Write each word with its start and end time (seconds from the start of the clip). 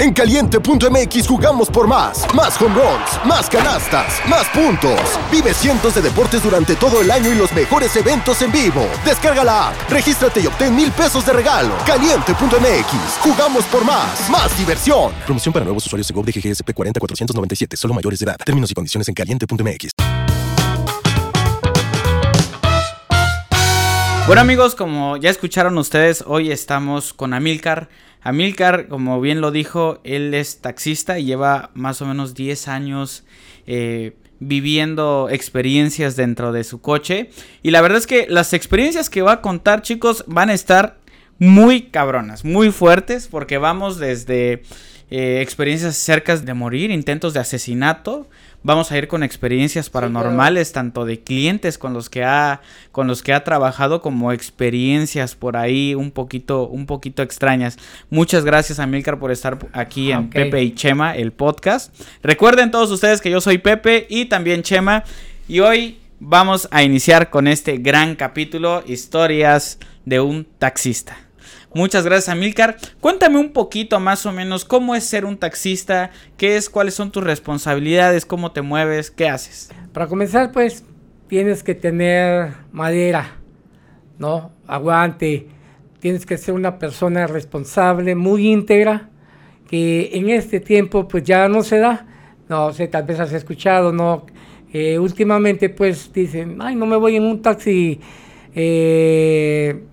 En 0.00 0.14
caliente.mx 0.14 1.28
jugamos 1.28 1.68
por 1.68 1.86
más. 1.86 2.24
Más 2.34 2.58
home 2.58 2.74
runs, 2.74 3.26
más 3.26 3.50
canastas, 3.50 4.18
más 4.26 4.48
puntos. 4.48 4.98
Vive 5.30 5.52
cientos 5.52 5.94
de 5.94 6.00
deportes 6.00 6.42
durante 6.42 6.74
todo 6.74 7.02
el 7.02 7.10
año 7.10 7.30
y 7.30 7.34
los 7.34 7.52
mejores 7.52 7.94
eventos 7.96 8.40
en 8.40 8.50
vivo. 8.50 8.88
Descarga 9.04 9.44
la 9.44 9.68
app, 9.68 9.90
regístrate 9.90 10.40
y 10.40 10.46
obtén 10.46 10.74
mil 10.74 10.90
pesos 10.90 11.26
de 11.26 11.34
regalo. 11.34 11.74
Caliente.mx, 11.84 13.18
jugamos 13.20 13.64
por 13.66 13.84
más. 13.84 14.30
Más 14.30 14.56
diversión. 14.56 15.12
Promoción 15.26 15.52
para 15.52 15.66
nuevos 15.66 15.84
usuarios 15.84 16.08
de 16.08 16.14
GOV 16.14 16.24
de 16.24 16.32
GGSP 16.32 16.72
40497, 16.72 17.76
solo 17.76 17.92
mayores 17.92 18.20
de 18.20 18.24
edad. 18.24 18.36
Términos 18.42 18.70
y 18.70 18.74
condiciones 18.74 19.06
en 19.06 19.12
caliente.mx. 19.12 19.90
Bueno 24.26 24.42
amigos, 24.42 24.76
como 24.76 25.16
ya 25.16 25.28
escucharon 25.28 25.76
ustedes, 25.76 26.22
hoy 26.26 26.52
estamos 26.52 27.12
con 27.12 27.34
Amilcar. 27.34 27.88
Amilcar, 28.22 28.88
como 28.88 29.20
bien 29.20 29.40
lo 29.40 29.50
dijo, 29.50 30.00
él 30.04 30.34
es 30.34 30.60
taxista 30.60 31.18
y 31.18 31.24
lleva 31.24 31.70
más 31.74 32.02
o 32.02 32.06
menos 32.06 32.34
10 32.34 32.68
años 32.68 33.24
eh, 33.66 34.16
viviendo 34.40 35.28
experiencias 35.30 36.16
dentro 36.16 36.52
de 36.52 36.64
su 36.64 36.80
coche. 36.80 37.30
Y 37.62 37.70
la 37.70 37.80
verdad 37.80 37.98
es 37.98 38.06
que 38.06 38.26
las 38.28 38.52
experiencias 38.52 39.08
que 39.08 39.22
va 39.22 39.32
a 39.32 39.40
contar, 39.40 39.82
chicos, 39.82 40.24
van 40.26 40.50
a 40.50 40.54
estar 40.54 40.98
muy 41.38 41.82
cabronas, 41.82 42.44
muy 42.44 42.70
fuertes, 42.70 43.26
porque 43.26 43.56
vamos 43.56 43.98
desde 43.98 44.62
eh, 45.10 45.40
experiencias 45.40 45.96
cerca 45.96 46.36
de 46.36 46.54
morir, 46.54 46.90
intentos 46.90 47.32
de 47.32 47.40
asesinato, 47.40 48.28
Vamos 48.62 48.92
a 48.92 48.98
ir 48.98 49.08
con 49.08 49.22
experiencias 49.22 49.88
paranormales, 49.88 50.72
tanto 50.72 51.06
de 51.06 51.20
clientes 51.20 51.78
con 51.78 51.94
los 51.94 52.10
que 52.10 52.24
ha, 52.24 52.60
con 52.92 53.06
los 53.06 53.22
que 53.22 53.32
ha 53.32 53.42
trabajado, 53.42 54.02
como 54.02 54.32
experiencias 54.32 55.34
por 55.34 55.56
ahí 55.56 55.94
un 55.94 56.10
poquito, 56.10 56.68
un 56.68 56.84
poquito 56.84 57.22
extrañas. 57.22 57.78
Muchas 58.10 58.44
gracias, 58.44 58.78
Amilcar, 58.78 59.18
por 59.18 59.30
estar 59.30 59.58
aquí 59.72 60.12
en 60.12 60.28
Pepe 60.28 60.62
y 60.62 60.74
Chema, 60.74 61.16
el 61.16 61.32
podcast. 61.32 61.94
Recuerden 62.22 62.70
todos 62.70 62.90
ustedes 62.90 63.22
que 63.22 63.30
yo 63.30 63.40
soy 63.40 63.56
Pepe 63.58 64.06
y 64.10 64.26
también 64.26 64.62
Chema. 64.62 65.04
Y 65.48 65.60
hoy 65.60 65.98
vamos 66.18 66.68
a 66.70 66.82
iniciar 66.82 67.30
con 67.30 67.48
este 67.48 67.78
gran 67.78 68.14
capítulo, 68.14 68.84
historias 68.86 69.78
de 70.04 70.20
un 70.20 70.46
taxista. 70.58 71.29
Muchas 71.72 72.04
gracias, 72.04 72.28
Amilcar. 72.28 72.76
Cuéntame 73.00 73.38
un 73.38 73.52
poquito 73.52 74.00
más 74.00 74.26
o 74.26 74.32
menos 74.32 74.64
cómo 74.64 74.96
es 74.96 75.04
ser 75.04 75.24
un 75.24 75.36
taxista, 75.36 76.10
qué 76.36 76.56
es, 76.56 76.68
cuáles 76.68 76.94
son 76.94 77.12
tus 77.12 77.22
responsabilidades, 77.22 78.26
cómo 78.26 78.50
te 78.50 78.60
mueves, 78.60 79.12
qué 79.12 79.28
haces. 79.28 79.70
Para 79.92 80.08
comenzar, 80.08 80.50
pues 80.50 80.84
tienes 81.28 81.62
que 81.62 81.76
tener 81.76 82.54
madera, 82.72 83.36
¿no? 84.18 84.50
Aguante. 84.66 85.46
Tienes 86.00 86.26
que 86.26 86.38
ser 86.38 86.54
una 86.54 86.78
persona 86.78 87.28
responsable, 87.28 88.16
muy 88.16 88.48
íntegra, 88.48 89.08
que 89.68 90.10
en 90.14 90.28
este 90.30 90.58
tiempo 90.58 91.06
pues 91.06 91.22
ya 91.22 91.48
no 91.48 91.62
se 91.62 91.78
da. 91.78 92.06
No 92.48 92.72
sé, 92.72 92.88
tal 92.88 93.04
vez 93.04 93.20
has 93.20 93.32
escuchado, 93.32 93.92
¿no? 93.92 94.26
Eh, 94.72 94.98
últimamente 94.98 95.68
pues 95.68 96.12
dicen, 96.12 96.58
ay, 96.60 96.74
no 96.74 96.86
me 96.86 96.96
voy 96.96 97.14
en 97.14 97.22
un 97.24 97.42
taxi 97.42 98.00
eh, 98.54 99.84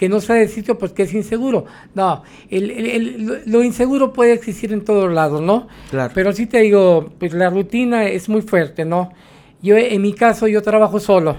que 0.00 0.08
no 0.08 0.22
sea 0.22 0.36
de 0.36 0.48
sitio 0.48 0.78
pues 0.78 0.92
que 0.92 1.02
es 1.02 1.12
inseguro. 1.12 1.66
No, 1.94 2.22
lo 2.48 3.62
inseguro 3.62 4.14
puede 4.14 4.32
existir 4.32 4.72
en 4.72 4.82
todos 4.82 5.12
lados, 5.12 5.42
¿no? 5.42 5.68
Claro. 5.90 6.10
Pero 6.14 6.32
sí 6.32 6.46
te 6.46 6.60
digo, 6.60 7.12
pues 7.18 7.34
la 7.34 7.50
rutina 7.50 8.06
es 8.06 8.26
muy 8.30 8.40
fuerte, 8.40 8.86
¿no? 8.86 9.12
Yo 9.60 9.76
en 9.76 10.00
mi 10.00 10.14
caso 10.14 10.48
yo 10.48 10.62
trabajo 10.62 11.00
solo. 11.00 11.36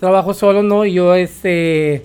Trabajo 0.00 0.34
solo, 0.34 0.64
¿no? 0.64 0.84
Yo 0.86 1.14
este 1.14 2.02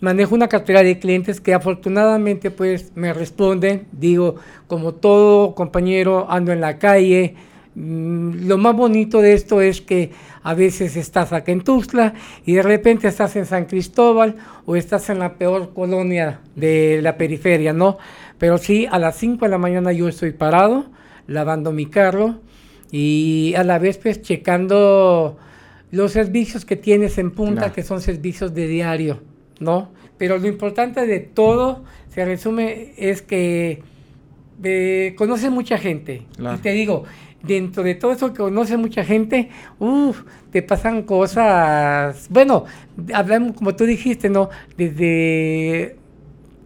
manejo 0.00 0.34
una 0.34 0.48
cartera 0.48 0.82
de 0.82 0.98
clientes 0.98 1.40
que 1.40 1.54
afortunadamente 1.54 2.50
pues 2.50 2.90
me 2.96 3.12
responden, 3.12 3.86
digo, 3.92 4.38
como 4.66 4.94
todo 4.94 5.54
compañero 5.54 6.26
ando 6.28 6.50
en 6.50 6.60
la 6.60 6.80
calle, 6.80 7.36
lo 7.74 8.58
más 8.58 8.74
bonito 8.74 9.20
de 9.20 9.34
esto 9.34 9.60
es 9.60 9.80
que 9.80 10.10
a 10.42 10.54
veces 10.54 10.96
estás 10.96 11.32
acá 11.32 11.52
en 11.52 11.62
Tuxtla 11.62 12.14
y 12.44 12.54
de 12.54 12.62
repente 12.62 13.06
estás 13.06 13.36
en 13.36 13.46
San 13.46 13.66
Cristóbal 13.66 14.36
o 14.66 14.74
estás 14.74 15.08
en 15.10 15.20
la 15.20 15.34
peor 15.34 15.72
colonia 15.72 16.40
de 16.56 17.00
la 17.02 17.16
periferia, 17.16 17.72
¿no? 17.72 17.98
Pero 18.38 18.58
sí, 18.58 18.88
a 18.90 18.98
las 18.98 19.16
5 19.16 19.44
de 19.44 19.50
la 19.50 19.58
mañana 19.58 19.92
yo 19.92 20.08
estoy 20.08 20.32
parado, 20.32 20.86
lavando 21.26 21.72
mi 21.72 21.86
carro 21.86 22.40
y 22.90 23.54
a 23.56 23.62
la 23.62 23.78
vez 23.78 23.98
pues 23.98 24.20
checando 24.22 25.38
los 25.92 26.12
servicios 26.12 26.64
que 26.64 26.76
tienes 26.76 27.18
en 27.18 27.30
punta, 27.30 27.72
que 27.72 27.82
son 27.82 28.00
servicios 28.00 28.54
de 28.54 28.66
diario, 28.66 29.20
¿no? 29.60 29.90
Pero 30.18 30.38
lo 30.38 30.48
importante 30.48 31.06
de 31.06 31.20
todo, 31.20 31.84
se 32.08 32.24
resume, 32.24 32.92
es 32.96 33.22
que 33.22 33.82
eh, 34.62 35.14
conoces 35.16 35.50
mucha 35.50 35.78
gente. 35.78 36.22
Y 36.38 36.58
te 36.58 36.72
digo, 36.72 37.04
dentro 37.42 37.82
de 37.82 37.94
todo 37.94 38.12
eso 38.12 38.32
que 38.32 38.38
conoce 38.38 38.76
mucha 38.76 39.04
gente, 39.04 39.50
uff, 39.78 40.22
te 40.50 40.62
pasan 40.62 41.02
cosas, 41.02 42.26
bueno, 42.30 42.64
hablamos 43.12 43.56
como 43.56 43.74
tú 43.74 43.84
dijiste, 43.84 44.28
¿no? 44.28 44.50
Desde, 44.76 45.96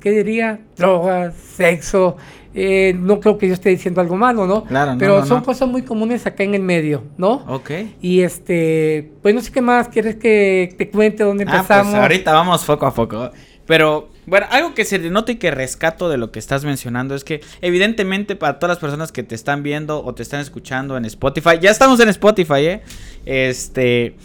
¿qué 0.01 0.11
diría? 0.11 0.61
Drogas, 0.77 1.35
sexo, 1.35 2.17
eh, 2.55 2.95
no 2.97 3.19
creo 3.19 3.37
que 3.37 3.49
yo 3.49 3.55
esté 3.55 3.71
diciendo 3.71 4.01
algo 4.01 4.17
malo, 4.17 4.47
¿no? 4.47 4.65
Claro, 4.65 4.95
Pero 4.99 5.27
son 5.27 5.43
cosas 5.43 5.69
muy 5.69 5.83
comunes 5.83 6.25
acá 6.25 6.45
en 6.45 6.55
el 6.55 6.63
medio, 6.63 7.03
¿no? 7.19 7.45
Ok. 7.49 7.71
Y 8.01 8.21
este, 8.21 9.11
pues 9.23 9.35
no 9.35 9.41
sé 9.41 9.51
qué 9.51 9.61
más, 9.61 9.89
¿quieres 9.89 10.17
que 10.17 10.73
te 10.79 10.89
cuente 10.89 11.25
dónde 11.25 11.43
empezamos? 11.45 11.89
Ah, 11.89 11.91
pues 11.91 12.03
ahorita 12.03 12.33
vamos 12.33 12.65
poco 12.65 12.87
a 12.87 12.95
poco. 12.95 13.31
Pero, 13.67 14.09
bueno, 14.27 14.47
algo 14.51 14.75
que 14.75 14.85
se 14.85 14.99
denota 14.99 15.33
y 15.33 15.37
que 15.37 15.51
rescato 15.51 16.09
de 16.09 16.17
lo 16.17 16.33
que 16.33 16.39
estás 16.39 16.65
mencionando 16.65 17.15
es 17.15 17.25
que, 17.25 17.41
evidentemente, 17.61 18.37
para 18.37 18.59
todas 18.59 18.77
las 18.77 18.79
personas 18.79 19.13
que 19.13 19.23
te 19.23 19.35
están 19.35 19.63
viendo 19.63 20.05
o 20.05 20.15
te 20.15 20.23
están 20.23 20.41
escuchando 20.41 20.97
en 20.97 21.05
Spotify, 21.05 21.59
ya 21.61 21.71
estamos 21.71 22.01
en 22.01 22.09
Spotify, 22.09 22.67
¿eh? 22.67 22.83
Este. 23.27 24.17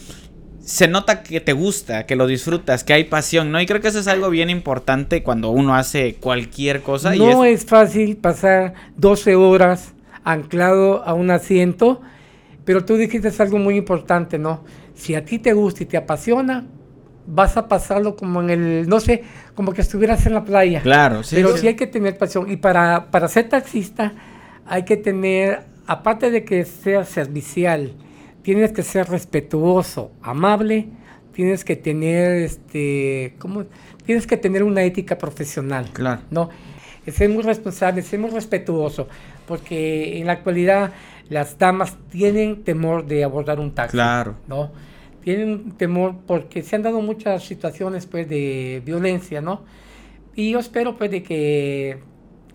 Se 0.62 0.88
nota 0.88 1.24
que 1.24 1.42
te 1.42 1.54
gusta, 1.54 2.06
que 2.06 2.16
lo 2.16 2.28
disfrutas, 2.28 2.84
que 2.84 2.94
hay 2.94 3.06
pasión, 3.06 3.52
¿no? 3.52 3.60
Y 3.60 3.66
creo 3.66 3.82
que 3.82 3.88
eso 3.88 4.00
es 4.00 4.08
algo 4.08 4.30
bien 4.30 4.52
importante 4.52 5.24
cuando 5.24 5.50
uno 5.50 5.74
hace 5.74 6.16
cualquier 6.16 6.81
cosa. 6.81 7.16
No 7.16 7.44
es... 7.44 7.62
es 7.62 7.66
fácil 7.66 8.18
pasar 8.18 8.76
12 8.98 9.36
horas 9.36 9.94
anclado 10.24 11.04
a 11.04 11.16
un 11.16 11.31
asiento, 11.31 12.02
pero 12.66 12.86
tú 12.86 12.98
dijiste 12.98 13.31
algo 13.42 13.58
muy 13.58 13.78
importante, 13.78 14.38
¿no? 14.38 14.64
Si 14.94 15.16
a 15.16 15.26
ti 15.26 15.40
te 15.40 15.54
gusta 15.54 15.84
y 15.84 15.86
te 15.88 15.98
apasiona, 15.98 16.68
vas 17.25 17.57
a 17.57 17.68
pasarlo 17.68 18.16
como 18.16 18.41
en 18.41 18.50
el, 18.50 18.90
no 18.90 19.00
sé, 19.00 19.24
como 19.56 19.74
que 19.74 19.81
estuvieras 19.81 20.25
en 20.25 20.34
la 20.34 20.44
playa. 20.44 20.81
Claro, 20.81 21.24
sí. 21.24 21.35
Pero 21.35 21.56
sí, 21.57 21.68
hay 21.68 21.75
que 21.75 21.88
tener 21.88 22.18
pasión. 22.18 22.50
Y 22.50 22.57
para, 22.57 23.12
para 23.12 23.28
ser 23.28 23.50
taxista 23.50 24.13
hay 24.66 24.84
que 24.84 24.97
tener, 24.97 25.63
aparte 25.88 26.31
de 26.31 26.44
que 26.44 26.66
sea 26.66 27.03
servicial, 27.03 27.94
tienes 28.41 28.72
que 28.72 28.84
ser 28.84 29.09
respetuoso, 29.09 30.12
amable, 30.22 30.90
tienes 31.34 31.63
que 31.63 31.75
tener, 31.75 32.31
este, 32.38 33.36
¿cómo? 33.40 33.66
Tienes 34.06 34.28
que 34.28 34.38
tener 34.38 34.63
una 34.63 34.84
ética 34.84 35.18
profesional. 35.18 35.90
Claro. 35.94 36.22
¿No? 36.30 36.50
Ser 37.07 37.30
muy 37.30 37.44
responsable, 37.44 38.01
ser 38.01 38.19
muy 38.19 38.30
respetuoso, 38.30 39.07
porque 39.47 40.19
en 40.19 40.28
la 40.28 40.34
actualidad 40.34 40.91
las 41.30 41.57
damas 41.57 41.97
tienen 42.09 42.63
temor 42.63 43.06
de 43.06 43.24
abordar 43.24 43.59
un 43.59 43.74
taxi. 43.74 43.91
Claro. 43.91 44.36
¿No? 44.47 44.72
Tienen 45.24 45.72
temor 45.72 46.16
porque 46.25 46.63
se 46.63 46.75
han 46.75 46.84
dado 46.84 47.02
muchas 47.02 47.44
situaciones 47.44 48.06
pues 48.06 48.28
de 48.28 48.81
violencia, 48.85 49.41
¿no? 49.41 49.63
Y 50.35 50.52
yo 50.52 50.59
espero 50.59 50.97
pues 50.97 51.12
de 51.12 51.24
que, 51.24 52.00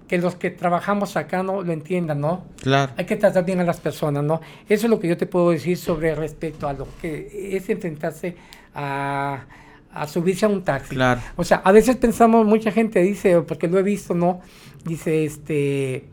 que 0.09 0.19
los 0.19 0.37
que 0.37 0.51
trabajamos 0.51 1.17
acá 1.17 1.43
no 1.43 1.63
lo 1.63 1.73
entiendan, 1.73 2.21
¿no? 2.21 2.45
Claro. 2.63 2.93
Hay 2.97 3.05
que 3.05 3.17
tratar 3.17 3.45
bien 3.45 3.61
a 3.61 3.65
las 3.65 3.81
personas, 3.81 4.25
¿no? 4.25 4.41
Eso 4.69 4.87
es 4.87 4.91
lo 4.91 4.99
que 4.99 5.09
yo 5.09 5.17
te 5.17 5.27
puedo 5.27 5.51
decir 5.51 5.77
sobre 5.77 6.15
respecto 6.15 6.69
a 6.69 6.73
lo 6.73 6.89
que 7.01 7.57
es 7.57 7.69
enfrentarse 7.69 8.37
a, 8.75 9.45
a 9.93 10.09
subirse 10.09 10.47
a 10.47 10.49
un 10.49 10.63
taxi. 10.63 10.95
Claro. 10.95 11.21
O 11.37 11.45
sea, 11.45 11.59
a 11.59 11.73
veces 11.73 11.97
pensamos, 11.97 12.47
mucha 12.47 12.73
gente 12.73 13.01
dice, 13.01 13.41
porque 13.43 13.69
lo 13.69 13.79
he 13.79 13.83
visto, 13.83 14.15
¿no? 14.15 14.41
Dice, 14.85 15.25
este, 15.25 16.09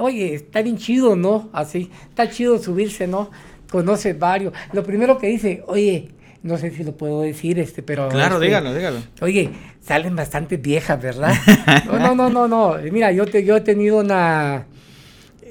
oye, 0.00 0.34
está 0.34 0.62
bien 0.62 0.76
chido, 0.76 1.14
¿no? 1.14 1.50
Así, 1.52 1.90
está 2.08 2.28
chido 2.28 2.58
subirse, 2.58 3.06
¿no? 3.06 3.30
Conoce 3.72 4.12
varios. 4.12 4.52
Lo 4.74 4.84
primero 4.84 5.16
que 5.16 5.28
dice, 5.28 5.64
oye, 5.66 6.10
no 6.42 6.58
sé 6.58 6.70
si 6.70 6.84
lo 6.84 6.92
puedo 6.92 7.22
decir, 7.22 7.58
este, 7.58 7.82
pero... 7.82 8.10
Claro, 8.10 8.34
este, 8.34 8.46
dígalo, 8.46 8.74
dígalo. 8.74 8.98
Oye, 9.22 9.50
salen 9.80 10.14
bastante 10.14 10.58
viejas, 10.58 11.00
¿verdad? 11.00 11.34
no, 11.86 11.98
no, 11.98 12.14
no, 12.14 12.28
no, 12.28 12.48
no. 12.48 12.76
Mira, 12.92 13.10
yo, 13.12 13.24
te, 13.24 13.44
yo 13.44 13.56
he 13.56 13.62
tenido 13.62 13.98
una... 13.98 14.66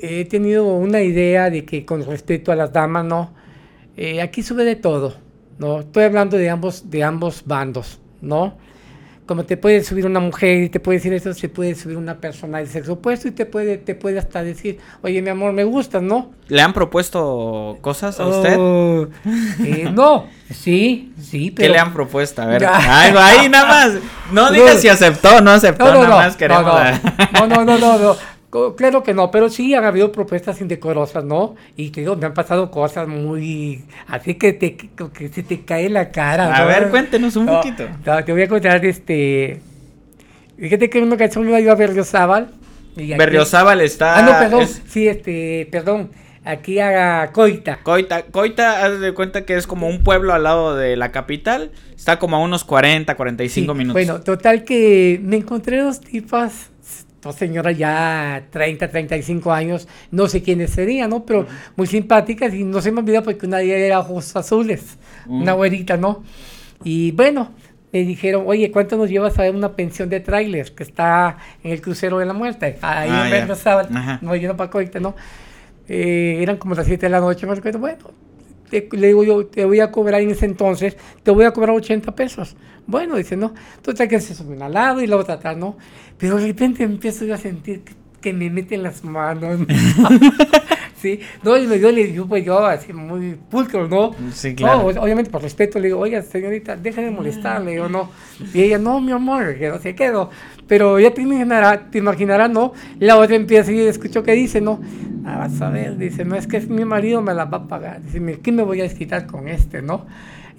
He 0.03 0.25
tenido 0.25 0.65
una 0.75 1.01
idea 1.01 1.49
de 1.49 1.65
que 1.65 1.83
con 1.83 2.05
respecto 2.05 2.51
a 2.51 2.55
las 2.55 2.71
damas, 2.71 3.05
¿no? 3.05 3.33
Eh, 3.97 4.21
aquí 4.21 4.41
sube 4.41 4.63
de 4.63 4.75
todo, 4.75 5.15
¿no? 5.57 5.81
Estoy 5.81 6.03
hablando 6.03 6.37
de 6.37 6.49
ambos, 6.49 6.89
de 6.89 7.03
ambos 7.03 7.43
bandos, 7.45 7.99
¿no? 8.21 8.57
Como 9.25 9.45
te 9.45 9.55
puede 9.55 9.83
subir 9.83 10.05
una 10.05 10.19
mujer 10.19 10.63
y 10.63 10.69
te 10.69 10.79
puede 10.79 10.97
decir 10.97 11.13
eso, 11.13 11.33
se 11.33 11.47
puede 11.47 11.75
subir 11.75 11.97
una 11.97 12.17
persona 12.17 12.57
del 12.57 12.67
sexo 12.67 12.93
opuesto 12.93 13.27
y 13.27 13.31
te 13.31 13.45
puede, 13.45 13.77
te 13.77 13.95
puede 13.95 14.19
hasta 14.19 14.43
decir, 14.43 14.79
oye, 15.01 15.21
mi 15.21 15.29
amor, 15.29 15.53
me 15.53 15.63
gustas, 15.63 16.01
¿no? 16.01 16.31
¿Le 16.47 16.61
han 16.61 16.73
propuesto 16.73 17.77
cosas 17.81 18.19
a 18.19 18.25
usted? 18.25 18.57
Oh, 18.59 19.07
eh, 19.63 19.89
no, 19.93 20.25
sí, 20.53 21.13
sí, 21.21 21.51
pero... 21.51 21.67
¿Qué 21.67 21.73
le 21.73 21.79
han 21.79 21.93
propuesto? 21.93 22.41
A 22.41 22.45
ver, 22.47 22.65
ahí, 22.65 23.13
ahí 23.15 23.49
nada 23.49 23.65
más. 23.67 23.91
No 24.31 24.51
digas 24.51 24.81
si 24.81 24.89
aceptó 24.89 25.37
o 25.37 25.41
no 25.41 25.51
aceptó, 25.51 25.85
no, 25.85 25.93
no, 25.93 26.03
nada 26.03 26.15
más 26.27 26.35
queremos... 26.35 26.65
No, 27.33 27.47
no, 27.47 27.63
no, 27.63 27.77
no, 27.77 27.97
no, 27.99 28.17
Claro 28.75 29.01
que 29.01 29.13
no, 29.13 29.31
pero 29.31 29.47
sí 29.47 29.73
han 29.73 29.85
habido 29.85 30.11
propuestas 30.11 30.59
indecorosas, 30.59 31.23
¿no? 31.23 31.55
Y 31.77 31.91
te 31.91 32.01
digo, 32.01 32.17
me 32.17 32.25
han 32.25 32.33
pasado 32.33 32.69
cosas 32.69 33.07
muy... 33.07 33.85
Así 34.07 34.35
que, 34.35 34.51
te, 34.51 34.75
que 34.75 35.29
se 35.29 35.41
te 35.43 35.61
cae 35.61 35.89
la 35.89 36.11
cara. 36.11 36.53
A 36.53 36.65
ver, 36.65 36.89
cuéntenos 36.89 37.37
un 37.37 37.45
poquito. 37.45 37.85
te 38.25 38.31
voy 38.31 38.41
a 38.41 38.47
contar, 38.49 38.85
este... 38.85 39.61
Fíjate 40.59 40.89
que 40.89 41.01
una 41.01 41.15
canción 41.15 41.47
iba 41.47 41.61
yo 41.61 41.71
a 41.71 41.75
Berriozábal. 41.75 42.51
Berriozábal 42.95 43.79
está... 43.79 44.19
Ah, 44.19 44.21
no, 44.21 44.37
perdón. 44.37 44.67
Sí, 44.85 45.07
este, 45.07 45.69
perdón. 45.71 46.11
Aquí 46.43 46.79
a 46.79 47.29
Coita. 47.31 47.79
Coita, 47.83 48.23
Coita, 48.23 48.83
haz 48.83 48.99
de 48.99 49.13
cuenta 49.13 49.45
que 49.45 49.55
es 49.55 49.65
como 49.65 49.87
un 49.87 50.03
pueblo 50.03 50.33
al 50.33 50.43
lado 50.43 50.75
de 50.75 50.97
la 50.97 51.11
capital. 51.11 51.71
Está 51.95 52.19
como 52.19 52.35
a 52.35 52.39
unos 52.39 52.63
40, 52.65 53.15
45 53.15 53.73
minutos. 53.75 53.93
Bueno, 53.93 54.21
total 54.21 54.65
que 54.65 55.21
me 55.23 55.37
encontré 55.37 55.77
dos 55.77 56.01
tipas 56.01 56.70
dos 57.21 57.35
señoras 57.35 57.77
ya 57.77 58.43
30, 58.49 58.89
35 58.89 59.51
años, 59.51 59.87
no 60.09 60.27
sé 60.27 60.41
quiénes 60.41 60.71
serían, 60.71 61.09
¿no? 61.09 61.25
Pero 61.25 61.45
muy 61.75 61.87
simpáticas 61.87 62.53
y 62.53 62.63
no 62.63 62.81
se 62.81 62.91
me 62.91 62.99
olvida 62.99 63.21
porque 63.21 63.45
una 63.45 63.57
de 63.57 63.65
ellas 63.65 63.79
era 63.79 63.99
ojos 63.99 64.35
azules, 64.35 64.97
una 65.27 65.53
güerita, 65.53 65.97
¿no? 65.97 66.23
Y 66.83 67.11
bueno, 67.11 67.51
me 67.91 67.99
dijeron, 68.03 68.43
oye, 68.47 68.71
¿cuánto 68.71 68.97
nos 68.97 69.09
llevas 69.09 69.37
a 69.37 69.43
ver 69.43 69.55
una 69.55 69.75
pensión 69.75 70.09
de 70.09 70.19
trailers 70.19 70.71
que 70.71 70.83
está 70.83 71.37
en 71.63 71.71
el 71.71 71.81
crucero 71.81 72.17
de 72.17 72.25
la 72.25 72.33
muerte? 72.33 72.77
Ahí 72.81 73.09
ah, 73.11 73.25
en 73.25 73.31
Berna 73.31 74.19
no 74.21 74.35
yendo 74.35 74.57
para 74.57 74.69
Coita, 74.69 74.99
¿no? 74.99 75.15
Eh, 75.87 76.37
eran 76.41 76.57
como 76.57 76.73
las 76.73 76.85
7 76.85 77.05
de 77.05 77.09
la 77.09 77.19
noche, 77.19 77.45
me 77.45 77.55
bueno, 77.77 78.11
le 78.71 79.07
digo 79.07 79.23
yo, 79.23 79.45
te 79.45 79.65
voy 79.65 79.79
a 79.79 79.91
cobrar 79.91 80.21
en 80.21 80.31
ese 80.31 80.45
entonces, 80.45 80.97
te 81.23 81.31
voy 81.31 81.45
a 81.45 81.51
cobrar 81.51 81.75
80 81.75 82.15
pesos. 82.15 82.55
Bueno, 82.87 83.15
dice, 83.15 83.37
no. 83.37 83.53
Entonces 83.77 84.09
que 84.09 84.19
se 84.19 84.35
sube 84.35 84.61
al 84.61 84.73
lado 84.73 85.01
y 85.01 85.07
la 85.07 85.17
otra 85.17 85.53
¿no? 85.55 85.77
Pero 86.17 86.37
de 86.37 86.47
repente 86.47 86.83
empiezo 86.83 87.25
yo 87.25 87.35
a 87.35 87.37
sentir 87.37 87.83
que, 88.21 88.33
me 88.33 88.49
meten 88.49 88.83
las 88.83 89.03
manos. 89.03 89.59
sí, 91.01 91.19
no, 91.43 91.57
y 91.57 91.79
yo 91.79 91.91
le 91.91 92.07
digo, 92.07 92.27
pues 92.27 92.45
yo 92.45 92.65
así 92.65 92.93
muy 92.93 93.35
pulcro, 93.49 93.87
¿no? 93.87 94.11
Sí, 94.31 94.53
claro. 94.53 94.91
No, 94.91 95.01
obviamente 95.01 95.31
por 95.31 95.41
respeto 95.41 95.79
le 95.79 95.87
digo, 95.87 95.99
oiga, 95.99 96.21
señorita, 96.21 96.75
deja 96.75 97.01
de 97.01 97.11
molestarle, 97.11 97.79
o 97.81 97.89
no. 97.89 98.09
Y 98.53 98.61
ella, 98.61 98.77
no, 98.77 99.01
mi 99.01 99.11
amor, 99.11 99.57
que 99.57 99.69
no 99.69 99.79
se 99.79 99.95
quedó. 99.95 100.29
Pero 100.67 100.99
ya 100.99 101.11
te 101.11 101.21
imaginarás, 101.21 101.91
te 101.91 101.97
imaginarás, 101.97 102.49
¿no? 102.49 102.73
La 102.99 103.17
otra 103.17 103.35
empieza 103.35 103.71
y 103.71 103.79
escucho 103.79 104.23
que 104.23 104.33
dice, 104.33 104.61
¿no? 104.61 104.79
Ah, 105.25 105.37
vas 105.37 105.61
a 105.61 105.69
ver, 105.69 105.97
dice, 105.97 106.23
no 106.23 106.35
es 106.35 106.47
que 106.47 106.61
mi 106.61 106.85
marido 106.85 107.21
me 107.21 107.33
la 107.33 107.45
va 107.45 107.57
a 107.59 107.67
pagar. 107.67 108.01
Dice, 108.01 108.39
¿qué 108.41 108.51
me 108.51 108.63
voy 108.63 108.79
a 108.79 108.83
desquitar 108.83 109.25
con 109.25 109.47
este, 109.47 109.81
no? 109.81 110.05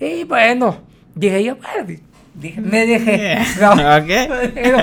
Y 0.00 0.24
bueno, 0.24 0.78
dije 1.14 1.44
yo, 1.44 1.56
bueno, 1.56 2.00
me 2.34 2.86
dejé. 2.86 3.38
No, 3.60 3.74
pero, 4.54 4.78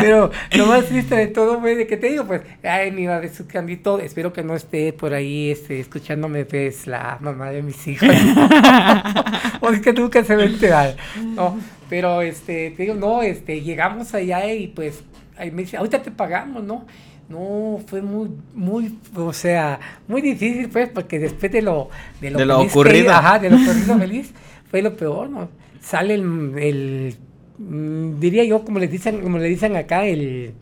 pero, 0.00 0.30
lo 0.52 0.66
más 0.66 0.86
triste 0.86 1.14
de 1.14 1.26
todo 1.28 1.60
fue 1.60 1.76
de 1.76 1.86
que 1.86 1.96
te 1.96 2.08
digo, 2.08 2.24
pues, 2.24 2.42
ay, 2.62 2.90
mi 2.90 3.06
madre 3.06 3.32
su 3.32 3.46
candito, 3.46 3.98
espero 3.98 4.32
que 4.32 4.42
no 4.42 4.54
esté 4.54 4.92
por 4.92 5.14
ahí 5.14 5.50
este, 5.50 5.80
escuchándome, 5.80 6.44
pues, 6.44 6.86
la 6.86 7.18
mamá 7.20 7.50
de 7.50 7.62
mis 7.62 7.86
hijos. 7.86 8.08
o 9.60 9.70
es 9.70 9.80
que 9.80 9.92
nunca 9.92 10.24
se 10.24 10.36
va 10.36 10.42
a 10.42 10.46
enterar. 10.46 10.96
No, 11.22 11.58
pero 11.88 12.22
este, 12.22 12.70
te 12.70 12.82
digo, 12.84 12.94
no, 12.94 13.22
este, 13.22 13.60
llegamos 13.60 14.14
allá 14.14 14.52
y 14.52 14.68
pues, 14.68 15.04
ahí 15.36 15.50
me 15.50 15.62
dice, 15.62 15.76
ahorita 15.76 16.02
te 16.02 16.10
pagamos, 16.10 16.64
¿no? 16.64 16.86
No, 17.28 17.80
fue 17.86 18.02
muy, 18.02 18.30
muy, 18.54 18.98
o 19.14 19.32
sea, 19.32 19.80
muy 20.06 20.20
difícil, 20.20 20.68
pues, 20.68 20.90
porque 20.90 21.18
después 21.18 21.50
de 21.50 21.62
lo, 21.62 21.88
de 22.20 22.30
lo, 22.30 22.60
ocurrido. 22.60 23.12
ajá, 23.12 23.38
de 23.38 23.48
lo 23.48 23.56
ocurrido 23.56 23.98
feliz, 23.98 24.32
fue 24.74 24.82
lo 24.82 24.96
peor, 24.96 25.30
¿no? 25.30 25.50
sale 25.80 26.14
el, 26.14 27.14
mm, 27.58 28.18
diría 28.18 28.42
yo, 28.42 28.64
como 28.64 28.80
le 28.80 28.88
dicen, 28.88 29.20
como 29.20 29.38
le 29.38 29.48
dicen 29.48 29.76
acá, 29.76 30.04
el 30.04 30.54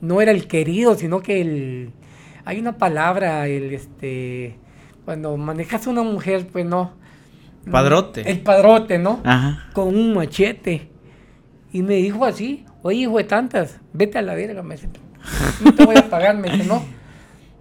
no 0.00 0.20
era 0.20 0.32
el 0.32 0.48
querido, 0.48 0.96
sino 0.96 1.22
que 1.22 1.40
el 1.40 1.92
hay 2.44 2.58
una 2.58 2.78
palabra, 2.78 3.46
el 3.46 3.72
este 3.72 4.56
cuando 5.04 5.36
manejas 5.36 5.86
a 5.86 5.90
una 5.90 6.02
mujer, 6.02 6.48
pues 6.50 6.66
no. 6.66 6.94
Padrote. 7.70 8.28
El 8.28 8.40
padrote, 8.40 8.98
¿no? 8.98 9.20
Ajá. 9.22 9.68
Con 9.72 9.94
un 9.94 10.14
machete. 10.14 10.90
Y 11.72 11.82
me 11.82 11.94
dijo 11.94 12.24
así, 12.24 12.64
oye, 12.82 13.02
hijo 13.02 13.18
de 13.18 13.24
tantas, 13.24 13.78
vete 13.92 14.18
a 14.18 14.22
la 14.22 14.34
verga, 14.34 14.64
me 14.64 14.74
dice. 14.74 14.88
No 15.62 15.72
te 15.72 15.84
voy 15.84 15.96
a 15.96 16.10
pagar, 16.10 16.36
me 16.36 16.50
dice, 16.50 16.64
no. 16.64 16.82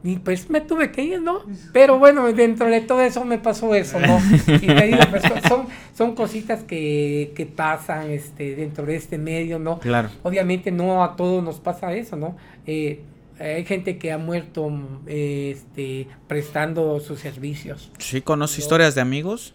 Y 0.04 0.18
pues 0.18 0.50
me 0.50 0.62
tuve 0.62 0.92
que 0.92 1.04
ir, 1.04 1.22
¿no? 1.22 1.42
Pero 1.74 2.00
bueno, 2.00 2.32
dentro 2.32 2.68
de 2.68 2.82
todo 2.82 3.02
eso 3.02 3.26
me 3.26 3.38
pasó 3.38 3.76
eso, 3.76 4.00
¿no? 4.00 4.20
Y 4.48 4.68
te 4.68 4.88
digo, 4.88 5.00
pues, 5.10 5.24
son, 5.48 5.66
son 5.96 6.16
cositas 6.16 6.64
que, 6.64 7.34
que 7.36 7.46
pasan 7.46 8.10
este, 8.10 8.56
dentro 8.56 8.86
de 8.86 8.96
este 8.96 9.18
medio, 9.18 9.60
¿no? 9.60 9.80
Claro. 9.80 10.10
Obviamente 10.24 10.72
no 10.72 11.04
a 11.04 11.16
todos 11.18 11.44
nos 11.44 11.60
pasa 11.60 11.94
eso, 11.94 12.16
¿no? 12.16 12.38
Eh, 12.66 13.02
hay 13.40 13.66
gente 13.66 13.98
que 13.98 14.12
ha 14.12 14.18
muerto 14.18 14.72
este, 15.06 16.08
prestando 16.28 17.00
sus 17.00 17.20
servicios. 17.20 17.92
¿Sí 17.98 18.22
conoce 18.22 18.62
historias 18.62 18.96
de 18.96 19.02
amigos 19.02 19.54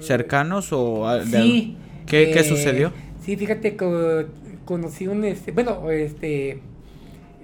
cercanos 0.00 0.72
o 0.72 1.08
de, 1.08 1.24
sí, 1.26 1.76
¿Qué, 2.06 2.30
¿Qué, 2.32 2.40
eh, 2.40 2.44
sucedió? 2.44 2.92
Sí, 3.24 3.36
fíjate 3.36 3.76
que 3.76 4.26
conocí 4.64 5.06
un, 5.06 5.24
este, 5.24 5.52
bueno, 5.52 5.90
este 5.90 6.60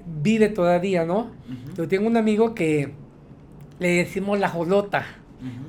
vive 0.07 0.49
todavía, 0.49 1.05
¿no? 1.05 1.31
Yo 1.77 1.89
tengo 1.89 2.07
un 2.07 2.17
amigo 2.17 2.55
que 2.55 2.93
le 3.79 3.89
decimos 3.89 4.39
la 4.39 4.49
jolota, 4.49 5.05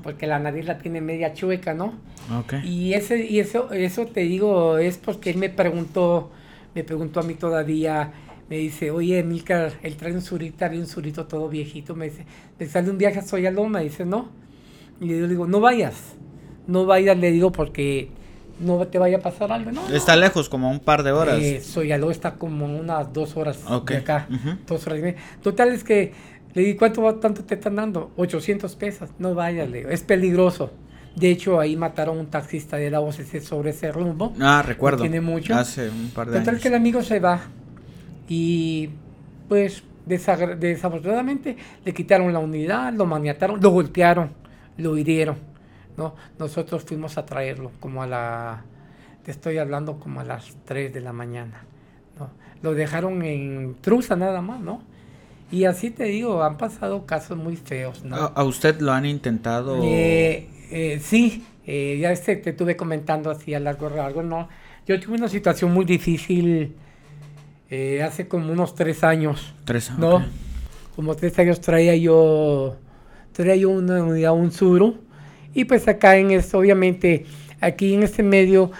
porque 0.03 0.27
la 0.27 0.39
nariz 0.39 0.65
la 0.65 0.77
tiene 0.77 1.01
media 1.01 1.33
chueca, 1.33 1.73
¿no? 1.73 1.93
Okay. 2.41 2.67
Y 2.67 2.93
ese 2.93 3.25
y 3.25 3.39
eso 3.39 3.71
eso 3.71 4.05
te 4.07 4.21
digo 4.21 4.77
es 4.77 4.97
porque 4.97 5.29
él 5.29 5.37
me 5.37 5.49
preguntó, 5.49 6.31
me 6.73 6.83
preguntó 6.83 7.19
a 7.19 7.23
mí 7.23 7.35
todavía, 7.35 8.11
me 8.49 8.57
dice, 8.57 8.91
"Oye, 8.91 9.21
Milcar, 9.23 9.73
él 9.83 9.95
trae 9.95 10.13
un 10.13 10.21
surita, 10.21 10.67
trae 10.67 10.79
un 10.79 10.87
surito 10.87 11.25
todo 11.25 11.49
viejito." 11.49 11.95
Me 11.95 12.05
dice, 12.05 12.25
"Le 12.57 12.67
sale 12.67 12.89
un 12.89 12.97
viaje 12.97 13.19
a 13.19 13.21
Soyaloma." 13.21 13.79
Dice, 13.81 14.05
"No." 14.05 14.29
Y 14.99 15.07
yo 15.07 15.21
le 15.21 15.27
digo, 15.27 15.47
"No 15.47 15.59
vayas." 15.59 16.15
No 16.67 16.85
vayas, 16.85 17.17
le 17.17 17.31
digo, 17.31 17.51
porque 17.51 18.09
no 18.59 18.85
te 18.87 18.99
vaya 18.99 19.17
a 19.17 19.19
pasar 19.21 19.51
algo, 19.51 19.71
¿no? 19.71 19.87
Está 19.89 20.15
lejos, 20.15 20.49
como 20.49 20.69
un 20.69 20.79
par 20.79 21.03
de 21.03 21.11
horas. 21.11 21.39
Eh, 21.41 21.61
Soyaló 21.61 22.11
está 22.11 22.35
como 22.35 22.65
unas 22.65 23.11
dos 23.11 23.35
horas 23.37 23.59
de 23.85 23.97
acá. 23.97 24.27
Dos 24.67 24.85
horas 24.87 24.99
y 24.99 25.01
media. 25.01 25.19
Total 25.41 25.69
es 25.69 25.83
que 25.83 26.13
le 26.53 26.61
di, 26.61 26.75
¿cuánto 26.75 27.15
tanto 27.15 27.43
te 27.43 27.55
están 27.55 27.75
dando? 27.75 28.11
800 28.15 28.75
pesos. 28.75 29.09
No 29.19 29.35
vayas, 29.35 29.69
le 29.69 29.93
Es 29.93 30.03
peligroso. 30.03 30.71
De 31.15 31.29
hecho, 31.29 31.59
ahí 31.59 31.77
mataron 31.77 32.17
un 32.17 32.27
taxista 32.27 32.77
de 32.77 32.89
la 32.89 32.99
OCC 32.99 33.41
sobre 33.41 33.69
ese 33.71 33.91
rumbo. 33.91 34.33
Ah, 34.39 34.63
recuerdo. 34.65 35.01
tiene 35.01 35.21
mucho. 35.21 35.55
Hace 35.55 35.89
un 35.89 36.11
par 36.13 36.29
de 36.29 36.39
Total 36.39 36.59
que 36.59 36.67
el 36.67 36.75
amigo 36.75 37.01
se 37.03 37.19
va. 37.19 37.41
Y 38.27 38.89
pues 39.47 39.83
desafortunadamente 40.05 41.57
le 41.83 41.93
quitaron 41.93 42.31
la 42.31 42.39
unidad, 42.39 42.93
lo 42.93 43.05
maniataron, 43.05 43.59
lo 43.61 43.69
golpearon, 43.71 44.31
lo 44.77 44.97
hirieron 44.97 45.54
¿no? 45.97 46.15
Nosotros 46.39 46.83
fuimos 46.83 47.17
a 47.17 47.25
traerlo 47.25 47.71
como 47.79 48.03
a 48.03 48.07
la, 48.07 48.63
te 49.23 49.31
estoy 49.31 49.57
hablando 49.57 49.99
como 49.99 50.19
a 50.19 50.23
las 50.23 50.55
3 50.65 50.93
de 50.93 51.01
la 51.01 51.13
mañana, 51.13 51.63
¿no? 52.19 52.29
Lo 52.61 52.73
dejaron 52.73 53.23
en 53.23 53.75
Trusa 53.81 54.15
nada 54.15 54.41
más, 54.41 54.59
¿no? 54.59 54.81
Y 55.51 55.65
así 55.65 55.91
te 55.91 56.05
digo, 56.05 56.43
han 56.43 56.57
pasado 56.57 57.05
casos 57.05 57.37
muy 57.37 57.55
feos, 57.55 58.03
¿no? 58.03 58.15
¿A, 58.15 58.43
usted 58.43 58.79
lo 58.81 58.91
han 58.91 59.05
intentado? 59.05 59.79
Eh, 59.83 60.47
eh, 60.71 60.99
sí, 61.01 61.45
eh, 61.65 61.97
ya 61.99 62.11
este, 62.11 62.35
te 62.37 62.51
estuve 62.51 62.75
comentando 62.75 63.29
así 63.29 63.53
a 63.53 63.59
largo 63.59 63.89
largo, 63.89 64.23
¿no? 64.23 64.49
Yo 64.87 64.99
tuve 64.99 65.15
una 65.15 65.27
situación 65.27 65.73
muy 65.73 65.85
difícil 65.85 66.75
hace 68.03 68.27
como 68.27 68.51
unos 68.51 68.75
tres 68.75 69.03
años. 69.03 69.53
Tres 69.65 69.89
años. 69.89 69.99
¿No? 69.99 70.25
Como 70.95 71.15
tres 71.15 71.37
años 71.39 71.59
traía 71.59 71.95
yo, 71.95 72.77
traía 73.33 73.55
yo 73.55 73.69
una 73.71 74.03
unidad, 74.03 74.33
un 74.33 74.51
suru, 74.51 74.99
y 75.55 75.65
pues 75.65 75.87
acá 75.87 76.17
en 76.17 76.31
esto, 76.31 76.59
obviamente, 76.59 77.25
aquí 77.61 77.93
en 77.93 78.03
este 78.03 78.21
medio, 78.21 78.71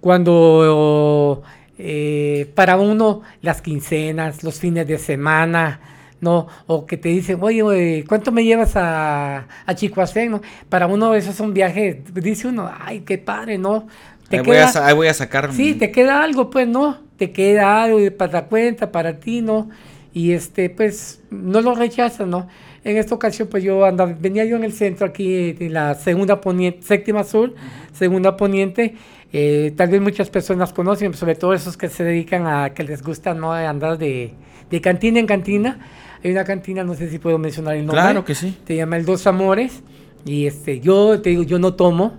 cuando 0.00 1.42
eh, 1.76 2.50
para 2.54 2.76
uno 2.76 3.22
las 3.42 3.60
quincenas, 3.60 4.44
los 4.44 4.60
fines 4.60 4.86
de 4.86 4.96
semana, 4.98 5.80
¿no? 6.20 6.46
O 6.66 6.86
que 6.86 6.96
te 6.96 7.08
dicen, 7.08 7.38
oye, 7.40 8.04
¿cuánto 8.06 8.30
me 8.30 8.44
llevas 8.44 8.76
a, 8.76 9.48
a 9.66 9.74
Chicoacén, 9.74 10.30
no? 10.30 10.40
Para 10.68 10.86
uno 10.86 11.14
eso 11.14 11.30
es 11.30 11.40
un 11.40 11.52
viaje, 11.52 12.02
dice 12.14 12.46
uno, 12.46 12.70
ay, 12.80 13.00
qué 13.00 13.18
padre, 13.18 13.58
¿no? 13.58 13.88
Te 14.28 14.36
ahí, 14.36 14.42
voy 14.44 14.56
a, 14.58 14.70
ahí 14.86 14.94
voy 14.94 15.08
a 15.08 15.14
sacar... 15.14 15.52
Sí, 15.52 15.74
te 15.74 15.90
queda 15.90 16.22
algo, 16.22 16.48
pues, 16.48 16.68
¿no? 16.68 16.98
Te 17.16 17.32
queda 17.32 17.82
algo 17.82 17.98
para 18.16 18.32
la 18.32 18.44
cuenta, 18.44 18.92
para 18.92 19.18
ti, 19.18 19.40
¿no? 19.40 19.68
Y 20.12 20.32
este, 20.32 20.70
pues, 20.70 21.20
no 21.30 21.60
lo 21.60 21.74
rechazas, 21.74 22.28
¿no? 22.28 22.46
En 22.82 22.96
esta 22.96 23.14
ocasión, 23.14 23.48
pues 23.48 23.62
yo 23.62 23.84
andaba, 23.84 24.14
venía 24.18 24.44
yo 24.46 24.56
en 24.56 24.64
el 24.64 24.72
centro 24.72 25.06
aquí, 25.06 25.56
en 25.58 25.72
la 25.74 25.94
segunda 25.94 26.40
poniente, 26.40 26.82
séptima 26.82 27.24
sur, 27.24 27.54
segunda 27.92 28.36
poniente. 28.36 28.94
Eh, 29.32 29.72
tal 29.76 29.90
vez 29.90 30.00
muchas 30.00 30.30
personas 30.30 30.72
conocen, 30.72 31.12
sobre 31.12 31.34
todo 31.34 31.52
esos 31.52 31.76
que 31.76 31.88
se 31.88 32.04
dedican 32.04 32.46
a 32.46 32.70
que 32.70 32.82
les 32.82 33.02
gusta 33.02 33.34
no 33.34 33.52
andar 33.52 33.98
de, 33.98 34.32
de 34.70 34.80
cantina 34.80 35.20
en 35.20 35.26
cantina. 35.26 35.78
Hay 36.24 36.30
una 36.30 36.44
cantina, 36.44 36.82
no 36.82 36.94
sé 36.94 37.10
si 37.10 37.18
puedo 37.18 37.36
mencionar 37.38 37.76
el 37.76 37.84
nombre. 37.84 38.00
Claro 38.00 38.24
que 38.24 38.34
sí. 38.34 38.56
Se 38.66 38.76
llama 38.76 38.96
El 38.96 39.04
Dos 39.04 39.26
Amores. 39.26 39.82
Y 40.24 40.46
este, 40.46 40.80
yo 40.80 41.20
te 41.20 41.30
digo, 41.30 41.42
yo 41.42 41.58
no 41.58 41.74
tomo, 41.74 42.14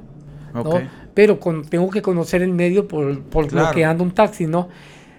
¿no? 0.54 0.80
pero 1.14 1.40
con, 1.40 1.66
tengo 1.66 1.90
que 1.90 2.02
conocer 2.02 2.42
el 2.42 2.52
medio 2.52 2.88
por, 2.88 3.22
por 3.24 3.52
lo 3.52 3.72
que 3.72 3.84
anda 3.84 4.04
un 4.04 4.12
taxi, 4.12 4.48
¿no? 4.48 4.70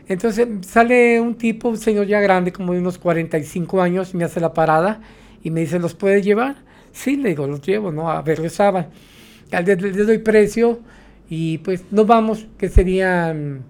Entonces 0.08 0.48
sale 0.62 1.20
un 1.20 1.34
tipo, 1.36 1.68
un 1.68 1.76
señor 1.76 2.06
ya 2.06 2.20
grande, 2.20 2.52
como 2.52 2.72
de 2.72 2.80
unos 2.80 2.98
45 2.98 3.80
años, 3.80 4.14
me 4.14 4.24
hace 4.24 4.40
la 4.40 4.52
parada 4.52 5.00
y 5.42 5.50
me 5.50 5.60
dice, 5.60 5.78
¿los 5.78 5.94
puedes 5.94 6.24
llevar? 6.24 6.56
Sí, 6.92 7.16
le 7.16 7.30
digo, 7.30 7.46
los 7.46 7.62
llevo, 7.62 7.90
¿no? 7.90 8.10
A 8.10 8.22
ver, 8.22 8.40
rezaban. 8.40 8.88
Le, 9.50 9.76
le 9.76 10.04
doy 10.04 10.18
precio 10.18 10.80
y 11.28 11.58
pues 11.58 11.84
nos 11.90 12.06
vamos, 12.06 12.46
que 12.58 12.68
serían 12.68 13.64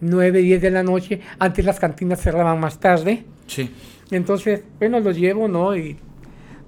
9, 0.00 0.42
10 0.42 0.62
de 0.62 0.70
la 0.70 0.82
noche. 0.82 1.20
Antes 1.38 1.64
las 1.64 1.78
cantinas 1.78 2.20
cerraban 2.20 2.60
más 2.60 2.78
tarde. 2.78 3.24
Sí. 3.46 3.70
Entonces, 4.10 4.62
bueno, 4.78 5.00
los 5.00 5.16
llevo, 5.16 5.48
¿no? 5.48 5.76
Y 5.76 5.96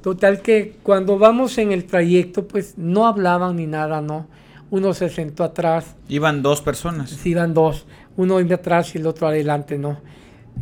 total 0.02 0.40
que 0.40 0.76
cuando 0.82 1.18
vamos 1.18 1.58
en 1.58 1.72
el 1.72 1.84
trayecto, 1.84 2.46
pues 2.46 2.78
no 2.78 3.06
hablaban 3.06 3.56
ni 3.56 3.66
nada, 3.66 4.00
¿no? 4.00 4.26
Uno 4.70 4.94
se 4.94 5.08
sentó 5.08 5.44
atrás. 5.44 5.96
Iban 6.08 6.42
dos 6.42 6.62
personas. 6.62 7.10
Sí, 7.10 7.30
iban 7.30 7.52
dos. 7.52 7.86
Uno 8.16 8.40
iba 8.40 8.56
atrás 8.56 8.94
y 8.94 8.98
el 8.98 9.06
otro 9.06 9.26
adelante, 9.26 9.76
¿no? 9.78 10.00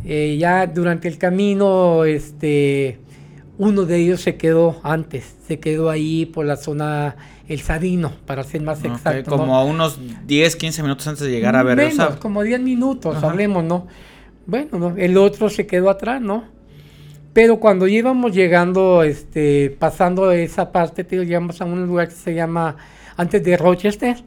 Eh, 0.03 0.37
ya 0.39 0.65
durante 0.67 1.07
el 1.07 1.17
camino, 1.17 2.05
este, 2.05 2.99
uno 3.57 3.85
de 3.85 3.97
ellos 3.97 4.21
se 4.21 4.35
quedó 4.35 4.79
antes, 4.83 5.35
se 5.47 5.59
quedó 5.59 5.89
ahí 5.89 6.25
por 6.25 6.45
la 6.45 6.57
zona 6.57 7.15
El 7.47 7.61
Sadino, 7.61 8.11
para 8.25 8.43
ser 8.43 8.61
más 8.61 8.83
exacto. 8.83 9.29
Como 9.29 9.47
¿no? 9.47 9.55
a 9.55 9.63
unos 9.63 9.99
10, 10.25 10.55
15 10.55 10.81
minutos 10.81 11.07
antes 11.07 11.23
de 11.23 11.31
llegar 11.31 11.55
a 11.55 11.63
ver 11.63 11.77
Menos, 11.77 12.15
como 12.17 12.41
10 12.41 12.61
minutos, 12.61 13.17
Ajá. 13.17 13.29
hablemos, 13.29 13.63
¿no? 13.63 13.87
Bueno, 14.47 14.79
¿no? 14.79 14.97
el 14.97 15.17
otro 15.17 15.49
se 15.49 15.67
quedó 15.67 15.89
atrás, 15.89 16.21
¿no? 16.21 16.45
Pero 17.33 17.59
cuando 17.59 17.87
íbamos 17.87 18.33
llegando, 18.33 19.03
este, 19.03 19.75
pasando 19.79 20.31
esa 20.31 20.71
parte, 20.71 21.03
te 21.03 21.15
digo, 21.15 21.23
llegamos 21.23 21.61
a 21.61 21.65
un 21.65 21.85
lugar 21.85 22.09
que 22.09 22.15
se 22.15 22.33
llama, 22.33 22.75
antes 23.15 23.43
de 23.43 23.55
Rochester, 23.55 24.17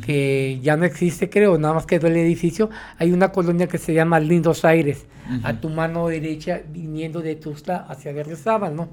que 0.00 0.58
ya 0.62 0.76
no 0.76 0.84
existe, 0.84 1.28
creo, 1.30 1.58
nada 1.58 1.74
más 1.74 1.86
quedó 1.86 2.06
el 2.06 2.16
edificio, 2.16 2.70
hay 2.98 3.12
una 3.12 3.30
colonia 3.32 3.66
que 3.66 3.78
se 3.78 3.92
llama 3.94 4.18
Lindos 4.20 4.64
Aires, 4.64 5.06
a 5.42 5.60
tu 5.60 5.68
mano 5.70 6.08
derecha, 6.08 6.60
viniendo 6.72 7.20
de 7.22 7.34
Tuxtla 7.36 7.86
hacia 7.88 8.12
Berriozábal, 8.12 8.74
¿no? 8.76 8.88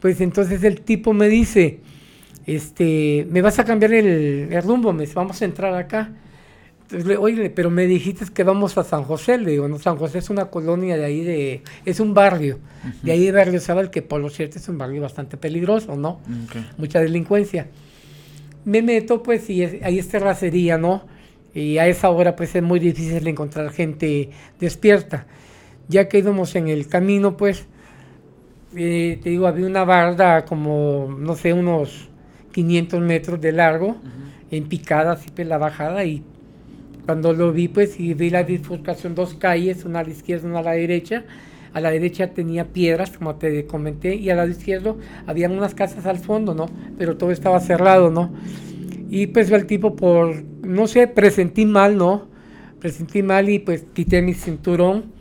Pues 0.00 0.20
entonces 0.20 0.62
el 0.64 0.80
tipo 0.82 1.12
me 1.12 1.28
dice, 1.28 1.80
este, 2.46 3.26
me 3.30 3.42
vas 3.42 3.58
a 3.58 3.64
cambiar 3.64 3.92
el, 3.94 4.48
el 4.52 4.62
rumbo, 4.62 4.92
me 4.92 5.02
dice, 5.02 5.14
vamos 5.14 5.40
a 5.42 5.44
entrar 5.44 5.74
acá. 5.74 6.10
Entonces, 6.82 7.08
le- 7.08 7.16
oye, 7.16 7.50
pero 7.50 7.70
me 7.70 7.86
dijiste 7.86 8.24
que 8.32 8.44
vamos 8.44 8.78
a 8.78 8.84
San 8.84 9.02
José, 9.02 9.38
le 9.38 9.50
digo, 9.50 9.66
no, 9.66 9.78
San 9.80 9.96
José 9.96 10.18
es 10.18 10.30
una 10.30 10.44
colonia 10.46 10.96
de 10.96 11.04
ahí 11.04 11.24
de, 11.24 11.62
es 11.84 11.98
un 11.98 12.14
barrio, 12.14 12.60
de 13.02 13.10
ahí 13.12 13.24
de 13.26 13.32
Barrio 13.32 13.58
Zabal, 13.60 13.90
que 13.90 14.02
por 14.02 14.20
lo 14.20 14.28
cierto 14.30 14.58
es 14.58 14.68
un 14.68 14.78
barrio 14.78 15.02
bastante 15.02 15.36
peligroso, 15.36 15.96
¿no? 15.96 16.20
Ok. 16.44 16.56
Mucha 16.78 17.00
delincuencia. 17.00 17.66
Me 18.66 18.82
meto, 18.82 19.22
pues, 19.22 19.48
y 19.48 19.62
es- 19.62 19.82
ahí 19.82 19.98
es 19.98 20.08
terracería, 20.08 20.76
¿no? 20.76 21.04
Y 21.54 21.78
a 21.78 21.86
esa 21.86 22.10
hora, 22.10 22.36
pues, 22.36 22.54
es 22.56 22.62
muy 22.62 22.80
difícil 22.80 23.26
encontrar 23.28 23.70
gente 23.70 24.30
despierta. 24.60 25.26
Ya 25.88 26.08
que 26.08 26.18
íbamos 26.18 26.54
en 26.56 26.68
el 26.68 26.88
camino, 26.88 27.36
pues, 27.36 27.66
eh, 28.76 29.18
te 29.22 29.30
digo, 29.30 29.46
había 29.46 29.66
una 29.66 29.84
barda 29.84 30.44
como, 30.44 31.16
no 31.18 31.34
sé, 31.36 31.52
unos 31.52 32.08
500 32.52 33.00
metros 33.00 33.40
de 33.40 33.52
largo, 33.52 33.96
en 34.50 34.64
picada, 34.68 35.12
así 35.12 35.30
pues 35.34 35.46
la 35.46 35.58
bajada, 35.58 36.04
y 36.04 36.22
cuando 37.04 37.32
lo 37.32 37.52
vi, 37.52 37.68
pues, 37.68 38.00
y 38.00 38.14
vi 38.14 38.30
la 38.30 38.42
bifurcación, 38.42 39.14
dos 39.14 39.34
calles, 39.34 39.84
una 39.84 40.00
a 40.00 40.04
la 40.04 40.10
izquierda, 40.10 40.48
una 40.48 40.58
a 40.60 40.62
la 40.62 40.72
derecha, 40.72 41.24
a 41.72 41.80
la 41.80 41.90
derecha 41.90 42.28
tenía 42.28 42.66
piedras, 42.66 43.10
como 43.10 43.36
te 43.36 43.66
comenté, 43.66 44.14
y 44.16 44.30
al 44.30 44.38
lado 44.38 44.48
izquierdo 44.48 44.98
habían 45.26 45.52
unas 45.52 45.74
casas 45.74 46.06
al 46.06 46.18
fondo, 46.18 46.54
¿no? 46.54 46.66
Pero 46.98 47.16
todo 47.16 47.30
estaba 47.30 47.60
cerrado, 47.60 48.10
¿no? 48.10 48.32
Y 49.10 49.28
pues 49.28 49.50
el 49.50 49.66
tipo 49.66 49.94
por, 49.94 50.42
no 50.62 50.86
sé, 50.86 51.06
presentí 51.06 51.64
mal, 51.66 51.96
¿no? 51.96 52.28
Presentí 52.80 53.22
mal 53.22 53.48
y 53.48 53.58
pues 53.58 53.84
quité 53.94 54.22
mi 54.22 54.34
cinturón 54.34 55.16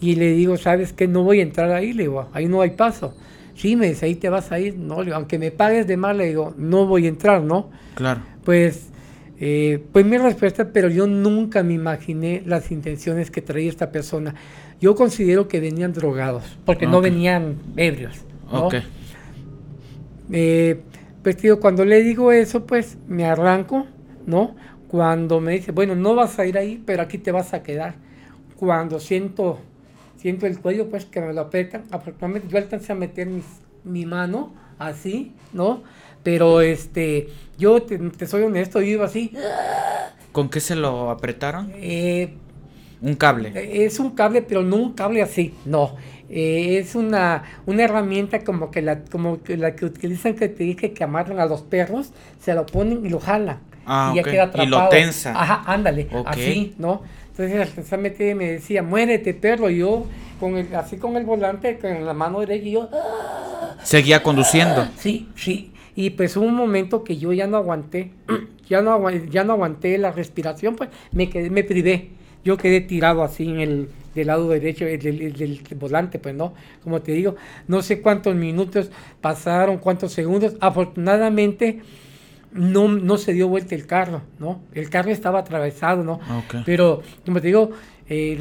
y 0.00 0.14
le 0.14 0.32
digo, 0.32 0.56
¿sabes 0.56 0.92
qué? 0.92 1.08
No 1.08 1.22
voy 1.22 1.40
a 1.40 1.42
entrar 1.42 1.70
ahí, 1.72 1.92
le 1.92 2.04
digo, 2.04 2.28
ahí 2.32 2.46
no 2.46 2.60
hay 2.60 2.70
paso. 2.70 3.14
Sí, 3.54 3.74
me 3.74 3.88
dice, 3.88 4.06
ahí 4.06 4.14
te 4.14 4.28
vas 4.28 4.52
a 4.52 4.60
ir. 4.60 4.76
No, 4.76 4.98
le 5.00 5.06
digo, 5.06 5.16
aunque 5.16 5.38
me 5.38 5.50
pagues 5.50 5.86
de 5.86 5.96
mal, 5.96 6.18
le 6.18 6.26
digo, 6.26 6.54
no 6.56 6.86
voy 6.86 7.06
a 7.06 7.08
entrar, 7.08 7.42
¿no? 7.42 7.70
Claro. 7.96 8.20
Pues, 8.44 8.90
eh, 9.40 9.82
pues 9.92 10.06
mi 10.06 10.16
respuesta, 10.16 10.72
pero 10.72 10.88
yo 10.88 11.08
nunca 11.08 11.64
me 11.64 11.74
imaginé 11.74 12.42
las 12.46 12.70
intenciones 12.70 13.32
que 13.32 13.42
traía 13.42 13.68
esta 13.68 13.90
persona. 13.90 14.34
Yo 14.80 14.94
considero 14.94 15.48
que 15.48 15.60
venían 15.60 15.92
drogados, 15.92 16.44
porque 16.64 16.86
no 16.86 16.98
Ok. 16.98 17.04
venían 17.04 17.56
ebrios. 17.76 18.16
¿no? 18.52 18.66
Ok. 18.66 18.74
Eh, 20.30 20.80
pues 21.22 21.36
tío, 21.36 21.60
cuando 21.60 21.84
le 21.84 22.02
digo 22.02 22.32
eso, 22.32 22.64
pues 22.66 22.96
me 23.06 23.24
arranco, 23.24 23.86
¿no? 24.26 24.54
Cuando 24.88 25.40
me 25.40 25.52
dice, 25.52 25.72
bueno, 25.72 25.94
no 25.94 26.14
vas 26.14 26.38
a 26.38 26.46
ir 26.46 26.56
ahí, 26.58 26.82
pero 26.84 27.02
aquí 27.02 27.18
te 27.18 27.32
vas 27.32 27.52
a 27.54 27.62
quedar. 27.62 27.96
Cuando 28.56 29.00
siento, 29.00 29.58
siento 30.16 30.46
el 30.46 30.58
cuello, 30.60 30.88
pues 30.88 31.04
que 31.06 31.20
me 31.20 31.32
lo 31.32 31.42
apretan, 31.42 31.84
afortunadamente 31.90 32.48
yo 32.48 32.58
alcancé 32.58 32.92
a 32.92 32.94
meter 32.94 33.26
mis- 33.26 33.44
mi 33.84 34.06
mano 34.06 34.52
así, 34.78 35.32
¿no? 35.52 35.82
Pero 36.22 36.60
este, 36.60 37.28
yo 37.58 37.82
te, 37.82 37.98
te 37.98 38.26
soy 38.26 38.42
honesto, 38.42 38.80
yo 38.80 38.86
iba 38.86 39.04
así, 39.06 39.32
¿Con 40.32 40.48
qué 40.50 40.60
se 40.60 40.76
lo 40.76 41.10
apretaron? 41.10 41.70
eh, 41.74 42.34
Un 43.00 43.14
cable. 43.14 43.52
es 43.86 43.98
un 44.00 44.10
cable, 44.10 44.42
pero 44.42 44.62
no 44.62 44.76
un 44.76 44.92
cable 44.94 45.22
así, 45.22 45.54
no. 45.64 45.96
Eh, 46.30 46.78
es 46.78 46.94
una, 46.94 47.44
una 47.66 47.84
herramienta 47.84 48.40
como 48.44 48.70
que 48.70 48.82
la 48.82 49.00
como 49.04 49.42
que 49.42 49.56
la 49.56 49.74
que 49.74 49.86
utilizan 49.86 50.34
que 50.34 50.48
te 50.48 50.64
dije 50.64 50.92
que 50.92 51.04
amarran 51.04 51.38
a 51.40 51.46
los 51.46 51.62
perros, 51.62 52.12
se 52.40 52.54
lo 52.54 52.66
ponen 52.66 53.06
y 53.06 53.08
lo 53.08 53.18
jalan. 53.20 53.60
Ah, 53.86 54.10
y 54.12 54.16
ya 54.16 54.22
queda 54.24 54.50
Y 54.54 54.66
lo 54.66 54.76
atrapado. 54.76 54.88
tensa. 54.90 55.30
Ajá, 55.40 55.62
ándale, 55.66 56.08
Ok. 56.12 56.26
así, 56.28 56.74
¿no? 56.78 57.02
Entonces 57.38 57.98
me 58.36 58.50
decía, 58.52 58.82
muérete 58.82 59.32
perro, 59.32 59.70
y 59.70 59.78
yo 59.78 60.04
con 60.40 60.56
el, 60.56 60.74
así 60.74 60.96
con 60.98 61.16
el 61.16 61.24
volante, 61.24 61.78
con 61.78 62.04
la 62.04 62.12
mano 62.12 62.40
derecha, 62.40 62.66
y 62.66 62.72
yo, 62.72 62.90
"Ah". 62.92 63.76
Seguía 63.84 64.22
conduciendo. 64.22 64.86
Sí, 64.98 65.28
sí. 65.36 65.72
Y 65.96 66.10
pues 66.10 66.36
hubo 66.36 66.44
un 66.46 66.54
momento 66.54 67.04
que 67.04 67.16
yo 67.16 67.32
ya 67.32 67.46
no 67.46 67.56
aguanté, 67.56 68.10
ya 68.68 68.82
no, 68.82 68.92
agua- 68.92 69.12
ya 69.30 69.44
no 69.44 69.54
aguanté 69.54 69.96
la 69.98 70.10
respiración, 70.12 70.76
pues 70.76 70.90
me 71.12 71.30
quedé, 71.30 71.48
me 71.48 71.64
privé. 71.64 72.10
Yo 72.48 72.56
quedé 72.56 72.80
tirado 72.80 73.22
así 73.22 73.46
en 73.46 73.60
el 73.60 73.88
del 74.14 74.26
lado 74.28 74.48
derecho 74.48 74.86
del, 74.86 74.98
del- 75.00 75.32
del 75.34 75.60
volante, 75.78 76.18
pues 76.18 76.34
no, 76.34 76.54
como 76.82 77.02
te 77.02 77.12
digo, 77.12 77.36
no 77.66 77.82
sé 77.82 78.00
cuántos 78.00 78.34
minutos 78.34 78.90
pasaron, 79.20 79.76
cuántos 79.76 80.12
segundos. 80.12 80.54
Afortunadamente 80.60 81.80
no, 82.52 82.88
no 82.88 83.18
se 83.18 83.34
dio 83.34 83.48
vuelta 83.48 83.74
el 83.74 83.86
carro, 83.86 84.22
¿no? 84.38 84.62
El 84.72 84.88
carro 84.88 85.10
estaba 85.10 85.40
atravesado, 85.40 86.02
¿no? 86.04 86.14
Ok. 86.38 86.62
Pero, 86.64 87.02
como 87.26 87.38
te 87.42 87.48
digo, 87.48 87.72
eh, 88.08 88.38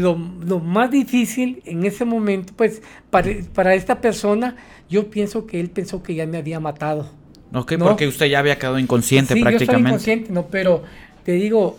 lo, 0.00 0.16
lo 0.46 0.58
más 0.60 0.90
difícil 0.90 1.60
en 1.66 1.84
ese 1.84 2.06
momento, 2.06 2.54
pues, 2.56 2.80
para, 3.10 3.28
para 3.54 3.74
esta 3.74 4.00
persona, 4.00 4.56
yo 4.88 5.10
pienso 5.10 5.46
que 5.46 5.60
él 5.60 5.68
pensó 5.68 6.02
que 6.02 6.14
ya 6.14 6.26
me 6.26 6.38
había 6.38 6.60
matado. 6.60 7.10
Ok, 7.52 7.72
No. 7.72 7.84
porque 7.88 8.08
usted 8.08 8.26
ya 8.26 8.38
había 8.38 8.58
quedado 8.58 8.78
inconsciente 8.78 9.34
sí, 9.34 9.40
yo 9.42 9.48
estoy 9.50 9.58
prácticamente. 9.66 9.88
inconsciente, 9.90 10.32
¿no? 10.32 10.46
Pero 10.46 10.82
te 11.24 11.32
digo, 11.32 11.78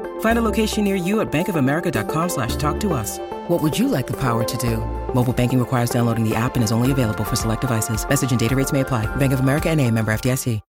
Find 0.21 0.39
a 0.39 0.41
location 0.41 0.83
near 0.83 0.95
you 0.95 1.21
at 1.21 1.31
bankofamerica.com 1.31 2.29
slash 2.29 2.55
talk 2.55 2.79
to 2.79 2.93
us. 2.93 3.19
What 3.47 3.61
would 3.61 3.77
you 3.77 3.87
like 3.87 4.07
the 4.07 4.17
power 4.17 4.43
to 4.43 4.57
do? 4.57 4.77
Mobile 5.13 5.33
banking 5.33 5.59
requires 5.59 5.91
downloading 5.91 6.27
the 6.27 6.35
app 6.35 6.55
and 6.55 6.63
is 6.63 6.71
only 6.71 6.91
available 6.91 7.23
for 7.23 7.35
select 7.35 7.61
devices. 7.61 8.03
Message 8.09 8.31
and 8.31 8.39
data 8.39 8.55
rates 8.55 8.71
may 8.73 8.81
apply. 8.81 9.05
Bank 9.17 9.33
of 9.33 9.41
America 9.41 9.69
and 9.69 9.79
a 9.79 9.91
member 9.91 10.11
FDIC. 10.11 10.61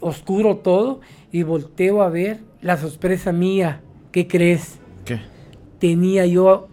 Oscuro 0.00 0.56
todo, 0.56 1.00
y 1.32 1.44
volteo 1.44 2.02
a 2.02 2.10
ver 2.10 2.40
la 2.60 2.76
sorpresa 2.76 3.32
mía. 3.32 3.80
¿Qué 4.12 4.28
crees? 4.28 4.78
¿Qué? 5.06 5.18
tenía 5.84 6.24
yo, 6.24 6.68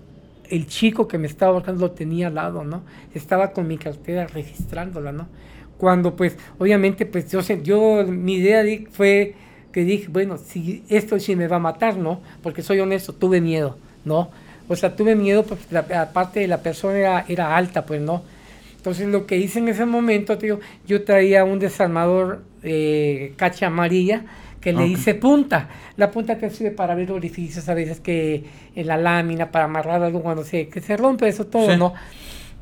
el 0.50 0.68
chico 0.68 1.06
que 1.06 1.18
me 1.18 1.28
estaba 1.28 1.52
buscando 1.52 1.82
lo 1.88 1.92
tenía 1.92 2.28
al 2.28 2.36
lado, 2.36 2.64
¿no? 2.64 2.84
Estaba 3.14 3.52
con 3.52 3.68
mi 3.68 3.78
cartera 3.78 4.26
registrándola, 4.26 5.12
¿no? 5.12 5.28
Cuando 5.78 6.16
pues, 6.16 6.38
obviamente, 6.60 7.06
pues 7.06 7.30
yo, 7.30 7.42
yo 7.42 8.06
mi 8.08 8.36
idea 8.36 8.64
fue 8.90 9.36
que 9.72 9.84
dije, 9.84 10.08
bueno, 10.10 10.38
si 10.38 10.84
esto 10.90 11.20
sí 11.20 11.36
me 11.36 11.48
va 11.48 11.58
a 11.58 11.60
matar, 11.60 11.98
¿no? 11.98 12.22
Porque 12.44 12.62
soy 12.62 12.80
honesto, 12.80 13.14
tuve 13.14 13.42
miedo, 13.42 13.78
¿no? 14.06 14.30
O 14.68 14.76
sea, 14.76 14.96
tuve 14.96 15.16
miedo 15.16 15.44
porque 15.44 15.64
la, 15.72 15.86
aparte 16.02 16.42
de 16.42 16.48
la 16.48 16.60
persona 16.60 16.98
era, 16.98 17.26
era 17.28 17.56
alta, 17.56 17.86
pues, 17.86 18.02
¿no? 18.02 18.24
Entonces 18.78 19.08
lo 19.08 19.28
que 19.28 19.38
hice 19.38 19.60
en 19.60 19.68
ese 19.68 19.86
momento, 19.86 20.38
tío, 20.38 20.60
yo 20.88 21.04
traía 21.04 21.44
un 21.44 21.60
desarmador 21.60 22.42
eh, 22.64 23.34
cacha 23.36 23.68
amarilla 23.68 24.24
que 24.60 24.74
le 24.74 24.88
hice 24.88 25.16
punta. 25.16 25.70
La 25.98 26.12
punta 26.12 26.38
te 26.38 26.50
sirve 26.50 26.72
para 26.72 26.94
abrir 26.94 27.12
orificios, 27.12 27.68
a 27.68 27.74
veces 27.74 28.00
que 28.00 28.44
en 28.76 28.88
la 28.88 28.98
lámina, 28.98 29.52
para 29.52 29.66
amarrar 29.66 30.02
algo 30.04 30.22
cuando 30.22 30.44
se, 30.44 30.68
que 30.68 30.82
se 30.82 30.96
rompe, 30.98 31.28
eso 31.28 31.48
todo, 31.48 31.76
¿no? 31.78 31.94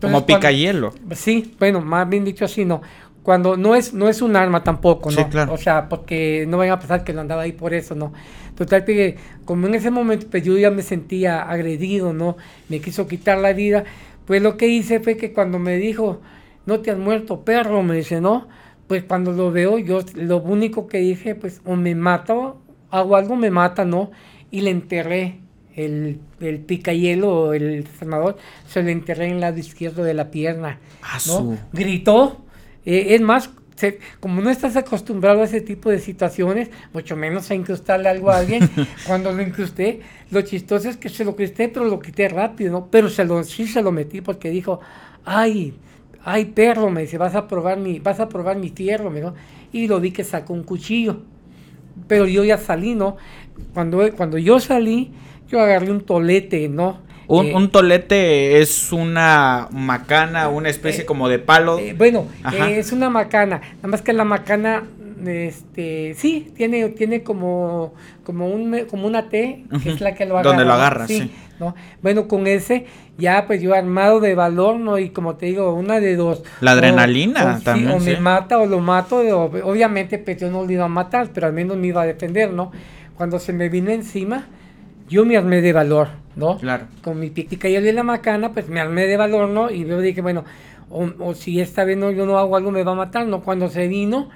Como 0.01 0.25
pica 0.25 0.51
hielo. 0.51 0.93
Sí, 1.13 1.53
bueno, 1.59 1.81
más 1.81 2.07
bien 2.07 2.23
dicho 2.23 2.45
así, 2.45 2.63
¿no? 2.63 2.81
Cuando 3.29 3.57
no 3.57 3.75
es, 3.75 3.93
no 3.93 4.09
es 4.09 4.23
un 4.23 4.35
arma 4.35 4.63
tampoco, 4.63 5.11
¿no? 5.11 5.17
Sí, 5.17 5.23
claro. 5.25 5.53
O 5.53 5.57
sea, 5.57 5.87
porque 5.87 6.45
no 6.47 6.57
vayan 6.57 6.73
a 6.73 6.79
pensar 6.79 7.03
que 7.03 7.13
lo 7.13 7.21
andaba 7.21 7.43
ahí 7.43 7.51
por 7.51 7.75
eso, 7.75 7.93
¿no? 7.93 8.11
Total 8.57 8.83
que 8.83 9.17
como 9.45 9.67
en 9.67 9.75
ese 9.75 9.91
momento 9.91 10.25
pues 10.31 10.41
yo 10.41 10.57
ya 10.57 10.71
me 10.71 10.81
sentía 10.81 11.43
agredido, 11.43 12.11
¿no? 12.11 12.37
Me 12.69 12.81
quiso 12.81 13.07
quitar 13.07 13.37
la 13.37 13.53
vida. 13.53 13.83
Pues 14.25 14.41
lo 14.41 14.57
que 14.57 14.67
hice 14.67 14.99
fue 14.99 15.15
que 15.15 15.31
cuando 15.31 15.59
me 15.59 15.77
dijo, 15.77 16.21
no 16.65 16.79
te 16.79 16.89
has 16.89 16.97
muerto, 16.97 17.45
perro, 17.45 17.83
me 17.83 17.97
dice, 17.97 18.19
¿no? 18.19 18.47
Pues 18.87 19.03
cuando 19.03 19.31
lo 19.31 19.51
veo, 19.51 19.77
yo 19.77 19.99
lo 20.15 20.37
único 20.37 20.87
que 20.87 20.97
dije, 20.97 21.35
pues 21.35 21.61
o 21.65 21.75
me 21.75 21.93
mato, 21.93 22.59
hago 22.89 23.15
algo, 23.15 23.35
me 23.35 23.51
mata, 23.51 23.85
¿no? 23.85 24.09
Y 24.49 24.61
le 24.61 24.71
enterré 24.71 25.39
el, 25.75 26.19
el 26.39 26.61
picayelo, 26.61 27.53
el 27.53 27.85
senador, 27.99 28.37
se 28.67 28.81
lo 28.81 28.89
enterré 28.89 29.27
en 29.27 29.33
el 29.33 29.41
lado 29.41 29.59
izquierdo 29.59 30.03
de 30.03 30.15
la 30.15 30.31
pierna. 30.31 30.79
Ah, 31.03 31.19
¿no? 31.27 31.59
Gritó. 31.71 32.48
Eh, 32.91 33.15
es 33.15 33.21
más, 33.21 33.51
se- 33.75 33.99
como 34.19 34.41
no 34.41 34.49
estás 34.49 34.75
acostumbrado 34.75 35.41
a 35.41 35.45
ese 35.45 35.61
tipo 35.61 35.89
de 35.89 35.99
situaciones, 35.99 36.69
mucho 36.93 37.15
menos 37.15 37.49
a 37.51 37.55
incrustarle 37.55 38.09
algo 38.09 38.31
a 38.31 38.37
alguien, 38.37 38.65
cuando 39.03 39.31
lo 39.31 39.41
incrusté, 39.41 40.01
lo 40.31 40.41
chistoso 40.41 40.89
es 40.89 40.97
que 40.97 41.09
se 41.09 41.23
lo 41.25 41.31
incrusté, 41.31 41.69
pero 41.69 41.85
lo 41.85 41.99
quité 41.99 42.27
rápido, 42.29 42.71
¿no? 42.71 42.87
Pero 42.91 43.09
se 43.09 43.25
lo, 43.25 43.43
sí 43.43 43.67
se 43.67 43.81
lo 43.81 43.91
metí 43.91 44.21
porque 44.21 44.49
dijo, 44.49 44.79
ay, 45.25 45.73
ay 46.23 46.45
perro, 46.45 46.89
me 46.89 47.01
dice, 47.01 47.17
vas 47.17 47.35
a 47.35 47.47
probar 47.47 47.77
mi, 47.79 47.99
vas 47.99 48.19
a 48.19 48.27
probar 48.29 48.57
mi 48.57 48.69
fierro, 48.69 49.11
dijo. 49.11 49.33
Y 49.71 49.87
lo 49.87 49.99
vi 49.99 50.11
que 50.11 50.23
sacó 50.23 50.53
un 50.53 50.63
cuchillo. 50.63 51.21
Pero 52.07 52.27
yo 52.27 52.43
ya 52.43 52.57
salí, 52.57 52.95
¿no? 52.95 53.17
Cuando, 53.73 53.99
cuando 54.15 54.37
yo 54.37 54.59
salí, 54.59 55.11
yo 55.47 55.59
agarré 55.59 55.91
un 55.91 56.01
tolete, 56.01 56.69
¿no? 56.69 56.99
Un, 57.29 57.45
Eh, 57.45 57.55
un 57.55 57.69
tolete 57.69 58.59
es 58.59 58.91
una 58.91 59.67
macana, 59.71 60.49
una 60.49 60.69
especie 60.69 61.03
Eh, 61.03 61.05
como 61.05 61.29
de 61.29 61.39
palo. 61.39 61.77
Eh, 61.79 61.93
bueno, 61.97 62.25
es 62.67 62.91
una 62.91 63.09
macana, 63.09 63.61
nada 63.77 63.87
más 63.87 64.01
que 64.01 64.13
la 64.13 64.25
macana, 64.25 64.83
este, 65.25 66.15
sí, 66.17 66.51
tiene, 66.55 66.89
tiene 66.89 67.21
como, 67.23 67.93
como 68.23 68.47
un, 68.47 68.85
como 68.89 69.05
una 69.07 69.29
T, 69.29 69.63
que 69.83 69.91
es 69.91 70.01
la 70.01 70.15
que 70.15 70.25
lo 70.25 70.37
agarra. 70.37 70.49
Donde 70.49 70.65
lo 70.65 70.73
agarra, 70.73 71.07
sí. 71.07 71.31
¿no? 71.59 71.75
Bueno, 72.01 72.27
con 72.27 72.47
ese, 72.47 72.85
ya 73.17 73.45
pues 73.45 73.61
yo 73.61 73.73
armado 73.75 74.19
de 74.21 74.33
valor, 74.33 74.79
¿no? 74.79 74.97
Y 74.97 75.09
como 75.09 75.35
te 75.35 75.45
digo, 75.47 75.73
una 75.73 75.99
de 75.99 76.15
dos. 76.15 76.41
La 76.61 76.71
adrenalina 76.71 77.53
o 77.53 77.57
sí, 77.59 77.63
también, 77.63 77.91
o 77.91 77.99
me 77.99 78.15
sí. 78.15 78.21
mata 78.21 78.57
o 78.59 78.65
lo 78.65 78.79
mato, 78.79 79.17
o- 79.17 79.69
obviamente 79.69 80.17
pues 80.19 80.37
yo 80.37 80.49
no 80.49 80.63
lo 80.63 80.71
iba 80.71 80.85
a 80.85 80.89
matar, 80.89 81.29
pero 81.33 81.47
al 81.47 81.53
menos 81.53 81.77
me 81.77 81.87
iba 81.87 82.01
a 82.01 82.05
defender, 82.05 82.51
¿no? 82.53 82.71
Cuando 83.15 83.37
se 83.39 83.51
me 83.53 83.67
vino 83.69 83.91
encima, 83.91 84.47
yo 85.09 85.25
me 85.25 85.35
armé 85.35 85.61
de 85.61 85.73
valor, 85.73 86.07
¿no? 86.39 86.57
Claro. 86.57 86.85
con 87.03 87.19
mi 87.19 87.29
pitica 87.29 87.69
y 87.69 87.79
de 87.79 87.93
la 87.93 88.03
macana, 88.03 88.51
pues 88.51 88.67
me 88.69 88.79
armé 88.79 89.05
de 89.05 89.17
valor, 89.17 89.49
¿no? 89.49 89.69
Y 89.69 89.85
yo 89.85 89.99
dije, 90.01 90.21
bueno, 90.21 90.43
o, 90.89 91.07
o 91.19 91.33
si 91.35 91.59
esta 91.61 91.83
vez 91.83 91.97
no, 91.97 92.09
yo 92.11 92.25
no 92.25 92.37
hago 92.39 92.55
algo, 92.55 92.71
me 92.71 92.83
va 92.83 92.93
a 92.93 92.95
matar, 92.95 93.27
¿no? 93.27 93.41
Cuando 93.41 93.69
se 93.69 93.87
vino, 93.87 94.29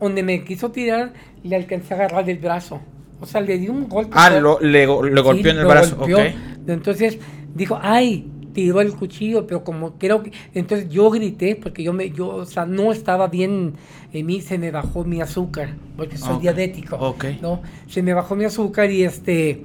donde 0.00 0.22
me 0.22 0.44
quiso 0.44 0.70
tirar, 0.70 1.12
le 1.42 1.56
alcancé 1.56 1.94
a 1.94 1.96
agarrar 1.98 2.24
del 2.24 2.38
brazo. 2.38 2.80
O 3.20 3.26
sea, 3.26 3.40
le 3.40 3.58
di 3.58 3.68
un 3.68 3.88
golpe. 3.88 4.10
Ah, 4.14 4.30
lo, 4.30 4.58
le, 4.60 4.82
Sí, 4.84 5.22
golpeó 5.22 5.50
en 5.52 5.58
el 5.58 5.66
brazo. 5.66 5.96
golpeó. 5.96 6.18
ok. 6.18 6.24
Entonces 6.66 7.18
dijo, 7.54 7.78
ay, 7.80 8.26
tiró 8.52 8.80
el 8.80 8.94
cuchillo, 8.94 9.46
pero 9.46 9.62
como 9.62 9.96
creo 9.98 10.22
que. 10.22 10.32
Entonces 10.54 10.88
yo 10.88 11.08
grité, 11.10 11.54
porque 11.54 11.84
yo 11.84 11.92
me, 11.92 12.10
yo, 12.10 12.28
o 12.28 12.44
sea, 12.46 12.66
no 12.66 12.90
estaba 12.92 13.28
bien, 13.28 13.74
en 14.12 14.26
mí 14.26 14.40
se 14.40 14.58
me 14.58 14.70
bajó 14.72 15.04
mi 15.04 15.20
azúcar, 15.20 15.74
porque 15.96 16.18
soy 16.18 16.34
Ok, 16.34 16.40
diabético. 16.42 16.96
ok. 16.96 17.24
¿no? 17.40 17.62
Se 17.86 18.02
me 18.02 18.12
bajó 18.12 18.34
mi 18.34 18.44
azúcar 18.44 18.90
y 18.90 19.04
este. 19.04 19.62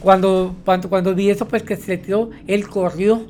Cuando, 0.00 0.54
cuando, 0.64 0.88
cuando 0.88 1.14
vi 1.14 1.30
eso, 1.30 1.46
pues 1.46 1.62
que 1.62 1.76
se 1.76 1.98
tiró, 1.98 2.30
él 2.46 2.68
corrió, 2.68 3.26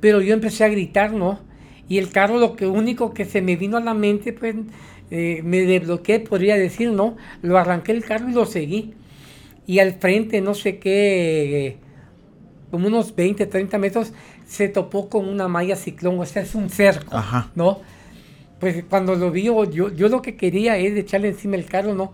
pero 0.00 0.20
yo 0.20 0.34
empecé 0.34 0.64
a 0.64 0.68
gritar, 0.68 1.12
¿no? 1.12 1.40
Y 1.88 1.98
el 1.98 2.10
carro, 2.10 2.38
lo 2.38 2.54
que 2.56 2.66
único 2.66 3.14
que 3.14 3.24
se 3.24 3.40
me 3.40 3.56
vino 3.56 3.76
a 3.76 3.80
la 3.80 3.94
mente, 3.94 4.32
pues 4.32 4.54
eh, 5.10 5.40
me 5.42 5.62
desbloqueé, 5.62 6.20
podría 6.20 6.56
decir, 6.56 6.90
¿no? 6.90 7.16
Lo 7.42 7.56
arranqué 7.56 7.92
el 7.92 8.04
carro 8.04 8.28
y 8.28 8.32
lo 8.32 8.46
seguí. 8.46 8.94
Y 9.66 9.78
al 9.78 9.94
frente, 9.94 10.40
no 10.40 10.54
sé 10.54 10.78
qué, 10.78 11.78
como 12.70 12.88
unos 12.88 13.14
20, 13.14 13.46
30 13.46 13.78
metros, 13.78 14.12
se 14.46 14.68
topó 14.68 15.08
con 15.08 15.28
una 15.28 15.48
malla 15.48 15.76
ciclón, 15.76 16.18
o 16.18 16.26
sea, 16.26 16.42
es 16.42 16.54
un 16.54 16.70
cerco, 16.70 17.16
Ajá. 17.16 17.50
¿no? 17.54 17.80
Pues 18.60 18.84
cuando 18.88 19.14
lo 19.14 19.30
vi, 19.30 19.44
yo, 19.44 19.64
yo, 19.70 20.08
lo 20.08 20.22
que 20.22 20.36
quería 20.36 20.76
es 20.78 20.96
echarle 20.96 21.28
encima 21.28 21.56
el 21.56 21.66
carro, 21.66 21.94
¿no? 21.94 22.12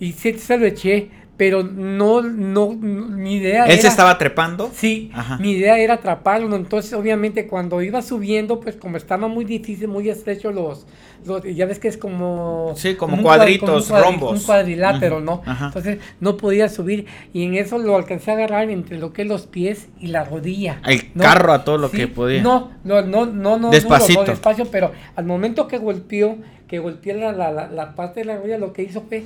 Y 0.00 0.12
sí, 0.12 0.32
se 0.38 0.58
lo 0.58 0.66
eché, 0.66 1.10
pero 1.36 1.64
no, 1.64 2.22
no, 2.22 2.74
no, 2.78 3.06
mi 3.16 3.36
idea 3.36 3.64
Él 3.64 3.80
se 3.80 3.88
estaba 3.88 4.16
trepando. 4.18 4.70
Sí, 4.72 5.10
Ajá. 5.12 5.36
mi 5.38 5.52
idea 5.52 5.78
era 5.78 5.94
atraparlo, 5.94 6.54
entonces 6.54 6.92
obviamente 6.92 7.46
cuando 7.48 7.82
iba 7.82 8.02
subiendo, 8.02 8.60
pues 8.60 8.76
como 8.76 8.96
estaba 8.96 9.26
muy 9.26 9.44
difícil, 9.44 9.88
muy 9.88 10.08
estrecho 10.08 10.52
los, 10.52 10.86
los 11.26 11.42
ya 11.42 11.66
ves 11.66 11.78
que 11.80 11.88
es 11.88 11.96
como... 11.96 12.72
Sí, 12.76 12.94
como 12.94 13.20
cuadritos, 13.22 13.90
cuadri- 13.90 14.02
rombos. 14.04 14.40
Un 14.40 14.46
cuadrilátero, 14.46 15.20
¿no? 15.20 15.42
ajá. 15.44 15.66
Entonces 15.66 15.98
no 16.20 16.36
podía 16.36 16.68
subir 16.68 17.06
y 17.32 17.42
en 17.44 17.54
eso 17.56 17.78
lo 17.78 17.96
alcancé 17.96 18.30
a 18.30 18.34
agarrar 18.34 18.70
entre 18.70 18.98
lo 18.98 19.12
que 19.12 19.22
es 19.22 19.28
los 19.28 19.46
pies 19.46 19.88
y 19.98 20.08
la 20.08 20.24
rodilla. 20.24 20.80
El 20.86 21.10
¿no? 21.14 21.22
carro 21.24 21.52
a 21.52 21.64
todo 21.64 21.78
lo 21.78 21.88
Sí, 21.88 21.96
que 21.96 22.08
podía. 22.08 22.42
No, 22.42 22.70
no, 22.84 23.02
no, 23.02 23.26
no, 23.26 23.58
no, 23.58 23.70
Despacito. 23.70 24.20
duro, 24.20 24.26
no, 24.26 24.30
despacio, 24.32 24.66
pero 24.70 24.92
al 25.16 25.24
momento 25.24 25.66
que 25.66 25.78
golpeó, 25.78 26.36
que 26.68 26.78
golpeó 26.78 27.14
la, 27.16 27.32
la, 27.32 27.50
la, 27.50 27.66
la 27.68 27.94
parte 27.96 28.20
de 28.20 28.26
la 28.26 28.36
rodilla, 28.36 28.58
lo 28.58 28.72
que 28.72 28.82
hizo 28.82 29.02
fue, 29.02 29.24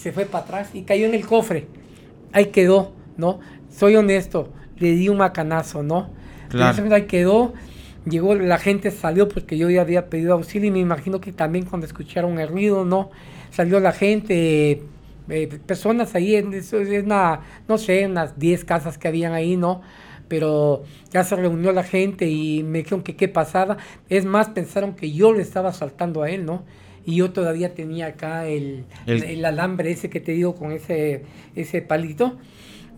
se 0.00 0.12
fue 0.12 0.24
para 0.24 0.44
atrás 0.44 0.70
y 0.72 0.82
cayó 0.82 1.04
en 1.04 1.14
el 1.14 1.26
cofre. 1.26 1.66
Ahí 2.32 2.46
quedó, 2.46 2.92
¿no? 3.18 3.40
Soy 3.70 3.96
honesto, 3.96 4.48
le 4.78 4.92
di 4.92 5.10
un 5.10 5.18
macanazo, 5.18 5.82
¿no? 5.82 6.08
Claro. 6.48 6.94
Ahí 6.94 7.02
quedó, 7.02 7.52
llegó, 8.08 8.34
la 8.34 8.56
gente 8.56 8.90
salió 8.90 9.28
porque 9.28 9.58
yo 9.58 9.68
ya 9.68 9.82
había 9.82 10.08
pedido 10.08 10.32
auxilio 10.32 10.68
y 10.68 10.70
me 10.70 10.78
imagino 10.78 11.20
que 11.20 11.32
también 11.32 11.66
cuando 11.66 11.86
escucharon 11.86 12.38
el 12.38 12.48
ruido, 12.48 12.86
¿no? 12.86 13.10
Salió 13.50 13.78
la 13.78 13.92
gente, 13.92 14.82
eh, 15.28 15.58
personas 15.66 16.14
ahí, 16.14 16.34
en, 16.34 16.54
es 16.54 16.72
una, 16.72 17.40
no 17.68 17.76
sé, 17.76 18.06
unas 18.06 18.38
10 18.38 18.64
casas 18.64 18.96
que 18.96 19.06
habían 19.06 19.34
ahí, 19.34 19.58
¿no? 19.58 19.82
Pero 20.28 20.84
ya 21.10 21.24
se 21.24 21.36
reunió 21.36 21.72
la 21.72 21.82
gente 21.82 22.26
y 22.26 22.62
me 22.62 22.78
dijeron 22.78 23.02
que 23.02 23.16
qué 23.16 23.28
pasaba. 23.28 23.76
Es 24.08 24.24
más, 24.24 24.48
pensaron 24.48 24.94
que 24.94 25.12
yo 25.12 25.34
le 25.34 25.42
estaba 25.42 25.74
saltando 25.74 26.22
a 26.22 26.30
él, 26.30 26.46
¿no? 26.46 26.64
Y 27.10 27.16
yo 27.16 27.30
todavía 27.32 27.74
tenía 27.74 28.06
acá 28.08 28.46
el, 28.46 28.84
El- 29.06 29.24
el 29.24 29.44
alambre 29.44 29.90
ese 29.90 30.08
que 30.10 30.20
te 30.20 30.32
digo 30.32 30.54
con 30.54 30.72
ese, 30.72 31.24
ese 31.56 31.82
palito. 31.82 32.36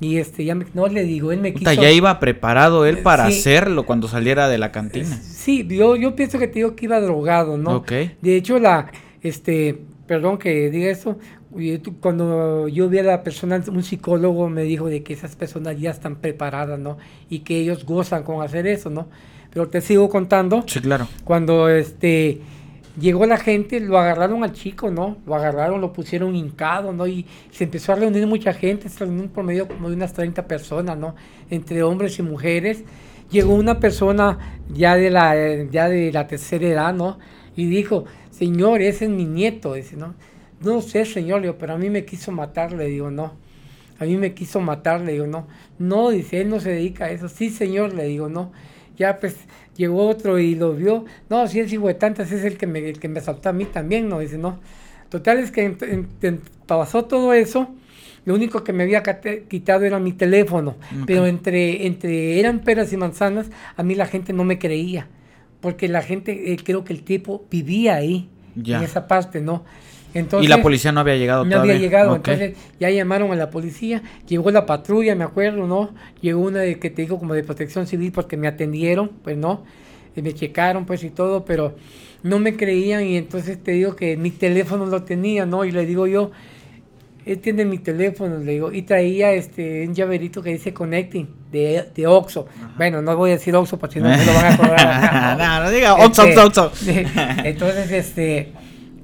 Y 0.00 0.18
este, 0.18 0.44
ya 0.44 0.54
me, 0.56 0.66
no 0.74 0.88
le 0.88 1.04
digo, 1.04 1.30
él 1.32 1.40
me 1.40 1.52
quiso. 1.52 1.70
Puta, 1.70 1.80
ya 1.80 1.90
iba 1.92 2.18
preparado 2.18 2.86
él 2.86 2.98
para 2.98 3.30
Sí. 3.30 3.38
hacerlo 3.38 3.86
cuando 3.86 4.08
saliera 4.08 4.48
de 4.48 4.58
la 4.58 4.72
cantina. 4.72 5.06
Sí, 5.22 5.66
yo, 5.68 5.94
yo 5.96 6.16
pienso 6.16 6.38
que 6.40 6.48
te 6.48 6.54
digo 6.54 6.74
que 6.74 6.86
iba 6.86 7.00
drogado, 7.00 7.56
¿no? 7.56 7.76
Ok. 7.76 7.92
De 8.20 8.36
hecho, 8.36 8.58
la, 8.58 8.90
este, 9.22 9.78
perdón 10.08 10.38
que 10.38 10.70
diga 10.70 10.90
esto, 10.90 11.18
cuando 12.00 12.68
yo 12.68 12.88
vi 12.88 12.98
a 12.98 13.02
la 13.02 13.22
persona, 13.22 13.62
un 13.68 13.82
psicólogo 13.82 14.48
me 14.48 14.62
dijo 14.64 14.88
de 14.88 15.02
que 15.02 15.12
esas 15.12 15.36
personas 15.36 15.78
ya 15.78 15.90
están 15.90 16.16
preparadas, 16.16 16.78
¿no? 16.78 16.98
Y 17.28 17.40
que 17.40 17.58
ellos 17.58 17.84
gozan 17.84 18.22
con 18.24 18.42
hacer 18.42 18.66
eso, 18.66 18.90
¿no? 18.90 19.08
Pero 19.52 19.68
te 19.68 19.80
sigo 19.82 20.08
contando, 20.08 20.64
Sí, 20.66 20.80
claro. 20.80 21.06
cuando 21.24 21.68
este 21.68 22.40
llegó 22.98 23.26
la 23.26 23.36
gente, 23.36 23.80
lo 23.80 23.98
agarraron 23.98 24.44
al 24.44 24.52
chico, 24.52 24.90
¿no? 24.90 25.18
Lo 25.26 25.34
agarraron, 25.34 25.80
lo 25.80 25.92
pusieron 25.92 26.34
hincado, 26.36 26.92
¿no? 26.92 27.06
Y 27.06 27.26
se 27.50 27.64
empezó 27.64 27.92
a 27.92 27.96
reunir 27.96 28.26
mucha 28.26 28.52
gente, 28.52 28.88
se 28.88 29.00
reunió 29.00 29.22
un 29.22 29.28
promedio 29.30 29.68
como 29.68 29.88
de 29.88 29.96
unas 29.96 30.12
30 30.12 30.46
personas, 30.46 30.96
¿no? 30.98 31.14
Entre 31.50 31.82
hombres 31.82 32.18
y 32.18 32.22
mujeres. 32.22 32.84
Llegó 33.30 33.54
una 33.54 33.80
persona 33.80 34.60
ya 34.68 34.94
de 34.96 35.10
la, 35.10 35.34
ya 35.70 35.88
de 35.88 36.12
la 36.12 36.26
tercera 36.26 36.66
edad, 36.66 36.94
¿no? 36.94 37.18
Y 37.56 37.66
dijo, 37.66 38.04
señor, 38.30 38.82
ese 38.82 39.06
es 39.06 39.10
mi 39.10 39.24
nieto, 39.24 39.74
dice, 39.74 39.96
¿no? 39.96 40.14
No 40.60 40.80
sé, 40.80 41.04
señor, 41.04 41.40
le 41.40 41.48
digo, 41.48 41.58
pero 41.58 41.74
a 41.74 41.78
mí 41.78 41.90
me 41.90 42.04
quiso 42.04 42.30
matar, 42.30 42.72
le 42.72 42.86
digo, 42.86 43.10
no. 43.10 43.32
A 43.98 44.04
mí 44.04 44.16
me 44.16 44.34
quiso 44.34 44.60
matar, 44.60 45.00
le 45.00 45.12
digo, 45.12 45.26
no. 45.26 45.46
No, 45.78 46.10
dice, 46.10 46.40
él 46.40 46.48
no 46.48 46.60
se 46.60 46.70
dedica 46.70 47.06
a 47.06 47.10
eso. 47.10 47.28
Sí, 47.28 47.50
señor, 47.50 47.94
le 47.94 48.04
digo, 48.04 48.28
no. 48.28 48.52
Ya 48.96 49.18
pues 49.20 49.36
llegó 49.76 50.06
otro 50.08 50.38
y 50.38 50.54
lo 50.54 50.74
vio. 50.74 51.04
No, 51.30 51.46
si 51.48 51.60
es 51.60 51.72
hijo 51.72 51.88
de 51.88 51.94
tantas, 51.94 52.30
es 52.32 52.44
el 52.44 52.56
que 52.58 52.66
me, 52.66 52.88
el 52.88 52.98
que 52.98 53.08
me 53.08 53.20
asaltó 53.20 53.48
a 53.48 53.52
mí 53.52 53.64
también, 53.64 54.08
¿no? 54.08 54.18
Dice, 54.20 54.38
no. 54.38 54.58
Total 55.08 55.38
es 55.38 55.50
que 55.50 55.70
ent- 55.76 56.40
pasó 56.66 57.04
todo 57.04 57.32
eso. 57.34 57.74
Lo 58.24 58.34
único 58.34 58.62
que 58.62 58.72
me 58.72 58.84
había 58.84 59.02
quitado 59.48 59.84
era 59.84 59.98
mi 59.98 60.12
teléfono. 60.12 60.76
Pero 61.06 61.26
entre, 61.26 61.86
entre 61.86 62.38
eran 62.38 62.60
peras 62.60 62.92
y 62.92 62.96
manzanas, 62.96 63.50
a 63.76 63.82
mí 63.82 63.94
la 63.94 64.06
gente 64.06 64.32
no 64.32 64.44
me 64.44 64.58
creía. 64.58 65.08
Porque 65.60 65.88
la 65.88 66.02
gente, 66.02 66.52
eh, 66.52 66.56
creo 66.62 66.84
que 66.84 66.92
el 66.92 67.02
tipo 67.02 67.44
vivía 67.50 67.96
ahí, 67.96 68.28
Ya. 68.54 68.78
en 68.78 68.84
esa 68.84 69.06
parte, 69.08 69.40
¿no? 69.40 69.64
Entonces, 70.14 70.46
y 70.46 70.48
la 70.48 70.60
policía 70.62 70.92
no 70.92 71.00
había 71.00 71.16
llegado 71.16 71.44
no 71.44 71.50
todavía. 71.50 71.72
había 71.74 71.82
llegado, 71.86 72.10
Ok. 72.12 72.16
entonces 72.28 72.56
ya 72.78 72.90
llamaron 72.90 73.32
a 73.32 73.36
la 73.36 73.48
policía, 73.50 74.02
llegó 74.28 74.50
la 74.50 74.66
patrulla, 74.66 75.14
me 75.14 75.24
acuerdo, 75.24 75.66
¿no? 75.66 75.94
Llegó 76.20 76.40
una 76.42 76.60
de 76.60 76.78
que 76.78 76.90
te 76.90 77.02
digo 77.02 77.18
como 77.18 77.34
de 77.34 77.42
protección 77.44 77.86
civil 77.86 78.12
porque 78.12 78.36
me 78.36 78.46
atendieron, 78.46 79.10
pues 79.24 79.36
no, 79.38 79.64
y 80.14 80.20
me 80.22 80.34
checaron 80.34 80.84
pues 80.84 81.02
y 81.04 81.10
todo, 81.10 81.44
pero 81.46 81.74
no 82.22 82.38
me 82.38 82.56
creían 82.56 83.04
y 83.06 83.16
entonces 83.16 83.62
te 83.62 83.72
digo 83.72 83.96
que 83.96 84.16
mi 84.18 84.30
teléfono 84.30 84.84
lo 84.86 85.02
tenía, 85.02 85.46
¿no? 85.46 85.64
Y 85.64 85.72
le 85.72 85.86
digo 85.86 86.06
yo, 86.06 86.30
él 87.24 87.38
tiene 87.38 87.64
mi 87.64 87.78
teléfono, 87.78 88.38
le 88.38 88.52
digo, 88.52 88.72
y 88.72 88.82
traía 88.82 89.32
este 89.32 89.86
un 89.86 89.94
llaverito 89.94 90.42
que 90.42 90.50
dice 90.50 90.74
Connecting 90.74 91.28
de, 91.52 91.84
de 91.94 92.06
Oxxo. 92.06 92.46
Bueno, 92.76 93.00
no 93.00 93.16
voy 93.16 93.30
a 93.30 93.34
decir 93.34 93.54
Oxxo 93.54 93.78
porque 93.78 93.94
si 93.94 94.00
no 94.00 94.12
se 94.18 94.26
lo 94.26 94.34
van 94.34 94.52
a 94.52 94.56
cobrar. 94.58 95.38
no, 95.38 95.64
no 95.64 95.70
diga 95.70 95.94
Oxxo, 95.94 96.24
Este, 96.24 96.40
Oxxo, 96.40 96.64
Oxxo. 96.66 96.90
Entonces, 97.44 97.90
este, 97.92 98.52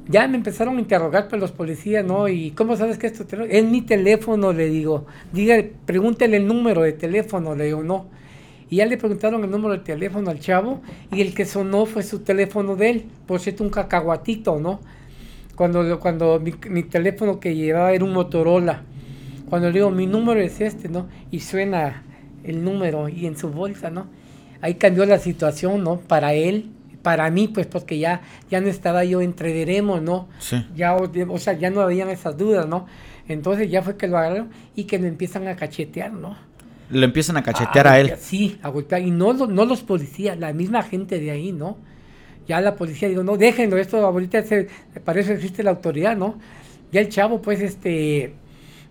ya 0.08 0.26
me 0.26 0.36
empezaron 0.36 0.78
a 0.78 0.80
interrogar 0.80 1.28
por 1.28 1.38
los 1.38 1.52
policías, 1.52 2.04
¿no? 2.04 2.28
Y 2.28 2.52
¿cómo 2.52 2.76
sabes 2.76 2.98
que 2.98 3.06
esto 3.06 3.24
es 3.48 3.64
mi 3.64 3.82
teléfono? 3.82 4.52
Le 4.52 4.68
digo, 4.68 5.06
diga, 5.32 5.62
pregúntele 5.84 6.38
el 6.38 6.46
número 6.46 6.82
de 6.82 6.92
teléfono, 6.92 7.54
le 7.54 7.66
digo, 7.66 7.82
no. 7.82 8.06
Y 8.70 8.76
ya 8.76 8.86
le 8.86 8.96
preguntaron 8.96 9.44
el 9.44 9.50
número 9.50 9.74
de 9.74 9.80
teléfono 9.80 10.30
al 10.30 10.40
chavo 10.40 10.80
y 11.12 11.20
el 11.20 11.34
que 11.34 11.44
sonó 11.44 11.86
fue 11.86 12.02
su 12.02 12.20
teléfono 12.20 12.74
de 12.76 12.90
él, 12.90 13.04
por 13.26 13.40
cierto, 13.40 13.64
un 13.64 13.70
cacahuatito, 13.70 14.58
¿no? 14.58 14.80
Cuando, 15.54 16.00
cuando 16.00 16.40
mi, 16.40 16.54
mi 16.70 16.82
teléfono 16.84 17.40
que 17.40 17.54
llevaba 17.54 17.92
era 17.92 18.04
un 18.04 18.12
Motorola. 18.12 18.82
Cuando 19.48 19.68
le 19.68 19.74
digo, 19.74 19.90
mi 19.90 20.06
número 20.06 20.40
es 20.40 20.60
este, 20.60 20.88
¿no? 20.88 21.08
Y 21.30 21.40
suena 21.40 22.02
el 22.44 22.64
número 22.64 23.08
y 23.08 23.26
en 23.26 23.36
su 23.36 23.50
bolsa, 23.50 23.90
¿no? 23.90 24.06
Ahí 24.60 24.74
cambió 24.74 25.04
la 25.06 25.18
situación, 25.18 25.84
¿no? 25.84 26.00
Para 26.00 26.34
él, 26.34 26.70
para 27.08 27.30
mí, 27.30 27.48
pues 27.48 27.66
porque 27.66 27.98
ya, 27.98 28.20
ya 28.50 28.60
no 28.60 28.68
estaba 28.68 29.02
yo 29.02 29.22
entre 29.22 29.54
veremos, 29.54 30.02
¿no? 30.02 30.28
Sí. 30.40 30.62
Ya, 30.76 30.94
o, 30.94 31.38
sea, 31.38 31.54
ya 31.54 31.70
no 31.70 31.80
habían 31.80 32.10
esas 32.10 32.36
dudas, 32.36 32.68
¿no? 32.68 32.84
Entonces 33.28 33.70
ya 33.70 33.80
fue 33.80 33.96
que 33.96 34.06
lo 34.08 34.18
agarraron 34.18 34.50
y 34.76 34.84
que 34.84 34.98
me 34.98 35.08
empiezan 35.08 35.48
a 35.48 35.56
cachetear, 35.56 36.12
¿no? 36.12 36.36
Le 36.90 37.06
empiezan 37.06 37.38
a 37.38 37.42
cachetear 37.42 37.88
a 37.88 37.98
él. 37.98 38.12
Sí, 38.18 38.58
a 38.62 38.68
golpear. 38.68 39.00
Y 39.00 39.10
no, 39.10 39.32
lo- 39.32 39.46
no 39.46 39.64
los 39.64 39.80
policías, 39.84 40.38
la 40.38 40.52
misma 40.52 40.82
gente 40.82 41.18
de 41.18 41.30
ahí, 41.30 41.50
¿no? 41.50 41.78
Ya 42.46 42.60
la 42.60 42.76
policía 42.76 43.08
digo, 43.08 43.22
no, 43.24 43.38
déjenlo, 43.38 43.78
esto 43.78 44.04
ahorita 44.04 44.42
se, 44.42 44.68
para 45.02 45.20
eso 45.20 45.32
existe 45.32 45.62
la 45.62 45.70
autoridad, 45.70 46.14
¿no? 46.14 46.34
Ya 46.92 47.00
el 47.00 47.08
chavo, 47.08 47.40
pues, 47.40 47.62
este, 47.62 48.34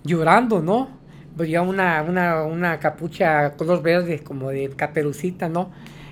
llorando, 0.03 0.59
¿no? 0.59 0.89
Pues 1.35 1.49
ya 1.49 1.61
una, 1.61 2.01
una, 2.01 2.41
una 2.45 2.79
capucha 2.79 3.51
color 3.51 3.83
verde, 3.83 4.21
como 4.23 4.49
de 4.49 4.69
caperucita, 4.69 5.49
¿no? 5.49 5.69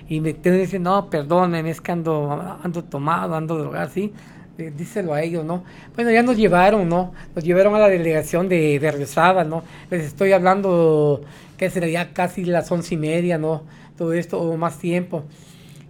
Y 0.08 0.20
me 0.20 0.34
te 0.34 0.52
dice, 0.52 0.78
no, 0.78 1.10
perdonen, 1.10 1.66
es 1.66 1.80
que 1.80 1.92
ando, 1.92 2.58
ando 2.62 2.84
tomado, 2.84 3.34
ando 3.34 3.56
drogado. 3.58 3.90
Eh, 3.96 4.72
Díselo 4.76 5.12
a 5.12 5.22
ellos, 5.22 5.44
¿no? 5.44 5.64
Bueno, 5.94 6.10
ya 6.10 6.22
nos 6.22 6.36
llevaron, 6.36 6.88
¿no? 6.88 7.12
Nos 7.34 7.44
llevaron 7.44 7.74
a 7.74 7.78
la 7.78 7.88
delegación 7.88 8.48
de 8.48 8.78
Berriozábal, 8.78 9.48
¿no? 9.50 9.62
Les 9.90 10.04
estoy 10.04 10.32
hablando 10.32 11.20
que 11.58 11.68
sería 11.70 12.12
casi 12.14 12.44
las 12.44 12.70
once 12.72 12.94
y 12.94 12.98
media, 12.98 13.36
¿no? 13.36 13.64
Todo 13.98 14.12
esto, 14.14 14.40
o 14.40 14.56
más 14.56 14.78
tiempo. 14.78 15.24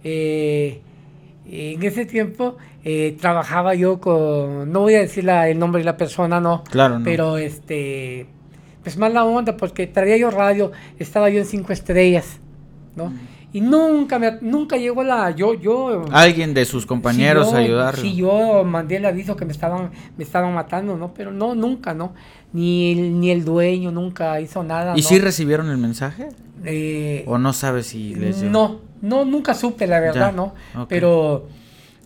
Eh, 0.03 0.81
en 1.49 1.81
ese 1.83 2.05
tiempo 2.05 2.57
eh, 2.83 3.15
trabajaba 3.19 3.73
yo 3.75 3.99
con, 4.01 4.71
no 4.71 4.81
voy 4.81 4.95
a 4.95 4.99
decir 4.99 5.23
la- 5.23 5.47
el 5.49 5.57
nombre 5.59 5.79
de 5.79 5.85
la 5.85 5.95
persona, 5.97 6.39
no, 6.41 6.63
Claro, 6.69 6.99
no. 6.99 7.05
pero 7.05 7.37
este, 7.37 8.25
pues 8.83 8.97
mala 8.97 9.23
onda, 9.25 9.55
porque 9.57 9.87
traía 9.87 10.17
yo 10.17 10.29
radio, 10.29 10.71
estaba 10.99 11.29
yo 11.29 11.39
en 11.39 11.45
cinco 11.45 11.71
estrellas, 11.73 12.39
¿no? 12.95 13.13
Y 13.53 13.61
nunca 13.61 14.19
me, 14.19 14.37
nunca 14.41 14.75
llegó 14.75 15.03
la, 15.03 15.31
yo, 15.31 15.53
yo, 15.53 16.05
Alguien 16.11 16.53
de 16.53 16.65
sus 16.65 16.85
compañeros 16.85 17.47
si 17.47 17.51
yo, 17.51 17.57
a 17.57 17.61
ayudarlo. 17.61 18.01
Si 18.01 18.15
yo 18.15 18.63
mandé 18.65 18.97
el 18.97 19.05
aviso 19.05 19.35
que 19.35 19.45
me 19.45 19.53
estaban, 19.53 19.91
me 20.17 20.23
estaban 20.23 20.53
matando, 20.53 20.97
¿no? 20.97 21.13
Pero 21.13 21.31
no, 21.31 21.55
nunca, 21.55 21.93
¿no? 21.93 22.13
Ni 22.51 22.91
el, 22.91 23.19
ni 23.19 23.31
el 23.31 23.45
dueño 23.45 23.91
nunca 23.91 24.39
hizo 24.41 24.63
nada. 24.63 24.93
¿Y 24.97 25.01
¿no? 25.01 25.07
sí 25.07 25.19
recibieron 25.19 25.69
el 25.69 25.77
mensaje? 25.77 26.29
Eh, 26.65 27.23
¿O 27.25 27.37
no 27.37 27.53
sabes 27.53 27.87
si 27.87 28.15
les 28.15 28.41
llegó? 28.41 28.51
no, 28.51 28.79
no, 29.01 29.25
nunca 29.25 29.53
supe 29.53 29.87
la 29.87 29.99
verdad, 29.99 30.31
Ya, 30.31 30.31
¿no? 30.31 30.53
Pero 30.89 31.47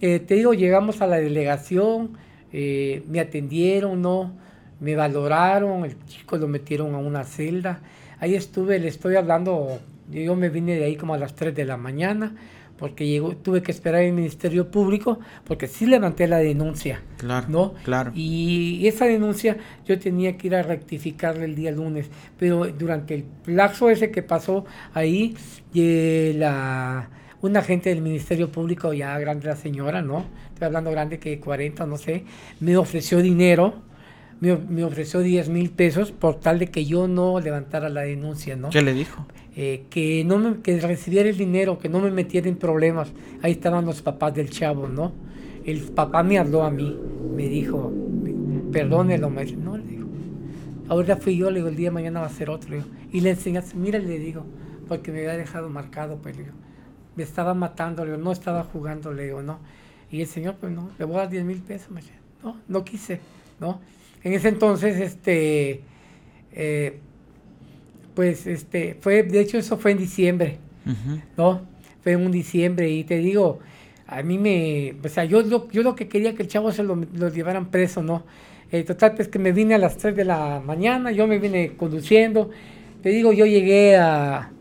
eh, 0.01 0.19
te 0.19 0.35
digo, 0.35 0.53
llegamos 0.53 1.01
a 1.01 1.07
la 1.07 1.17
delegación, 1.17 2.17
eh, 2.51 3.03
me 3.07 3.19
atendieron, 3.19 4.01
¿no? 4.01 4.33
Me 4.79 4.95
valoraron, 4.95 5.85
el 5.85 5.95
chico 6.05 6.37
lo 6.37 6.47
metieron 6.47 6.95
a 6.95 6.97
una 6.97 7.23
celda. 7.23 7.81
Ahí 8.19 8.35
estuve, 8.35 8.79
le 8.79 8.87
estoy 8.87 9.15
hablando, 9.15 9.79
yo 10.11 10.35
me 10.35 10.49
vine 10.49 10.75
de 10.75 10.85
ahí 10.85 10.95
como 10.95 11.13
a 11.13 11.17
las 11.17 11.35
3 11.35 11.55
de 11.55 11.65
la 11.65 11.77
mañana, 11.77 12.35
porque 12.81 13.05
llegó, 13.05 13.35
tuve 13.35 13.61
que 13.61 13.71
esperar 13.71 14.01
el 14.01 14.13
Ministerio 14.13 14.71
Público, 14.71 15.19
porque 15.45 15.67
sí 15.67 15.85
levanté 15.85 16.27
la 16.27 16.39
denuncia. 16.39 17.03
Claro, 17.17 17.45
¿no? 17.47 17.73
claro. 17.83 18.11
Y 18.15 18.87
esa 18.87 19.05
denuncia 19.05 19.57
yo 19.85 19.99
tenía 19.99 20.35
que 20.35 20.47
ir 20.47 20.55
a 20.55 20.63
rectificarla 20.63 21.45
el 21.45 21.53
día 21.53 21.71
lunes, 21.71 22.09
pero 22.39 22.65
durante 22.65 23.13
el 23.13 23.25
lapso 23.45 23.91
ese 23.91 24.09
que 24.09 24.23
pasó 24.23 24.65
ahí, 24.95 25.35
eh, 25.75 26.33
la, 26.35 27.07
un 27.41 27.55
agente 27.55 27.89
del 27.89 28.01
Ministerio 28.01 28.51
Público, 28.51 28.93
ya 28.93 29.17
grande 29.19 29.45
la 29.45 29.55
señora, 29.55 30.01
¿no? 30.01 30.25
Estoy 30.51 30.65
hablando 30.65 30.89
grande 30.89 31.19
que 31.19 31.39
40, 31.39 31.85
no 31.85 31.97
sé, 31.97 32.25
me 32.59 32.77
ofreció 32.77 33.21
dinero, 33.21 33.75
me, 34.39 34.57
me 34.57 34.83
ofreció 34.83 35.19
10 35.19 35.49
mil 35.49 35.69
pesos 35.69 36.11
por 36.11 36.39
tal 36.39 36.57
de 36.57 36.67
que 36.71 36.85
yo 36.85 37.07
no 37.07 37.39
levantara 37.39 37.89
la 37.89 38.01
denuncia, 38.01 38.55
¿no? 38.55 38.71
¿Qué 38.71 38.81
le 38.81 38.93
dijo? 38.93 39.27
Eh, 39.55 39.83
que 39.89 40.23
no 40.23 40.61
que 40.61 40.79
recibiera 40.79 41.29
el 41.29 41.37
dinero, 41.37 41.77
que 41.77 41.89
no 41.89 41.99
me 41.99 42.11
metiera 42.11 42.47
en 42.47 42.55
problemas. 42.55 43.11
Ahí 43.41 43.53
estaban 43.53 43.85
los 43.85 44.01
papás 44.01 44.33
del 44.33 44.49
chavo, 44.49 44.87
¿no? 44.87 45.11
El 45.65 45.81
papá 45.81 46.23
me 46.23 46.39
habló 46.39 46.63
a 46.63 46.71
mí, 46.71 46.97
me 47.35 47.47
dijo, 47.47 47.91
perdónelo, 48.71 49.29
no, 49.29 49.77
le 49.77 49.83
digo, 49.83 50.07
ahora 50.87 51.17
fui 51.17 51.37
yo, 51.37 51.51
le 51.51 51.57
digo, 51.57 51.67
el 51.67 51.75
día 51.75 51.89
de 51.89 51.93
mañana 51.93 52.21
va 52.21 52.27
a 52.27 52.29
ser 52.29 52.49
otro, 52.49 52.69
le 52.71 52.77
digo, 52.77 52.89
y 53.11 53.21
le 53.21 53.31
enseñaste, 53.31 53.75
mira, 53.75 53.99
le 53.99 54.17
digo, 54.17 54.43
porque 54.87 55.11
me 55.11 55.19
había 55.19 55.37
dejado 55.37 55.69
marcado, 55.69 56.17
pues, 56.17 56.35
le 56.35 56.43
digo, 56.43 56.55
me 57.15 57.23
estaba 57.23 57.53
matando, 57.53 58.03
le 58.05 58.11
digo, 58.11 58.23
no 58.23 58.31
estaba 58.31 58.63
jugando, 58.63 59.13
le 59.13 59.25
digo, 59.25 59.43
no, 59.43 59.59
y 60.09 60.21
el 60.21 60.27
señor, 60.27 60.55
pues, 60.59 60.71
no, 60.71 60.89
le 60.97 61.05
voy 61.05 61.17
a 61.17 61.19
dar 61.19 61.29
10 61.29 61.45
mil 61.45 61.59
pesos, 61.59 61.95
dice, 61.95 62.13
no, 62.43 62.57
no 62.67 62.83
quise, 62.83 63.19
¿no? 63.59 63.79
En 64.23 64.33
ese 64.33 64.49
entonces, 64.49 64.99
este, 64.99 65.81
eh, 66.53 66.99
pues, 68.21 68.45
este, 68.45 68.95
fue, 69.01 69.23
de 69.23 69.39
hecho, 69.39 69.57
eso 69.57 69.77
fue 69.77 69.93
en 69.93 69.97
diciembre, 69.97 70.57
Ujú. 70.85 71.19
¿no? 71.37 71.61
Fue 72.03 72.11
en 72.11 72.21
un 72.23 72.31
diciembre 72.31 72.87
y 72.91 73.03
te 73.03 73.17
digo, 73.17 73.57
a 74.05 74.21
mí 74.21 74.37
me, 74.37 74.93
o 75.03 75.09
sea, 75.09 75.25
yo 75.25 75.41
lo, 75.41 75.67
yo 75.71 75.81
lo 75.81 75.95
que 75.95 76.07
quería 76.07 76.35
que 76.35 76.43
el 76.43 76.47
chavo 76.47 76.71
se 76.71 76.83
lo, 76.83 76.95
lo 77.15 77.29
llevaran 77.29 77.71
preso, 77.71 78.03
¿no? 78.03 78.23
Eh, 78.71 78.83
total, 78.83 79.15
pues 79.15 79.27
que 79.27 79.39
me 79.39 79.51
vine 79.53 79.73
a 79.73 79.79
las 79.79 79.97
3 79.97 80.15
de 80.15 80.23
la 80.23 80.61
mañana, 80.63 81.11
yo 81.11 81.25
me 81.25 81.39
vine 81.39 81.71
conduciendo, 81.75 82.51
te 83.01 83.09
digo, 83.09 83.33
yo 83.33 83.47
llegué 83.47 83.97
a, 83.97 84.51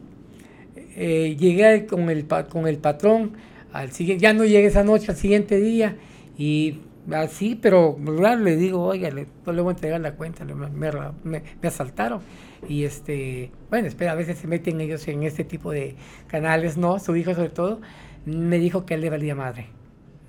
eh, 0.96 1.36
llegué 1.38 1.84
con 1.84 2.08
el, 2.08 2.24
con 2.48 2.66
el 2.66 2.78
patrón, 2.78 3.32
al 3.74 3.92
siguiente, 3.92 4.22
ya 4.22 4.32
no 4.32 4.44
llegué 4.46 4.68
esa 4.68 4.84
noche, 4.84 5.10
al 5.10 5.18
siguiente 5.18 5.60
día, 5.60 5.96
y 6.38 6.78
así, 7.12 7.58
pero 7.60 7.94
claro, 8.16 8.40
le 8.42 8.56
digo, 8.56 8.82
oiga, 8.84 9.10
le- 9.10 9.26
no 9.44 9.52
le 9.52 9.60
voy 9.60 9.72
a 9.72 9.74
entregar 9.74 10.00
la 10.00 10.12
cuenta, 10.12 10.46
me, 10.46 10.54
me- 10.54 11.42
me 11.60 11.68
asaltaron. 11.68 12.20
Y 12.68 12.84
este, 12.84 13.50
bueno, 13.70 13.88
espera, 13.88 14.12
a 14.12 14.14
veces 14.14 14.38
se 14.38 14.46
meten 14.46 14.80
ellos 14.80 15.06
en 15.08 15.22
este 15.22 15.44
tipo 15.44 15.72
de 15.72 15.96
canales, 16.26 16.76
¿no? 16.76 16.98
Su 16.98 17.16
hijo 17.16 17.34
sobre 17.34 17.48
todo, 17.50 17.80
me 18.26 18.58
dijo 18.58 18.84
que 18.86 18.94
él 18.94 19.00
le 19.00 19.10
valía 19.10 19.34
madre, 19.34 19.66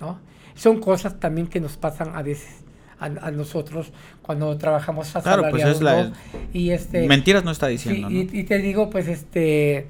¿no? 0.00 0.18
Son 0.54 0.80
cosas 0.80 1.20
también 1.20 1.46
que 1.46 1.60
nos 1.60 1.76
pasan 1.76 2.14
a 2.16 2.22
veces 2.22 2.64
a, 2.98 3.06
a 3.06 3.30
nosotros 3.30 3.92
cuando 4.22 4.56
trabajamos 4.58 5.12
Claro, 5.22 5.44
pues 5.50 5.64
es 5.64 5.80
la- 5.82 6.04
¿no? 6.04 6.12
Y 6.52 6.70
este... 6.70 7.06
Mentiras 7.06 7.44
no 7.44 7.50
está 7.50 7.66
Sí, 7.66 7.72
diciendo, 7.72 8.08
¿no? 8.10 8.16
y, 8.16 8.28
y 8.32 8.44
te 8.44 8.58
digo, 8.58 8.88
pues, 8.90 9.08
este, 9.08 9.86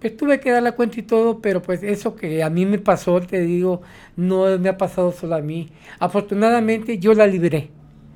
pues 0.00 0.16
tuve 0.16 0.40
que 0.40 0.50
dar 0.50 0.62
la 0.62 0.72
cuenta 0.72 0.98
y 1.00 1.02
todo, 1.02 1.40
pero 1.40 1.60
pues 1.62 1.82
eso 1.82 2.14
que 2.16 2.42
a 2.42 2.50
mí 2.50 2.64
me 2.66 2.78
pasó, 2.78 3.20
te 3.20 3.40
digo, 3.40 3.82
no 4.16 4.58
me 4.58 4.68
ha 4.68 4.76
pasado 4.78 5.12
solo 5.12 5.34
a 5.36 5.40
mí. 5.40 5.68
Afortunadamente 5.98 6.98
yo 6.98 7.12
la 7.14 7.26
libré, 7.26 7.70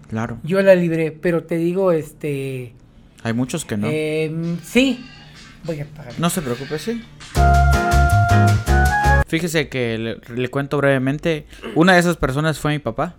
Claro. 0.09 0.39
yo 0.45 0.61
la 0.63 0.75
libré, 0.75 1.11
pero 1.13 1.45
te 1.45 1.57
digo, 1.57 1.93
este, 1.93 2.75
Hay 3.25 3.33
muchos 3.33 3.65
que 3.65 3.77
no. 3.77 3.89
em, 3.91 4.59
sí, 4.63 5.05
voy 5.65 5.81
a 5.81 5.87
pagar. 5.87 6.13
No 6.19 6.31
se 6.31 6.41
preocupe, 6.43 6.79
sí. 6.79 7.03
Fíjese 9.27 9.69
que 9.69 9.99
le, 9.99 10.19
le 10.37 10.49
cuento 10.49 10.77
brevemente. 10.77 11.47
Una 11.75 11.95
de 11.95 12.01
esas 12.01 12.17
personas 12.17 12.59
fue 12.59 12.73
mi 12.73 12.79
papá. 12.79 13.17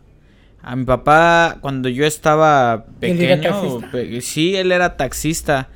A 0.61 0.75
mi 0.75 0.85
papá, 0.85 1.57
cuando 1.61 1.89
yo 1.89 2.05
estaba 2.05 2.85
pequeño, 2.99 3.81
pe- 3.91 4.21
sí, 4.21 4.55
él 4.55 4.71
era 4.71 4.95
taxista. 4.97 5.69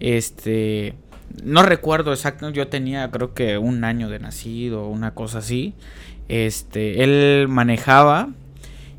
Este, 0.00 0.94
no 1.42 1.62
recuerdo 1.62 2.12
exacto, 2.12 2.50
yo 2.50 2.68
tenía 2.68 3.10
creo 3.10 3.32
que 3.34 3.56
un 3.58 3.84
año 3.84 4.08
de 4.08 4.18
nacido, 4.18 4.88
una 4.88 5.12
cosa 5.14 5.38
así. 5.38 5.74
Este, 6.28 7.04
él 7.04 7.46
manejaba 7.48 8.30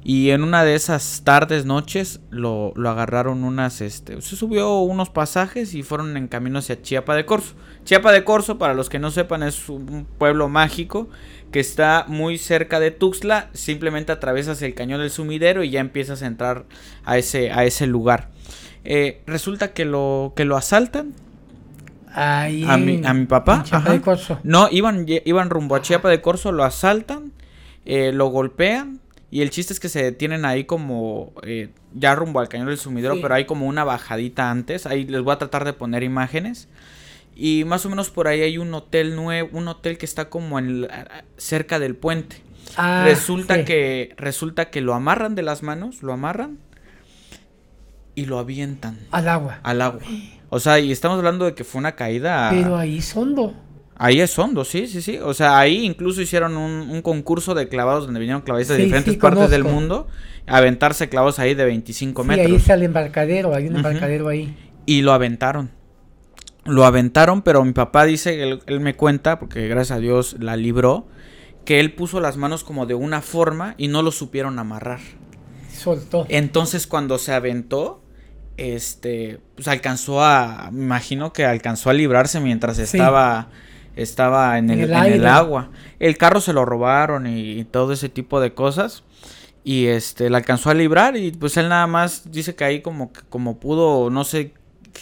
y 0.08 0.30
en 0.30 0.44
una 0.44 0.64
de 0.64 0.76
esas 0.76 1.24
tardes, 1.24 1.66
noches, 1.66 2.20
lo, 2.30 2.74
lo 2.76 2.90
agarraron 2.92 3.44
unas, 3.44 3.82
este, 3.82 4.22
se 4.22 4.36
subió 4.36 4.82
unos 4.82 5.10
pasajes 5.10 5.74
y 5.74 5.82
fueron 5.82 6.16
en 6.16 6.28
camino 6.28 6.60
hacia 6.60 6.80
Chiapa 6.80 7.16
de 7.16 7.26
Corzo. 7.26 7.56
Chiapa 7.86 8.12
de 8.12 8.24
Corzo, 8.24 8.60
para 8.60 8.76
los 8.76 8.88
que 8.88 9.00
no 9.00 9.10
sepan, 9.10 9.42
es 9.42 9.68
un 9.68 10.06
pueblo 10.20 10.48
mágico 10.48 11.10
que 11.52 11.60
está 11.60 12.06
muy 12.08 12.38
cerca 12.38 12.80
de 12.80 12.92
Tuxtla. 12.92 13.50
Simplemente 13.54 14.12
atraviesas 14.12 14.62
el 14.62 14.76
cañón 14.76 15.02
del 15.02 15.10
sumidero 15.10 15.64
y 15.64 15.72
ya 15.72 15.80
empiezas 15.80 16.22
a 16.22 16.28
entrar 16.28 16.66
a 17.04 17.18
ese, 17.18 17.52
a 17.52 17.66
ese 17.66 17.88
lugar. 17.88 18.30
Eh, 18.84 19.24
resulta 19.26 19.74
que 19.74 19.86
lo, 19.86 20.34
que 20.36 20.46
lo 20.46 20.56
asaltan. 20.56 21.14
Ahí 22.14 22.64
A 22.70 22.78
mi, 22.78 23.02
a 23.04 23.14
mi 23.16 23.26
papá. 23.26 23.56
en 23.56 23.64
Chiapa 23.64 23.92
de 23.92 24.02
Corzo. 24.02 24.40
No, 24.44 24.68
iban, 24.70 25.08
iban 25.08 25.50
rumbo 25.50 25.76
a 25.76 25.82
Chiapa 25.82 26.10
de 26.10 26.22
Corzo, 26.22 26.52
lo 26.52 26.64
asaltan, 26.64 27.32
eh, 27.86 28.12
lo 28.14 28.28
golpean 28.28 29.02
Y 29.36 29.42
el 29.42 29.50
chiste 29.50 29.74
es 29.74 29.82
que 29.82 29.90
se 29.90 30.02
detienen 30.02 30.46
ahí 30.46 30.64
como 30.64 31.34
eh, 31.44 31.68
ya 31.94 32.16
rumbo 32.16 32.40
al 32.40 32.48
cañón 32.48 32.68
del 32.68 32.78
sumidero, 32.78 33.18
pero 33.22 33.36
hay 33.36 33.44
como 33.44 33.68
una 33.68 33.84
bajadita 33.84 34.50
antes. 34.50 34.86
Ahí 34.86 35.04
les 35.04 35.22
voy 35.24 35.34
a 35.34 35.38
tratar 35.38 35.66
de 35.66 35.74
poner 35.74 36.04
imágenes. 36.04 36.70
Y 37.36 37.66
más 37.66 37.86
o 37.86 37.90
menos 37.90 38.12
por 38.12 38.30
ahí 38.30 38.40
hay 38.40 38.58
un 38.58 38.74
hotel 38.74 39.14
nuevo, 39.18 39.50
un 39.52 39.68
hotel 39.68 39.98
que 39.98 40.06
está 40.06 40.30
como 40.30 40.58
en 40.58 40.88
cerca 41.36 41.80
del 41.80 41.98
puente. 41.98 42.44
Ah, 42.78 43.04
resulta 43.04 43.66
que 43.66 44.14
resulta 44.16 44.70
que 44.70 44.80
lo 44.80 44.94
amarran 44.94 45.36
de 45.36 45.42
las 45.42 45.64
manos, 45.64 46.02
lo 46.02 46.14
amarran 46.14 46.58
y 48.16 48.28
lo 48.28 48.40
avientan 48.40 48.98
al 49.12 49.28
agua. 49.28 49.60
Al 49.64 49.82
agua. 49.82 50.00
O 50.48 50.62
sea, 50.62 50.80
y 50.80 50.94
estamos 50.94 51.18
hablando 51.18 51.44
de 51.44 51.56
que 51.56 51.66
fue 51.66 51.80
una 51.80 51.98
caída. 51.98 52.52
Pero 52.52 52.78
ahí 52.78 53.00
es 53.00 53.14
hondo. 53.18 53.54
Ahí 53.98 54.20
es 54.20 54.38
hondo, 54.38 54.66
sí, 54.66 54.88
sí, 54.88 55.02
sí. 55.02 55.18
O 55.20 55.34
sea, 55.34 55.58
ahí 55.58 55.86
incluso 55.86 56.22
hicieron 56.22 56.58
un, 56.58 57.02
concurso 57.02 57.54
de 57.54 57.70
clavados 57.70 58.06
donde 58.06 58.20
vinieron 58.20 58.42
clavadistas 58.42 58.78
de 58.78 58.84
diferentes 58.84 59.16
partes 59.18 59.50
del 59.50 59.64
mundo 59.64 60.08
a 60.48 60.58
aventarse 60.58 61.08
clavos 61.10 61.40
ahí 61.40 61.56
de 61.56 61.66
25 61.66 62.22
sí, 62.22 62.28
metros. 62.28 62.48
ahí 62.48 62.56
está 62.56 62.74
el 62.74 62.84
embarcadero, 62.84 63.56
hay 63.56 63.68
un 63.68 63.78
embarcadero 63.78 64.28
ahí. 64.28 64.56
Y 64.86 65.02
lo 65.02 65.14
aventaron 65.14 65.72
lo 66.66 66.84
aventaron, 66.84 67.44
pero 67.44 67.64
mi 67.64 67.74
papá 67.74 68.06
dice, 68.06 68.42
él, 68.42 68.60
él, 68.66 68.80
me 68.80 68.96
cuenta, 68.96 69.40
porque 69.40 69.68
gracias 69.68 70.00
a 70.00 70.02
Dios 70.02 70.36
la 70.40 70.58
libró, 70.58 71.08
que 71.64 71.80
él 71.80 71.94
puso 71.94 72.20
las 72.20 72.38
manos 72.38 72.64
como 72.64 72.86
de 72.86 72.96
una 72.96 73.22
forma 73.22 73.76
y 73.78 73.88
no 73.88 74.02
lo 74.02 74.12
supieron 74.12 74.60
amarrar. 74.60 75.00
Soltó. 75.72 76.26
Entonces 76.30 76.88
cuando 76.88 77.18
se 77.18 77.34
aventó, 77.34 78.02
este, 78.58 79.40
pues 79.56 79.68
alcanzó 79.68 80.24
a, 80.24 80.70
me 80.72 80.84
imagino 80.84 81.34
que 81.34 81.46
alcanzó 81.46 81.90
a 81.90 81.94
librarse 81.94 82.40
mientras 82.40 82.80
estaba, 82.80 83.50
estaba 83.96 84.58
en, 84.58 84.70
el, 84.70 84.92
en 84.92 85.14
el, 85.14 85.26
agua. 85.26 85.70
El 86.00 86.18
carro 86.18 86.42
se 86.42 86.54
lo 86.54 86.66
robaron 86.66 87.28
y, 87.28 87.64
todo 87.66 87.94
ese 87.94 88.10
tipo 88.10 88.40
de 88.40 88.54
cosas. 88.54 89.04
Y 89.64 89.88
este, 89.88 90.30
le 90.30 90.38
alcanzó 90.38 90.70
a 90.70 90.74
librar 90.74 91.18
y 91.18 91.32
pues 91.32 91.58
él 91.58 91.70
nada 91.70 91.88
más 91.88 92.32
dice 92.32 92.56
que 92.56 92.64
ahí 92.64 92.82
como, 92.82 93.12
como 93.30 93.60
pudo, 93.60 94.12
no 94.12 94.24
sé 94.24 94.54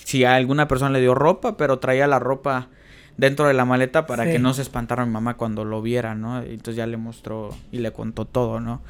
si 0.06 0.24
a 0.24 0.36
alguna 0.36 0.68
persona 0.68 0.92
le 0.92 1.02
dio 1.02 1.16
ropa, 1.16 1.58
pero 1.58 1.80
traía 1.80 2.08
la 2.08 2.20
ropa 2.20 2.70
dentro 3.18 3.48
de 3.48 3.54
la 3.54 3.66
maleta 3.66 4.06
para 4.06 4.26
que 4.26 4.40
no 4.40 4.54
se 4.54 4.62
espantara 4.62 5.06
mi 5.06 5.12
mamá 5.12 5.36
cuando 5.36 5.66
lo 5.66 5.82
viera, 5.82 6.16
¿no? 6.16 6.42
Entonces 6.42 6.76
ya 6.76 6.88
le 6.88 6.98
mostró 6.98 7.50
y 7.72 7.80
le 7.80 7.92
contó 7.92 8.26
todo, 8.26 8.60
¿no? 8.60 8.82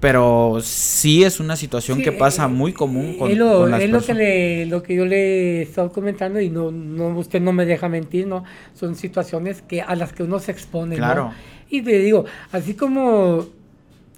Pero 0.00 0.58
sí 0.62 1.24
es 1.24 1.40
una 1.40 1.56
situación 1.56 2.02
que 2.02 2.12
pasa 2.12 2.44
eh, 2.44 2.48
muy 2.48 2.72
común 2.72 3.18
con, 3.18 3.30
es 3.30 3.36
lo, 3.36 3.66
es 3.76 3.90
lo 3.90 4.00
que 4.00 4.14
le, 4.14 4.66
lo 4.66 4.82
que 4.82 4.94
yo 4.94 5.04
le 5.04 5.58
he 5.58 5.62
estado 5.62 5.90
comentando 5.90 6.40
y 6.40 6.50
no, 6.50 6.70
no 6.70 7.08
usted 7.18 7.40
no 7.40 7.52
me 7.52 7.66
deja 7.66 7.88
mentir, 7.88 8.26
¿no? 8.26 8.44
Son 8.74 8.94
situaciones 8.94 9.62
que 9.62 9.82
a 9.82 9.96
las 9.96 10.12
que 10.12 10.22
uno 10.22 10.38
se 10.38 10.52
expone, 10.52 10.96
claro. 10.96 11.32
Y 11.70 11.82
te 11.82 11.98
digo, 11.98 12.24
así 12.52 12.74
como 12.74 13.46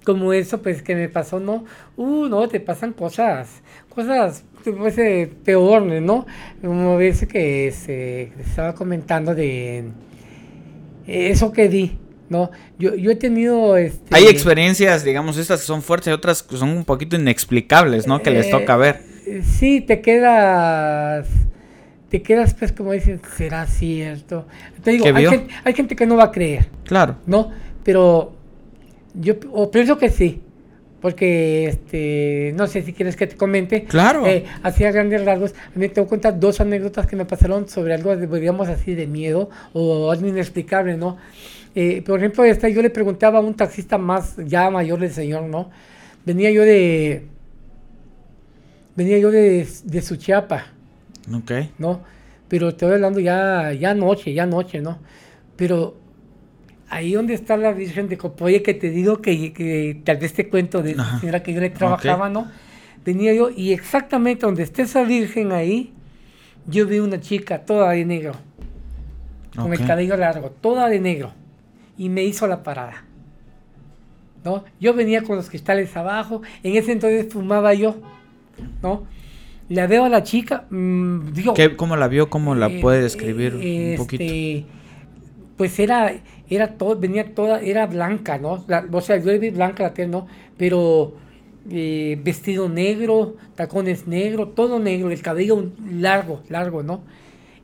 como 0.05 0.33
eso 0.33 0.63
pues 0.63 0.83
que 0.83 0.95
me 0.95 1.09
pasó, 1.09 1.41
¿no? 1.41 1.65
Uh, 1.97 2.27
no, 2.27 2.49
te 2.49 2.61
pasan 2.61 2.93
cosas, 2.93 3.63
cosas 3.91 4.45
pues, 4.65 4.97
eh, 4.99 5.31
peor, 5.45 5.83
¿no? 5.83 6.27
Como 6.63 6.97
ves 6.97 7.27
que 7.27 7.73
se 7.73 8.33
estaba 8.41 8.75
comentando 8.75 9.35
de 9.35 9.91
eso 11.07 11.53
que 11.53 11.69
di, 11.69 11.99
¿no? 12.29 12.51
Yo, 12.79 12.95
yo 12.95 13.11
he 13.11 13.17
tenido... 13.17 13.77
Este, 13.77 14.15
Hay 14.15 14.25
experiencias, 14.27 15.05
digamos, 15.05 15.37
estas 15.37 15.61
que 15.61 15.67
son 15.67 15.83
fuertes 15.83 16.09
y 16.09 16.13
otras 16.13 16.43
que 16.43 16.57
son 16.57 16.71
un 16.71 16.85
poquito 16.85 17.17
inexplicables, 17.17 18.07
¿no? 18.07 18.23
Que 18.23 18.31
les 18.31 18.47
eh, 18.47 18.51
toca 18.51 18.77
ver. 18.77 19.03
Sí, 19.43 19.81
te 19.81 20.01
quedas... 20.01 21.27
Te 22.09 22.23
quedas, 22.23 22.55
pues, 22.55 22.73
como 22.73 22.93
dicen, 22.93 23.21
¿será 23.37 23.67
cierto? 23.67 24.47
Te 24.83 24.91
digo, 24.91 25.07
hay 25.15 25.27
gente, 25.27 25.55
hay 25.63 25.75
gente, 25.75 25.95
que 25.95 26.07
no 26.07 26.17
va 26.17 26.25
a 26.25 26.33
creer. 26.33 26.67
Claro. 26.85 27.17
¿No? 27.25 27.53
Pero 27.85 28.35
yo 29.15 29.39
pienso 29.71 29.97
que 29.97 30.11
sí 30.11 30.43
porque 31.01 31.67
este 31.67 32.53
no 32.57 32.67
sé 32.67 32.83
si 32.83 32.93
quieres 32.93 33.17
que 33.17 33.27
te 33.27 33.37
comente. 33.37 33.85
Claro. 33.85 34.27
Eh, 34.27 34.45
hacía 34.63 34.93
grandes 34.93 35.25
rasgos. 35.25 35.55
A 35.75 35.79
mí 35.79 35.89
te 35.89 36.01
voy 36.01 36.07
a 36.07 36.11
contar 36.11 36.39
dos 36.39 36.61
anécdotas 36.61 37.07
que 37.07 37.17
me 37.17 37.25
pasaron 37.25 37.69
sobre 37.69 37.95
algo, 37.95 38.17
digamos 38.17 38.69
así, 38.69 38.95
de 38.95 39.07
miedo 39.07 39.51
o 39.73 40.11
algo 40.11 40.27
inexplicable, 40.27 40.97
¿no? 40.97 41.17
Eh, 41.75 42.03
por 42.05 42.19
ejemplo, 42.19 42.45
esta, 42.45 42.69
yo 42.69 42.83
le 42.83 42.91
preguntaba 42.91 43.39
a 43.39 43.43
un 43.43 43.55
taxista 43.55 43.97
más 43.97 44.37
ya 44.45 44.71
mayor 44.71 45.01
del 45.01 45.13
señor, 45.13 45.45
¿no? 45.45 45.71
Venía 46.25 46.51
yo 46.51 46.63
de. 46.63 47.27
Venía 48.97 49.19
yo 49.19 49.31
de, 49.31 49.67
de 49.85 50.03
Suchiapa. 50.03 50.67
Ok. 51.33 51.53
¿No? 51.79 52.03
Pero 52.49 52.75
te 52.75 52.85
voy 52.85 52.97
hablando 52.97 53.21
ya, 53.21 53.73
ya 53.73 53.95
noche, 53.95 54.35
ya 54.35 54.45
noche, 54.45 54.81
¿no? 54.81 54.99
Pero 55.57 56.00
ahí 56.91 57.13
donde 57.15 57.35
está 57.35 57.57
la 57.57 57.73
Virgen 57.73 58.09
de 58.09 58.19
Copoye, 58.19 58.63
que 58.63 58.75
te 58.75 58.91
digo 58.91 59.23
que, 59.23 60.03
tal 60.05 60.19
vez 60.19 60.35
te 60.35 60.49
cuento 60.49 60.83
de 60.83 60.97
la 60.97 61.21
señora 61.21 61.43
que 61.43 61.55
yo 61.55 61.61
le 61.61 61.71
trabajaba, 61.71 62.29
¿no? 62.29 62.51
Venía 63.05 63.33
yo 63.33 63.49
y 63.49 63.73
exactamente 63.73 64.45
donde 64.45 64.65
está 64.65 64.83
esa 64.83 65.05
Virgen 65.05 65.53
ahí, 65.53 65.93
yo 66.67 66.87
vi 66.87 66.99
una 66.99 67.21
chica 67.21 67.61
toda 67.61 67.93
de 67.93 68.05
negro, 68.05 68.35
con 69.57 69.73
el 69.73 69.87
cabello 69.87 70.17
largo, 70.17 70.51
toda 70.51 70.89
de 70.89 71.01
negro, 71.01 71.33
y 71.97 72.09
me 72.09 72.25
hizo 72.25 72.47
la 72.47 72.63
parada. 72.63 73.05
¿No? 74.45 74.65
Yo 74.81 74.95
venía 74.95 75.23
con 75.23 75.37
los 75.37 75.49
cristales 75.49 75.97
abajo, 75.97 76.43
en 76.63 76.75
ese 76.77 76.93
entonces 76.93 77.33
fumaba 77.33 77.73
yo, 77.75 77.97
¿no? 78.83 79.07
La 79.69 79.87
veo 79.87 80.05
a 80.05 80.09
la 80.09 80.25
chica, 80.25 80.65
mmm, 80.71 81.33
digo... 81.33 81.55
¿Cómo 81.77 81.97
la 81.97 82.09
vio? 82.09 82.29
¿Cómo 82.31 82.55
la 82.57 82.67
eh, 82.67 82.81
puede 82.81 83.03
describir 83.03 83.55
un 83.55 83.63
este, 83.63 83.97
poquito? 83.97 84.80
Pues 85.61 85.79
era, 85.79 86.15
era 86.49 86.79
todo, 86.79 86.99
venía 86.99 87.35
toda, 87.35 87.61
era 87.61 87.87
blanca, 87.87 88.39
¿no? 88.39 88.65
o 88.93 89.01
sea, 89.03 89.19
yo 89.19 89.39
vi 89.39 89.51
blanca 89.51 89.83
la 89.83 89.93
tela, 89.93 90.09
¿no? 90.09 90.27
Pero 90.57 91.13
eh, 91.71 92.19
vestido 92.25 92.71
negro, 92.71 93.37
tacones 93.57 94.07
negros, 94.07 94.55
todo 94.55 94.79
negro, 94.79 95.11
el 95.11 95.21
cabello 95.21 95.71
largo, 95.87 96.41
largo, 96.49 96.83
¿no? 96.83 97.03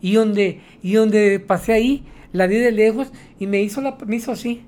Y 0.03 0.13
donde, 0.13 0.61
y 0.83 0.93
donde 0.93 1.41
pasé 1.41 1.73
ahí, 1.73 2.05
la 2.35 2.47
vi 2.47 2.59
de 2.59 2.71
lejos 2.71 3.11
y 3.39 3.47
me 3.47 3.63
hizo, 3.63 3.81
la, 3.81 3.97
me 4.05 4.17
hizo 4.17 4.31
así. 4.33 4.63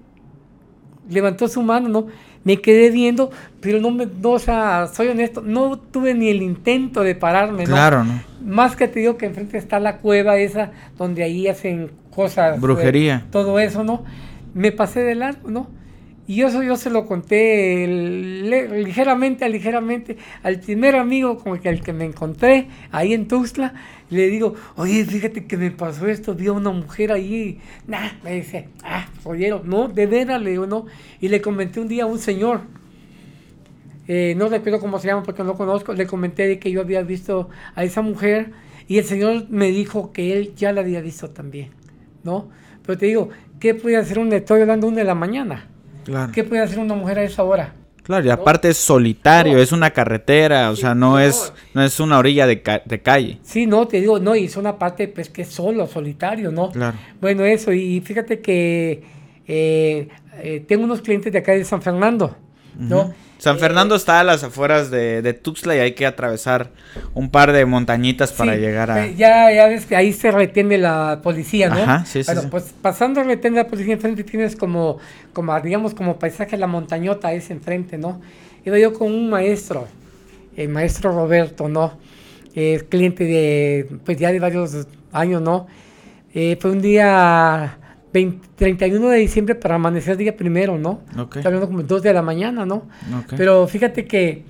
Levantó 1.10 1.48
su 1.48 1.60
mano, 1.60 1.90
¿no? 1.90 2.06
Me 2.44 2.62
quedé 2.62 2.88
viendo, 2.88 3.30
pero 3.60 3.78
no 3.78 3.90
me, 3.90 4.06
no, 4.06 4.30
o 4.30 4.38
sea, 4.38 4.86
soy 4.86 5.08
honesto, 5.08 5.42
no 5.42 5.78
tuve 5.78 6.14
ni 6.14 6.30
el 6.30 6.40
intento 6.40 7.02
de 7.02 7.14
pararme, 7.14 7.64
¿no? 7.64 7.72
Claro, 7.72 8.04
¿no? 8.04 8.22
Más 8.40 8.74
que 8.74 8.88
te 8.88 9.00
digo 9.00 9.18
que 9.18 9.26
enfrente 9.26 9.58
está 9.58 9.80
la 9.80 9.98
cueva 9.98 10.38
esa, 10.38 10.72
donde 10.96 11.24
ahí 11.24 11.46
hacen 11.46 11.90
cosas. 12.18 12.60
Brujería. 12.60 13.28
todo 13.30 13.60
eso, 13.60 13.84
¿no? 13.84 14.02
Me 14.52 14.72
pasé 14.72 15.04
de 15.04 15.14
largo, 15.14 15.52
¿no? 15.52 15.68
Y 16.26 16.42
eso 16.42 16.64
yo 16.64 16.76
se 16.76 16.90
lo 16.90 17.06
conté 17.06 17.86
ligeramente, 17.86 19.48
ligeramente 19.48 20.16
al 20.42 20.58
primer 20.58 20.96
amigo 20.96 21.38
con 21.38 21.60
el 21.62 21.80
que 21.80 21.92
me 21.92 22.04
encontré 22.04 22.66
ahí 22.90 23.14
en 23.14 23.28
Tuxtla. 23.28 23.72
Le 24.10 24.26
digo, 24.26 24.56
oye, 24.74 25.04
fíjate 25.04 25.46
que 25.46 25.56
me 25.56 25.70
pasó 25.70 26.08
esto, 26.08 26.34
vi 26.34 26.48
a 26.48 26.52
una 26.52 26.70
mujer 26.70 27.12
ahí. 27.12 27.60
Nah, 27.86 28.10
me 28.24 28.34
dice, 28.34 28.68
ah, 28.82 29.06
oye, 29.22 29.54
no, 29.62 29.86
de 29.86 30.06
veras, 30.06 30.42
le 30.42 30.50
digo, 30.50 30.66
no. 30.66 30.86
Y 31.20 31.28
le 31.28 31.40
comenté 31.40 31.78
un 31.78 31.86
día 31.86 32.02
a 32.02 32.06
un 32.06 32.18
señor, 32.18 32.62
eh, 34.08 34.34
no 34.36 34.48
recuerdo 34.48 34.80
cómo 34.80 34.98
se 34.98 35.06
llama 35.06 35.22
porque 35.22 35.44
no 35.44 35.50
lo 35.50 35.56
conozco, 35.56 35.92
le 35.94 36.08
comenté 36.08 36.48
de 36.48 36.58
que 36.58 36.72
yo 36.72 36.80
había 36.80 37.02
visto 37.02 37.48
a 37.76 37.84
esa 37.84 38.02
mujer 38.02 38.50
y 38.88 38.98
el 38.98 39.04
señor 39.04 39.48
me 39.50 39.70
dijo 39.70 40.12
que 40.12 40.32
él 40.32 40.52
ya 40.56 40.72
la 40.72 40.80
había 40.80 41.00
visto 41.00 41.30
también. 41.30 41.77
¿No? 42.28 42.48
Pero 42.84 42.98
te 42.98 43.06
digo, 43.06 43.30
¿qué 43.58 43.74
puede 43.74 43.96
hacer 43.96 44.18
un 44.18 44.30
estoy 44.32 44.60
hablando 44.60 44.86
una 44.86 44.98
de 44.98 45.04
la 45.04 45.14
mañana? 45.14 45.66
Claro. 46.04 46.30
¿Qué 46.32 46.44
puede 46.44 46.62
hacer 46.62 46.78
una 46.78 46.94
mujer 46.94 47.18
a 47.18 47.22
esa 47.22 47.42
hora? 47.42 47.74
Claro, 48.02 48.26
y 48.26 48.30
aparte 48.30 48.70
es 48.70 48.78
solitario, 48.78 49.58
es 49.58 49.72
una 49.72 49.90
carretera, 49.90 50.70
o 50.70 50.76
sea, 50.76 50.94
no, 50.94 51.18
es 51.18 51.52
no 51.74 51.82
es 51.82 52.00
una 52.00 52.18
orilla 52.18 52.46
de, 52.46 52.62
de, 52.84 53.02
calle. 53.02 53.38
Sí, 53.42 53.66
no, 53.66 53.86
te 53.86 54.00
digo, 54.00 54.18
no, 54.18 54.34
y 54.34 54.44
es 54.44 54.56
una 54.56 54.78
parte 54.78 55.08
pues 55.08 55.28
que 55.28 55.42
es 55.42 55.48
solo, 55.48 55.86
solitario, 55.86 56.50
¿no? 56.50 56.70
Claro. 56.70 56.96
Bueno, 57.20 57.44
eso, 57.44 57.70
y 57.72 58.00
fíjate 58.00 58.40
que 58.40 59.02
eh, 59.46 60.08
eh, 60.42 60.64
tengo 60.66 60.84
unos 60.84 61.02
clientes 61.02 61.30
de 61.32 61.38
acá 61.38 61.52
de 61.52 61.64
San 61.64 61.82
Fernando, 61.82 62.34
¿no? 62.78 63.12
San 63.38 63.58
Fernando 63.58 63.94
está 63.94 64.18
a 64.18 64.24
las 64.24 64.42
afueras 64.42 64.90
de, 64.90 65.22
de, 65.22 65.32
Tuxtla 65.32 65.76
y 65.76 65.78
hay 65.78 65.92
que 65.92 66.06
atravesar 66.06 66.70
un 67.14 67.30
par 67.30 67.52
de 67.52 67.64
montañitas 67.64 68.32
para 68.32 68.56
llegar 68.56 68.90
a... 68.90 69.06
Ya, 69.06 69.52
ya 69.52 69.68
ves 69.68 69.86
que 69.86 69.94
ahí 69.94 70.12
se 70.12 70.32
retiene 70.32 70.76
la 70.76 71.20
policía, 71.22 71.68
¿no? 71.68 71.76
Ajá, 71.76 72.04
sí, 72.04 72.24
sí. 72.24 72.32
Bueno, 72.32 72.50
pues 72.50 72.74
pasando 72.82 73.20
a 73.20 73.24
retiene 73.24 73.58
la 73.58 73.68
policía 73.68 73.94
enfrente 73.94 74.24
tienes 74.24 74.56
como, 74.56 74.98
como, 75.32 75.58
digamos, 75.60 75.94
como 75.94 76.18
paisaje 76.18 76.56
la 76.56 76.66
montañota 76.66 77.32
ese 77.32 77.52
enfrente, 77.52 77.96
¿no? 77.96 78.20
Iba 78.64 78.76
yo 78.78 78.92
con 78.92 79.06
un 79.06 79.30
maestro, 79.30 79.86
el 80.56 80.68
maestro 80.68 81.12
Roberto, 81.12 81.68
¿no? 81.68 81.96
Es 82.56 82.82
cliente 82.82 83.22
de, 83.22 83.88
pues 84.04 84.18
ya 84.18 84.32
de 84.32 84.40
varios 84.40 84.88
años, 85.12 85.40
¿no? 85.40 85.68
Eh, 86.34 86.58
fue 86.60 86.72
un 86.72 86.82
día 86.82 87.78
31 88.12 89.08
de 89.08 89.18
diciembre 89.18 89.54
para 89.54 89.76
amanecer 89.76 90.16
día 90.16 90.36
primero, 90.36 90.78
¿no? 90.78 91.02
Okay. 91.16 91.40
Está 91.40 91.48
hablando 91.48 91.66
como 91.66 91.82
2 91.82 92.02
de 92.02 92.12
la 92.12 92.22
mañana, 92.22 92.64
¿no? 92.64 92.88
Pero 93.36 93.66
fíjate 93.66 94.06
que, 94.06 94.44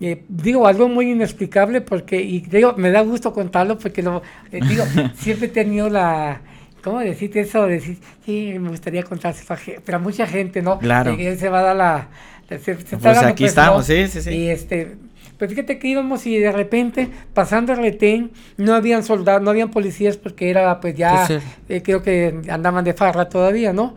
eh, 0.00 0.24
digo, 0.28 0.66
algo 0.66 0.88
muy 0.88 1.10
inexplicable 1.10 1.80
porque, 1.80 2.20
y 2.20 2.40
digo, 2.40 2.74
me 2.76 2.90
da 2.90 3.02
gusto 3.02 3.32
contarlo 3.32 3.78
porque, 3.78 4.02
lo, 4.02 4.22
eh, 4.50 4.60
digo, 4.68 4.84
siempre 5.16 5.46
he 5.46 5.50
tenido 5.50 5.88
la, 5.90 6.40
¿cómo 6.82 7.00
decirte 7.00 7.40
eso? 7.40 7.66
Decir, 7.66 7.98
sí, 8.24 8.54
me 8.58 8.70
gustaría 8.70 9.02
contarse, 9.02 9.44
pero 9.84 9.98
a 9.98 10.00
mucha 10.00 10.26
gente, 10.26 10.62
¿no? 10.62 10.78
Claro. 10.78 11.16
Que 11.16 11.36
se 11.36 11.48
va 11.48 11.60
a 11.60 11.62
dar 11.62 11.76
la, 11.76 12.08
pues 12.48 13.18
aquí 13.18 13.44
estamos, 13.44 13.86
sí, 13.86 14.06
sí, 14.08 14.22
sí. 14.22 14.30
Y 14.30 14.48
este, 14.48 14.96
pues 15.38 15.50
fíjate 15.50 15.78
que 15.78 15.88
íbamos 15.88 16.26
y 16.26 16.38
de 16.38 16.50
repente, 16.50 17.10
pasando 17.34 17.72
el 17.72 17.78
retén, 17.78 18.30
no 18.56 18.74
habían 18.74 19.02
soldados, 19.02 19.42
no 19.42 19.50
habían 19.50 19.70
policías 19.70 20.16
porque 20.16 20.48
era, 20.48 20.80
pues 20.80 20.94
ya, 20.94 21.28
eh, 21.68 21.82
creo 21.82 22.02
que 22.02 22.40
andaban 22.48 22.84
de 22.84 22.94
farra 22.94 23.28
todavía, 23.28 23.72
¿no? 23.72 23.94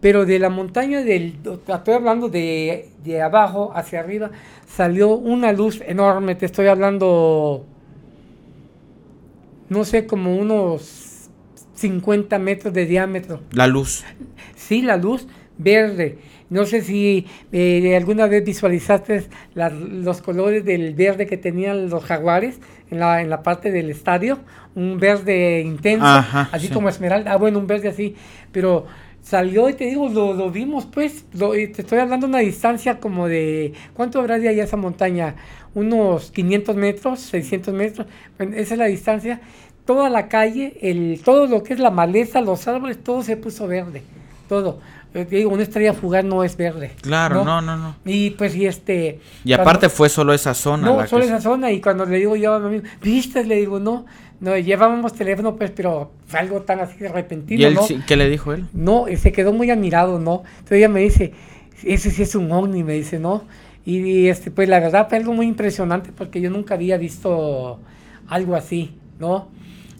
Pero 0.00 0.26
de 0.26 0.38
la 0.38 0.50
montaña 0.50 1.02
del, 1.02 1.38
estoy 1.66 1.94
hablando 1.94 2.28
de, 2.28 2.90
de 3.04 3.22
abajo 3.22 3.72
hacia 3.74 4.00
arriba, 4.00 4.30
salió 4.66 5.16
una 5.16 5.52
luz 5.52 5.80
enorme, 5.86 6.34
te 6.34 6.46
estoy 6.46 6.66
hablando, 6.66 7.64
no 9.68 9.84
sé, 9.84 10.06
como 10.06 10.36
unos 10.36 11.30
50 11.74 12.38
metros 12.38 12.74
de 12.74 12.84
diámetro. 12.84 13.40
La 13.52 13.66
luz. 13.66 14.04
Sí, 14.56 14.82
la 14.82 14.96
luz 14.96 15.26
verde 15.56 16.18
no 16.52 16.66
sé 16.66 16.82
si 16.82 17.26
eh, 17.50 17.96
alguna 17.96 18.26
vez 18.26 18.44
visualizaste 18.44 19.26
los 19.54 20.20
colores 20.20 20.64
del 20.66 20.94
verde 20.94 21.26
que 21.26 21.38
tenían 21.38 21.88
los 21.88 22.04
jaguares 22.04 22.60
en 22.90 23.00
la, 23.00 23.22
en 23.22 23.30
la 23.30 23.42
parte 23.42 23.72
del 23.72 23.88
estadio, 23.88 24.38
un 24.74 24.98
verde 24.98 25.62
intenso, 25.62 26.04
así 26.04 26.68
como 26.68 26.90
esmeralda, 26.90 27.32
ah 27.32 27.36
bueno, 27.36 27.58
un 27.58 27.66
verde 27.66 27.88
así, 27.88 28.16
pero 28.52 28.84
salió 29.22 29.70
y 29.70 29.74
te 29.74 29.86
digo, 29.86 30.10
lo, 30.10 30.50
vimos 30.50 30.84
pues, 30.84 31.24
te 31.32 31.80
estoy 31.80 31.98
hablando 31.98 32.26
de 32.26 32.30
una 32.30 32.40
distancia 32.40 33.00
como 33.00 33.28
de, 33.28 33.72
¿cuánto 33.94 34.20
habrá 34.20 34.38
de 34.38 34.50
allá 34.50 34.64
esa 34.64 34.76
montaña? 34.76 35.36
Unos 35.74 36.32
500 36.32 36.76
metros, 36.76 37.20
600 37.20 37.72
metros, 37.72 38.06
esa 38.38 38.74
es 38.74 38.78
la 38.78 38.86
distancia, 38.86 39.40
toda 39.86 40.10
la 40.10 40.28
calle, 40.28 40.76
el, 40.82 41.22
todo 41.24 41.46
lo 41.46 41.62
que 41.62 41.72
es 41.72 41.80
la 41.80 41.90
maleza, 41.90 42.42
los 42.42 42.68
árboles, 42.68 43.02
todo 43.02 43.22
se 43.22 43.38
puso 43.38 43.66
verde, 43.66 44.02
todo. 44.50 44.80
Eh, 45.14 45.26
digo, 45.28 45.50
una 45.50 45.62
estrella 45.62 45.92
fugaz 45.92 46.24
no 46.24 46.42
es 46.42 46.56
verde. 46.56 46.92
Claro, 47.02 47.44
no, 47.44 47.60
no, 47.60 47.76
no. 47.76 47.96
Y 48.04 48.30
pues, 48.30 48.54
y 48.56 48.66
este. 48.66 49.20
Y 49.44 49.52
aparte 49.52 49.88
fue 49.88 50.08
solo 50.08 50.32
esa 50.32 50.54
zona. 50.54 50.86
No, 50.86 51.06
solo 51.06 51.24
esa 51.24 51.40
zona. 51.40 51.70
Y 51.70 51.80
cuando 51.80 52.06
le 52.06 52.16
digo 52.16 52.34
yo 52.36 52.54
a 52.54 52.58
mi 52.58 52.66
amigo, 52.66 52.84
¿viste? 53.02 53.44
Le 53.44 53.56
digo, 53.56 53.78
no. 53.78 54.06
No, 54.40 54.58
llevábamos 54.58 55.12
teléfono, 55.12 55.54
pues, 55.54 55.70
pero 55.70 56.10
fue 56.26 56.40
algo 56.40 56.62
tan 56.62 56.80
así 56.80 57.06
repentino. 57.06 57.60
¿Y 57.60 57.64
él, 57.64 57.78
qué 58.08 58.16
le 58.16 58.28
dijo 58.28 58.52
él? 58.52 58.66
No, 58.72 59.06
se 59.16 59.30
quedó 59.30 59.52
muy 59.52 59.70
admirado, 59.70 60.18
¿no? 60.18 60.42
Entonces 60.58 60.78
ella 60.78 60.88
me 60.88 60.98
dice, 60.98 61.32
ese 61.84 62.10
sí 62.10 62.22
es 62.22 62.34
un 62.34 62.50
ovni, 62.50 62.82
me 62.82 62.94
dice, 62.94 63.20
¿no? 63.20 63.44
Y, 63.84 64.26
este, 64.26 64.50
pues 64.50 64.68
la 64.68 64.80
verdad 64.80 65.08
fue 65.08 65.18
algo 65.18 65.32
muy 65.32 65.46
impresionante 65.46 66.10
porque 66.10 66.40
yo 66.40 66.50
nunca 66.50 66.74
había 66.74 66.96
visto 66.96 67.78
algo 68.28 68.56
así, 68.56 68.96
¿no? 69.20 69.48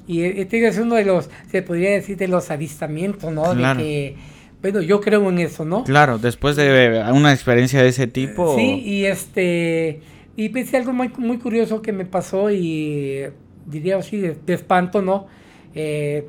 Y 0.09 0.23
este 0.23 0.67
es 0.67 0.79
uno 0.79 0.97
de 0.97 1.05
los, 1.05 1.31
se 1.51 1.63
podría 1.63 1.91
decir, 1.91 2.17
de 2.17 2.27
los 2.27 2.51
avistamientos, 2.51 3.33
¿no? 3.33 3.55
De 3.55 3.63
que 3.77 4.17
bueno, 4.63 4.81
yo 4.81 5.01
creo 5.01 5.29
en 5.29 5.41
eso, 5.41 5.65
¿no? 5.65 5.83
Claro, 5.83 6.19
después 6.19 6.55
de 6.55 7.05
una 7.13 7.33
experiencia 7.33 7.83
de 7.83 7.89
ese 7.89 8.07
tipo. 8.07 8.55
Sí, 8.55 8.81
y 8.85 9.05
este, 9.07 10.01
y 10.37 10.51
pensé 10.51 10.77
algo 10.77 10.93
muy, 10.93 11.11
muy 11.19 11.39
curioso 11.39 11.83
que 11.83 11.93
me 11.93 12.07
pasó 12.07 12.49
y 12.49 13.25
diría 13.67 13.97
así, 13.97 14.19
de, 14.19 14.55
espanto, 14.55 15.03
¿no? 15.03 15.27
Eh, 15.75 16.29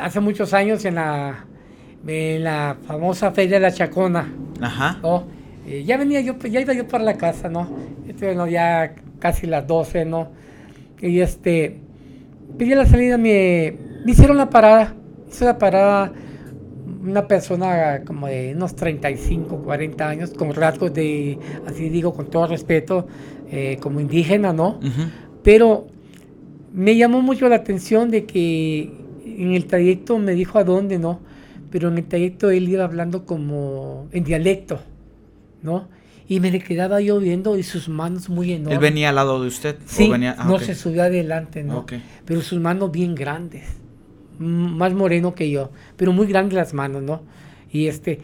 hace 0.00 0.20
muchos 0.20 0.54
años 0.54 0.84
en 0.84 0.94
la, 0.94 1.44
en 2.06 2.44
la 2.44 2.76
famosa 2.86 3.32
Feria 3.32 3.56
de 3.56 3.60
la 3.60 3.72
Chacona, 3.72 4.32
Ajá. 4.60 5.00
¿no? 5.02 5.26
Eh, 5.66 5.82
ya 5.84 5.96
venía 5.96 6.20
yo, 6.20 6.38
ya 6.38 6.60
iba 6.60 6.72
yo 6.72 6.86
para 6.86 7.02
la 7.02 7.16
casa, 7.16 7.48
¿no? 7.48 7.68
Este, 8.06 8.26
bueno, 8.26 8.46
ya 8.46 8.94
casi 9.18 9.48
las 9.48 9.66
12, 9.66 10.04
¿no? 10.04 10.28
Y 11.00 11.18
este, 11.18 11.80
pedí 12.56 12.76
la 12.76 12.86
salida, 12.86 13.18
me, 13.18 13.74
me 14.04 14.12
hicieron 14.12 14.36
la 14.36 14.50
parada, 14.50 14.94
hice 15.28 15.46
la 15.46 15.58
parada 15.58 16.12
una 17.04 17.28
persona 17.28 18.02
como 18.04 18.26
de 18.26 18.54
unos 18.54 18.74
35, 18.74 19.58
40 19.58 20.08
años, 20.08 20.30
con 20.30 20.54
rasgos 20.54 20.92
de, 20.94 21.38
así 21.66 21.88
digo, 21.88 22.14
con 22.14 22.30
todo 22.30 22.46
respeto, 22.46 23.06
eh, 23.50 23.78
como 23.80 24.00
indígena, 24.00 24.52
¿no? 24.52 24.80
Pero 25.42 25.86
me 26.72 26.96
llamó 26.96 27.20
mucho 27.20 27.48
la 27.48 27.56
atención 27.56 28.10
de 28.10 28.24
que 28.24 28.90
en 29.24 29.52
el 29.52 29.66
trayecto 29.66 30.18
me 30.18 30.32
dijo 30.32 30.58
a 30.58 30.64
dónde, 30.64 30.98
¿no? 30.98 31.20
Pero 31.70 31.88
en 31.88 31.98
el 31.98 32.04
trayecto 32.04 32.50
él 32.50 32.68
iba 32.68 32.84
hablando 32.84 33.26
como 33.26 34.08
en 34.12 34.24
dialecto, 34.24 34.80
¿no? 35.62 35.88
Y 36.26 36.40
me 36.40 36.50
le 36.50 36.60
quedaba 36.60 37.02
yo 37.02 37.20
viendo 37.20 37.58
y 37.58 37.62
sus 37.62 37.88
manos 37.88 38.30
muy 38.30 38.52
enormes. 38.52 38.76
¿Él 38.76 38.80
venía 38.80 39.10
al 39.10 39.16
lado 39.16 39.42
de 39.42 39.48
usted? 39.48 39.76
Sí, 39.84 40.10
ah, 40.10 40.44
no 40.48 40.58
se 40.58 40.74
subió 40.74 41.02
adelante, 41.02 41.62
¿no? 41.62 41.84
Pero 42.24 42.40
sus 42.40 42.58
manos 42.60 42.90
bien 42.90 43.14
grandes 43.14 43.83
más 44.38 44.94
moreno 44.94 45.34
que 45.34 45.50
yo, 45.50 45.70
pero 45.96 46.12
muy 46.12 46.26
grandes 46.26 46.54
las 46.54 46.74
manos, 46.74 47.02
¿no? 47.02 47.22
Y 47.70 47.86
este, 47.86 48.20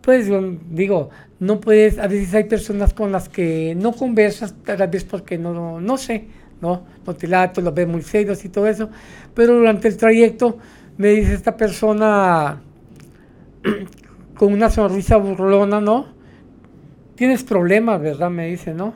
pues 0.00 0.30
digo, 0.70 1.10
no 1.40 1.60
puedes, 1.60 1.98
a 1.98 2.06
veces 2.06 2.32
hay 2.34 2.44
personas 2.44 2.94
con 2.94 3.12
las 3.12 3.28
que 3.28 3.74
no 3.76 3.92
conversas, 3.92 4.54
tal 4.64 4.88
vez 4.88 5.04
porque 5.04 5.36
no, 5.38 5.80
no 5.80 5.96
sé, 5.96 6.26
¿no? 6.60 6.84
No 7.06 7.14
te 7.14 7.26
lato, 7.26 7.60
los 7.60 7.74
ves 7.74 7.88
muy 7.88 8.02
serios 8.02 8.44
y 8.44 8.48
todo 8.48 8.66
eso, 8.66 8.88
pero 9.34 9.54
durante 9.54 9.88
el 9.88 9.96
trayecto 9.96 10.58
me 10.96 11.08
dice 11.08 11.34
esta 11.34 11.56
persona 11.56 12.62
con 14.36 14.52
una 14.52 14.70
sonrisa 14.70 15.16
burlona, 15.16 15.80
¿no? 15.80 16.06
Tienes 17.16 17.44
problemas, 17.44 18.00
¿verdad? 18.00 18.30
Me 18.30 18.46
dice, 18.46 18.74
¿no? 18.74 18.94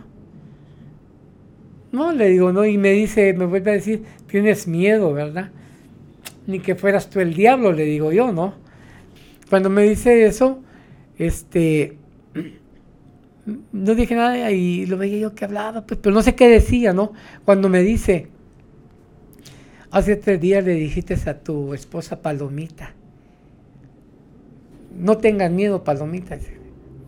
No, 1.92 2.12
le 2.12 2.28
digo, 2.28 2.52
no, 2.52 2.64
y 2.64 2.78
me 2.78 2.92
dice, 2.92 3.32
me 3.32 3.46
vuelve 3.46 3.72
a 3.72 3.74
decir, 3.74 4.04
tienes 4.28 4.68
miedo, 4.68 5.12
¿verdad? 5.12 5.50
Ni 6.50 6.60
que 6.60 6.74
fueras 6.74 7.10
tú 7.10 7.20
el 7.20 7.34
diablo, 7.34 7.72
le 7.72 7.84
digo 7.84 8.12
yo, 8.12 8.32
¿no? 8.32 8.54
Cuando 9.48 9.70
me 9.70 9.82
dice 9.82 10.26
eso, 10.26 10.62
este, 11.18 11.96
no 13.72 13.94
dije 13.94 14.14
nada 14.14 14.50
y 14.50 14.86
lo 14.86 14.96
veía 14.96 15.18
yo 15.18 15.34
que 15.34 15.44
hablaba, 15.44 15.86
pues, 15.86 16.00
pero 16.02 16.14
no 16.14 16.22
sé 16.22 16.34
qué 16.34 16.48
decía, 16.48 16.92
¿no? 16.92 17.12
Cuando 17.44 17.68
me 17.68 17.82
dice, 17.82 18.28
hace 19.90 20.16
tres 20.16 20.40
días 20.40 20.64
le 20.64 20.74
dijiste 20.74 21.16
a 21.28 21.40
tu 21.40 21.74
esposa 21.74 22.22
Palomita, 22.22 22.94
no 24.96 25.18
tengas 25.18 25.50
miedo, 25.50 25.84
Palomita, 25.84 26.38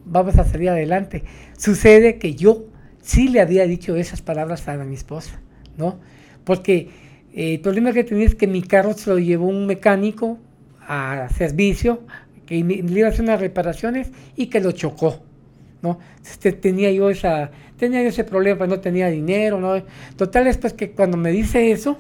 vamos 0.05 0.37
a 0.38 0.44
salir 0.44 0.70
adelante. 0.70 1.24
Sucede 1.57 2.18
que 2.18 2.35
yo 2.35 2.64
sí 3.00 3.28
le 3.28 3.40
había 3.40 3.66
dicho 3.66 3.96
esas 3.96 4.22
palabras 4.22 4.66
a 4.68 4.76
mi 4.78 4.94
esposa, 4.94 5.40
¿no? 5.76 6.00
Porque 6.44 6.90
el 7.35 7.61
problema 7.61 7.92
que 7.92 8.05
tenía 8.05 8.27
es 8.27 8.35
que 8.35 8.47
mi 8.47 8.62
carro 8.62 8.92
se 8.92 9.11
lo 9.11 9.18
llevó 9.18 9.47
un 9.47 9.66
mecánico 9.66 10.38
a 10.81 11.29
servicio, 11.37 12.03
que 12.47 12.62
le 12.62 12.99
iba 12.99 13.09
a 13.09 13.11
hacer 13.11 13.23
unas 13.23 13.40
reparaciones 13.40 14.11
y 14.37 14.47
que 14.47 14.61
lo 14.61 14.73
chocó. 14.73 15.23
¿no? 15.83 15.99
Tenía 16.61 16.90
yo 16.92 17.11
esa, 17.11 17.51
tenía 17.77 18.03
yo 18.03 18.09
ese 18.09 18.25
problema, 18.25 18.59
pues 18.59 18.71
no 18.71 18.81
tenía 18.81 19.09
dinero, 19.09 19.61
¿no? 19.61 19.83
Total 20.16 20.47
es 20.47 20.57
pues 20.57 20.73
que 20.73 20.92
cuando 20.92 21.16
me 21.16 21.33
dice 21.33 21.73
eso, 21.73 21.99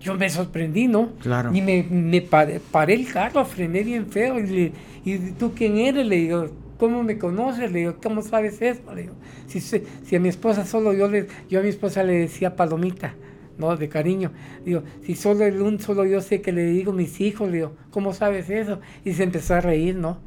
yo 0.00 0.14
me 0.14 0.28
sorprendí, 0.30 0.88
¿no? 0.88 1.10
Claro. 1.20 1.54
Y 1.54 1.60
me, 1.60 1.82
me 1.82 2.22
paré, 2.22 2.60
el 2.94 3.12
carro, 3.12 3.44
frené 3.44 3.82
bien 3.82 4.06
feo 4.06 4.38
y, 4.38 4.46
le, 4.46 4.72
y 5.04 5.18
tú 5.32 5.52
quién 5.54 5.76
eres, 5.76 6.06
le 6.06 6.16
digo, 6.16 6.48
¿cómo 6.78 7.02
me 7.02 7.18
conoces? 7.18 7.70
Le 7.70 7.80
digo, 7.80 7.96
¿cómo 8.02 8.22
sabes 8.22 8.60
eso? 8.62 8.94
Le 8.94 9.02
digo, 9.02 9.14
si, 9.46 9.60
si 9.60 10.16
a 10.16 10.20
mi 10.20 10.28
esposa 10.28 10.64
solo 10.64 10.92
yo 10.92 11.08
le, 11.08 11.26
yo 11.50 11.60
a 11.60 11.62
mi 11.62 11.68
esposa 11.68 12.02
le 12.02 12.14
decía 12.14 12.56
palomita. 12.56 13.14
¿No? 13.58 13.76
De 13.76 13.88
cariño. 13.88 14.32
Digo, 14.64 14.82
si 15.04 15.14
solo 15.14 15.44
el 15.44 15.60
un 15.62 15.80
solo 15.80 16.04
yo 16.04 16.20
sé 16.20 16.40
que 16.40 16.52
le 16.52 16.64
digo 16.64 16.92
mis 16.92 17.20
hijos, 17.20 17.48
le 17.48 17.56
digo, 17.58 17.72
¿cómo 17.90 18.12
sabes 18.12 18.50
eso? 18.50 18.80
Y 19.04 19.12
se 19.14 19.22
empezó 19.22 19.54
a 19.54 19.60
reír, 19.60 19.96
¿no? 19.96 20.18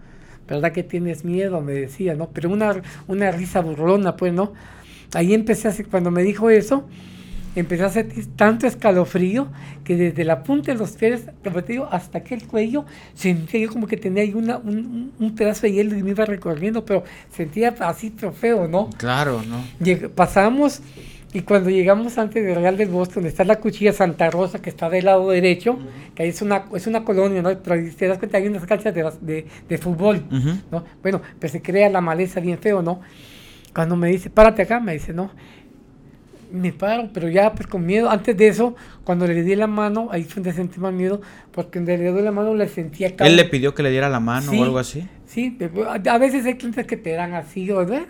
¿Verdad 0.47 0.71
que 0.71 0.83
tienes 0.83 1.23
miedo? 1.23 1.61
Me 1.61 1.73
decía, 1.73 2.15
¿no? 2.15 2.29
Pero 2.31 2.49
una, 2.49 2.81
una 3.07 3.31
risa 3.31 3.61
burlona, 3.61 4.15
pues, 4.15 4.33
¿no? 4.33 4.53
Ahí 5.13 5.33
empecé 5.33 5.67
a 5.67 5.73
cuando 5.89 6.11
me 6.11 6.23
dijo 6.23 6.49
eso, 6.49 6.87
empecé 7.55 7.83
a 7.83 7.89
sentir 7.89 8.27
tanto 8.35 8.67
escalofrío 8.67 9.47
que 9.83 9.95
desde 9.95 10.23
la 10.23 10.43
punta 10.43 10.71
de 10.71 10.77
los 10.77 10.91
pies, 10.91 11.23
digo, 11.67 11.87
hasta 11.91 12.19
aquel 12.19 12.45
cuello, 12.45 12.85
sentía 13.13 13.61
yo 13.61 13.69
como 13.69 13.87
que 13.87 13.97
tenía 13.97 14.23
ahí 14.23 14.33
una, 14.33 14.57
un, 14.57 15.11
un, 15.19 15.35
pedazo 15.35 15.63
de 15.63 15.73
hielo 15.73 15.97
y 15.97 16.03
me 16.03 16.11
iba 16.11 16.25
recorriendo, 16.25 16.85
pero 16.85 17.03
sentía 17.35 17.75
así 17.79 18.11
trofeo, 18.11 18.67
¿no? 18.67 18.89
Claro, 18.97 19.41
¿no? 19.43 20.09
pasamos 20.09 20.81
y 21.31 21.41
cuando 21.41 21.69
llegamos 21.69 22.17
antes 22.17 22.43
del 22.43 22.55
Real 22.55 22.75
del 22.75 22.89
Bosque, 22.89 23.15
donde 23.15 23.29
está 23.29 23.43
la 23.43 23.59
cuchilla 23.59 23.93
Santa 23.93 24.31
Rosa, 24.31 24.61
que 24.61 24.69
está 24.69 24.89
del 24.89 25.05
lado 25.05 25.29
derecho, 25.29 25.77
que 26.15 26.23
ahí 26.23 26.29
es 26.29 26.41
una, 26.41 26.65
es 26.73 26.87
una 26.87 27.03
colonia, 27.03 27.43
¿no? 27.43 27.55
Pero 27.61 27.91
te 27.95 28.07
das 28.07 28.17
cuenta, 28.17 28.39
hay 28.39 28.47
unas 28.47 28.65
canchas 28.65 28.95
de, 28.95 29.45
de, 29.67 29.77
fútbol, 29.77 30.23
¿no? 30.71 30.83
Bueno, 31.03 31.21
pues 31.39 31.51
se 31.51 31.61
crea 31.61 31.87
la 31.89 32.01
maleza 32.01 32.39
bien 32.39 32.57
feo, 32.57 32.81
¿no? 32.81 33.01
Cuando 33.75 33.95
me 33.95 34.09
dice, 34.09 34.31
párate 34.31 34.63
acá, 34.63 34.79
me 34.79 34.93
dice, 34.93 35.13
no. 35.13 35.29
Me 36.51 36.73
paro, 36.73 37.11
pero 37.13 37.29
ya 37.29 37.53
pues 37.53 37.67
con 37.67 37.85
miedo. 37.85 38.09
Antes 38.09 38.35
de 38.35 38.47
eso, 38.47 38.75
cuando 39.03 39.27
le 39.27 39.43
di 39.43 39.55
la 39.55 39.67
mano, 39.67 40.09
ahí 40.11 40.23
fue 40.23 40.41
donde 40.41 40.53
sentí 40.53 40.79
más 40.79 40.91
miedo, 40.91 41.21
porque 41.51 41.77
donde 41.77 41.95
le 41.99 42.09
doy 42.09 42.23
la 42.23 42.31
mano 42.31 42.55
le 42.55 42.67
sentía 42.67 43.13
¿Él 43.19 43.35
le 43.35 43.45
pidió 43.45 43.75
que 43.75 43.83
le 43.83 43.91
diera 43.91 44.09
la 44.09 44.19
mano 44.19 44.51
o 44.51 44.63
algo 44.63 44.79
así? 44.79 45.07
Sí, 45.27 45.55
a 45.85 46.17
veces 46.17 46.43
hay 46.47 46.55
clientes 46.55 46.87
que 46.87 46.97
te 46.97 47.11
dan 47.11 47.35
así, 47.35 47.67
¿verdad? 47.67 48.07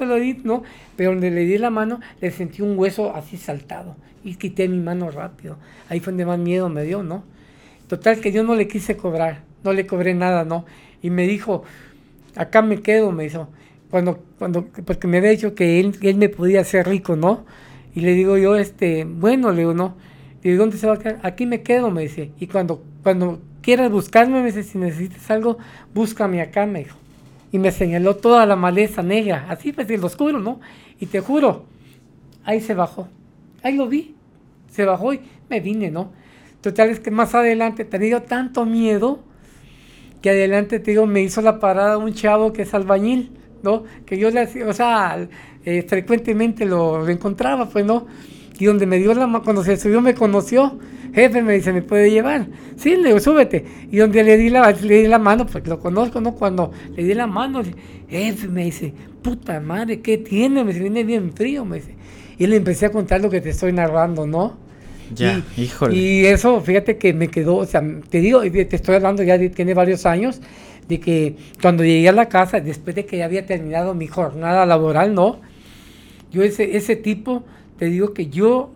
Lo 0.00 0.16
di, 0.16 0.34
¿no? 0.44 0.62
Pero 0.96 1.10
donde 1.10 1.30
le 1.30 1.44
di 1.44 1.58
la 1.58 1.70
mano, 1.70 2.00
le 2.20 2.30
sentí 2.30 2.62
un 2.62 2.78
hueso 2.78 3.14
así 3.14 3.36
saltado 3.36 3.96
y 4.24 4.34
quité 4.36 4.68
mi 4.68 4.78
mano 4.78 5.10
rápido. 5.10 5.56
Ahí 5.88 6.00
fue 6.00 6.12
donde 6.12 6.26
más 6.26 6.38
miedo 6.38 6.68
me 6.68 6.84
dio, 6.84 7.02
¿no? 7.02 7.24
Total 7.88 8.20
que 8.20 8.32
yo 8.32 8.42
no 8.42 8.54
le 8.54 8.68
quise 8.68 8.96
cobrar, 8.96 9.42
no 9.64 9.72
le 9.72 9.86
cobré 9.86 10.14
nada, 10.14 10.44
¿no? 10.44 10.64
Y 11.02 11.10
me 11.10 11.26
dijo, 11.26 11.64
acá 12.36 12.62
me 12.62 12.80
quedo, 12.80 13.12
me 13.12 13.24
dijo. 13.24 13.48
Cuando, 13.90 14.22
cuando, 14.38 14.66
porque 14.86 15.06
me 15.06 15.18
había 15.18 15.30
dicho 15.30 15.54
que 15.54 15.78
él, 15.80 15.96
él 16.00 16.16
me 16.16 16.28
podía 16.28 16.62
hacer 16.62 16.88
rico, 16.88 17.16
¿no? 17.16 17.44
Y 17.94 18.00
le 18.00 18.14
digo 18.14 18.38
yo, 18.38 18.56
este, 18.56 19.04
bueno, 19.04 19.50
le 19.50 19.58
digo, 19.58 19.74
no. 19.74 19.96
Digo, 20.42 20.58
¿dónde 20.58 20.78
se 20.78 20.86
va 20.86 20.94
a 20.94 20.98
quedar? 20.98 21.20
Aquí 21.22 21.44
me 21.46 21.62
quedo, 21.62 21.90
me 21.90 22.02
dice. 22.02 22.30
Y 22.38 22.46
cuando, 22.46 22.82
cuando 23.02 23.40
quieras 23.60 23.90
buscarme, 23.90 24.40
me 24.40 24.46
dice, 24.46 24.62
si 24.62 24.78
necesitas 24.78 25.30
algo, 25.30 25.58
búscame 25.94 26.40
acá, 26.40 26.64
me 26.64 26.80
dijo. 26.80 26.96
Y 27.52 27.58
me 27.58 27.70
señaló 27.70 28.16
toda 28.16 28.46
la 28.46 28.56
maleza 28.56 29.02
negra, 29.02 29.46
así 29.48 29.72
pues, 29.72 29.88
lo 29.88 30.06
oscuro, 30.06 30.40
¿no? 30.40 30.60
Y 30.98 31.06
te 31.06 31.20
juro, 31.20 31.66
ahí 32.44 32.60
se 32.60 32.74
bajó. 32.74 33.08
Ahí 33.62 33.76
lo 33.76 33.86
vi. 33.86 34.14
Se 34.70 34.84
bajó 34.84 35.12
y 35.12 35.20
me 35.48 35.60
vine, 35.60 35.90
¿no? 35.90 36.12
Total, 36.62 36.88
es 36.88 37.00
que 37.00 37.10
más 37.10 37.34
adelante 37.34 37.84
tenía 37.84 38.24
tanto 38.24 38.64
miedo 38.64 39.20
que 40.22 40.30
adelante, 40.30 40.78
te 40.78 40.92
digo, 40.92 41.06
me 41.06 41.20
hizo 41.20 41.42
la 41.42 41.58
parada 41.58 41.98
un 41.98 42.14
chavo 42.14 42.52
que 42.52 42.62
es 42.62 42.72
albañil, 42.72 43.32
¿no? 43.62 43.82
Que 44.06 44.16
yo 44.16 44.30
le 44.30 44.64
o 44.64 44.72
sea, 44.72 45.28
eh, 45.64 45.82
frecuentemente 45.82 46.64
lo, 46.64 47.08
encontraba, 47.08 47.68
pues, 47.68 47.84
¿no? 47.84 48.06
Y 48.58 48.66
donde 48.66 48.86
me 48.86 48.98
dio 48.98 49.14
la 49.14 49.26
mano, 49.26 49.44
cuando 49.44 49.64
se 49.64 49.76
subió 49.76 50.00
me 50.00 50.14
conoció, 50.14 50.78
jefe, 51.14 51.42
me 51.42 51.54
dice, 51.54 51.72
¿me 51.72 51.82
puede 51.82 52.10
llevar? 52.10 52.46
Sí, 52.76 52.96
le 52.96 53.08
digo, 53.08 53.20
súbete. 53.20 53.64
Y 53.90 53.96
donde 53.96 54.22
le 54.22 54.36
di 54.36 54.50
la, 54.50 54.70
le 54.70 55.02
di 55.02 55.08
la 55.08 55.18
mano, 55.18 55.46
pues 55.46 55.66
lo 55.66 55.78
conozco, 55.78 56.20
¿no? 56.20 56.34
Cuando 56.34 56.72
le 56.94 57.04
di 57.04 57.14
la 57.14 57.26
mano, 57.26 57.62
jefe, 58.08 58.48
me 58.48 58.64
dice, 58.64 58.92
puta 59.22 59.60
madre, 59.60 60.00
¿qué 60.00 60.18
tiene? 60.18 60.64
Me 60.64 60.72
dice, 60.72 60.82
viene 60.82 61.04
bien 61.04 61.32
frío, 61.32 61.64
me 61.64 61.76
dice. 61.76 61.94
Y 62.38 62.46
le 62.46 62.56
empecé 62.56 62.86
a 62.86 62.90
contar 62.90 63.20
lo 63.20 63.30
que 63.30 63.40
te 63.40 63.50
estoy 63.50 63.72
narrando, 63.72 64.26
¿no? 64.26 64.56
Ya, 65.14 65.42
y, 65.56 65.62
híjole. 65.62 65.94
Y 65.94 66.26
eso, 66.26 66.60
fíjate 66.60 66.96
que 66.96 67.12
me 67.12 67.28
quedó, 67.28 67.56
o 67.56 67.66
sea, 67.66 67.82
te 68.08 68.20
digo, 68.20 68.40
te 68.40 68.76
estoy 68.76 68.94
hablando 68.94 69.22
ya 69.22 69.38
de, 69.38 69.50
tiene 69.50 69.74
varios 69.74 70.06
años, 70.06 70.40
de 70.88 71.00
que 71.00 71.36
cuando 71.60 71.84
llegué 71.84 72.08
a 72.08 72.12
la 72.12 72.28
casa, 72.28 72.60
después 72.60 72.96
de 72.96 73.06
que 73.06 73.18
ya 73.18 73.26
había 73.26 73.46
terminado 73.46 73.94
mi 73.94 74.06
jornada 74.06 74.66
laboral, 74.66 75.14
¿no? 75.14 75.40
Yo 76.30 76.42
ese, 76.42 76.76
ese 76.76 76.96
tipo, 76.96 77.44
te 77.82 77.90
digo 77.90 78.14
que 78.14 78.28
yo 78.28 78.70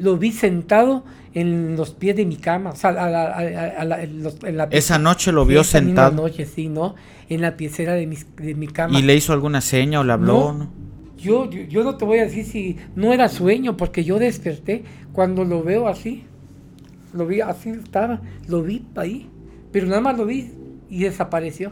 lo 0.00 0.16
vi 0.16 0.32
sentado 0.32 1.04
en 1.34 1.76
los 1.76 1.90
pies 1.94 2.16
de 2.16 2.26
mi 2.26 2.34
cama, 2.34 2.70
o 2.70 2.74
sea, 2.74 2.90
en 2.90 4.56
la, 4.56 4.64
Esa 4.72 4.98
noche 4.98 5.30
lo 5.30 5.46
vio 5.46 5.62
sentado. 5.62 6.08
Esa 6.08 6.16
noche, 6.16 6.46
sí, 6.46 6.68
¿no? 6.68 6.96
En 7.28 7.42
la 7.42 7.56
piecera 7.56 7.92
de 7.92 8.08
mi, 8.08 8.16
de 8.38 8.56
mi 8.56 8.66
cama. 8.66 8.98
¿Y 8.98 9.02
le 9.02 9.14
hizo 9.14 9.32
alguna 9.32 9.60
seña 9.60 10.00
o 10.00 10.02
le 10.02 10.14
habló? 10.14 10.52
No, 10.52 10.68
Yo, 11.16 11.48
yo, 11.48 11.84
no 11.84 11.96
te 11.96 12.04
voy 12.04 12.18
a 12.18 12.24
decir 12.24 12.44
si 12.44 12.76
no 12.96 13.12
era 13.12 13.28
sueño, 13.28 13.76
porque 13.76 14.02
yo 14.02 14.18
desperté 14.18 14.82
cuando 15.12 15.44
lo 15.44 15.62
veo 15.62 15.86
así. 15.86 16.24
Lo 17.14 17.24
vi 17.24 17.40
así, 17.40 17.70
estaba, 17.70 18.20
lo 18.48 18.64
vi 18.64 18.84
ahí, 18.96 19.28
pero 19.70 19.86
nada 19.86 20.00
más 20.00 20.18
lo 20.18 20.26
vi 20.26 20.50
y 20.90 21.04
desapareció. 21.04 21.70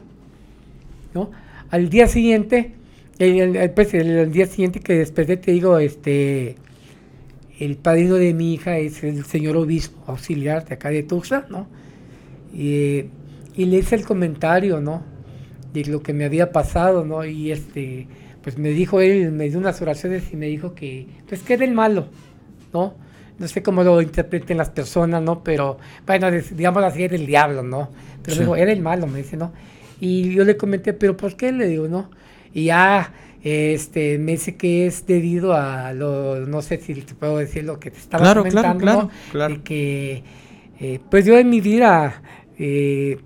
¿no? 1.13 1.33
Al 1.71 1.89
día 1.89 2.07
siguiente, 2.07 2.73
el, 3.19 3.71
pues, 3.71 3.95
el, 3.95 4.33
día 4.33 4.47
siguiente 4.47 4.81
que 4.81 4.95
desperté, 4.95 5.37
te 5.37 5.53
digo, 5.53 5.79
este, 5.79 6.57
el 7.59 7.77
padrino 7.77 8.15
de 8.17 8.35
mi 8.35 8.55
hija 8.55 8.79
es 8.79 9.05
el 9.05 9.25
señor 9.25 9.57
obispo 9.57 10.03
auxiliar 10.07 10.65
de 10.65 10.75
acá 10.75 10.91
de 10.91 11.03
Tuxtla, 11.03 11.47
¿no? 11.49 11.69
Y, 12.53 13.07
le 13.57 13.77
hice 13.79 13.95
el 13.95 14.05
comentario, 14.05 14.81
¿no? 14.81 15.03
De 15.73 15.85
lo 15.85 16.03
que 16.03 16.13
me 16.13 16.25
había 16.25 16.51
pasado, 16.51 17.05
¿no? 17.05 17.25
Y 17.25 17.53
este, 17.53 18.09
pues 18.43 18.59
me 18.59 18.71
dijo 18.71 19.01
él, 19.01 19.31
me 19.31 19.49
dio 19.49 19.59
unas 19.59 19.81
oraciones 19.81 20.33
y 20.33 20.37
me 20.37 20.47
dijo 20.47 20.75
que, 20.75 21.07
pues 21.29 21.43
que 21.43 21.55
era 21.55 21.65
el 21.65 21.73
malo, 21.73 22.09
¿no? 22.73 22.95
No 23.39 23.49
sé 23.49 23.63
cómo 23.63 23.83
lo 23.83 24.01
interpreten 24.01 24.57
las 24.57 24.71
personas, 24.71 25.23
¿no? 25.23 25.43
Pero, 25.45 25.79
bueno, 26.07 26.31
digamos 26.31 26.83
así, 26.85 27.05
era 27.05 27.15
el 27.15 27.27
diablo, 27.27 27.63
¿no? 27.63 27.91
Pero 28.23 28.37
me 28.37 28.43
dijo, 28.43 28.57
era 28.57 28.73
el 28.73 28.81
malo, 28.81 29.07
me 29.07 29.19
dice, 29.19 29.37
¿no? 29.37 29.53
Y 30.01 30.33
yo 30.35 30.45
le 30.45 30.57
comenté, 30.57 30.93
¿pero 30.93 31.17
por 31.17 31.37
qué? 31.37 31.53
Le 31.53 31.69
digo, 31.69 31.87
¿no? 31.89 32.11
Y 32.55 32.67
ya, 32.67 33.13
este, 33.43 34.19
me 34.19 34.33
dice 34.33 34.57
que 34.57 34.87
es 34.87 35.07
debido 35.07 35.53
a 35.53 35.93
lo, 35.93 36.47
no 36.47 36.63
sé 36.63 36.79
si 36.79 36.95
te 36.95 37.15
puedo 37.15 37.39
decir 37.39 37.65
lo 37.65 37.79
que 37.79 37.91
te 37.91 37.99
estaba 37.99 38.23
claro, 38.25 38.41
comentando, 38.41 38.81
claro, 38.81 39.03
¿no? 39.03 39.11
claro, 39.33 39.65
que, 39.65 40.23
eh, 40.81 41.01
pues 41.11 41.27
yo 41.27 41.37
en 41.39 41.51
mi 41.51 41.61
vida, 41.61 42.23
eh, 42.59 43.19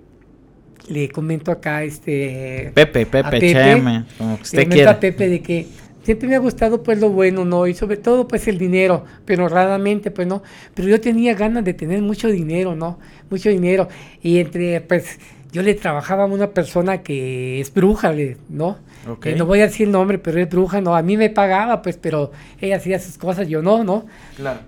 le 0.89 1.09
comento 1.11 1.53
acá, 1.53 1.85
este... 1.85 2.73
Pepe, 2.75 3.07
Pepe, 3.07 3.53
Cheme, 3.53 4.05
como 4.17 4.37
que 4.37 4.43
usted 4.43 4.69
quiera. 4.69 4.93
a 4.93 5.01
Pepe 5.01 5.29
de 5.29 5.41
que 5.41 5.67
siempre 6.09 6.27
me 6.27 6.37
ha 6.37 6.39
gustado 6.39 6.83
pues 6.83 6.99
lo 7.01 7.11
bueno, 7.11 7.45
¿no? 7.45 7.67
Y 7.67 7.75
sobre 7.75 7.99
todo 7.99 8.27
pues 8.27 8.49
el 8.49 8.57
dinero, 8.57 9.05
pero 9.27 9.47
raramente 9.47 10.11
pues 10.11 10.27
no. 10.27 10.43
Pero 10.73 10.89
yo 10.89 11.01
tenía 11.01 11.35
ganas 11.35 11.65
de 11.65 11.75
tener 11.75 12.01
mucho 12.01 12.29
dinero, 12.29 12.75
¿no? 12.75 12.99
Mucho 13.29 13.51
dinero. 13.51 13.89
Y 14.23 14.39
entre 14.39 14.81
pues 14.81 15.19
yo 15.53 15.61
le 15.61 15.75
trabajaba 15.75 16.23
a 16.23 16.27
una 16.27 16.51
persona 16.51 17.03
que 17.03 17.61
es 17.61 17.73
bruja, 17.75 18.15
¿no? 18.49 18.79
Okay. 19.07 19.35
no 19.37 19.47
voy 19.47 19.61
a 19.61 19.67
decir 19.67 19.87
el 19.87 19.93
nombre, 19.93 20.19
pero 20.19 20.41
es 20.41 20.49
bruja, 20.49 20.81
¿no? 20.81 20.95
A 20.95 21.03
mí 21.03 21.17
me 21.17 21.31
pagaba 21.31 21.83
pues, 21.83 21.97
pero 21.97 22.33
ella 22.61 22.77
hacía 22.77 22.99
sus 22.99 23.17
cosas, 23.17 23.49
yo 23.49 23.63
no, 23.63 23.85
¿no? 23.85 24.07
Claro. 24.37 24.61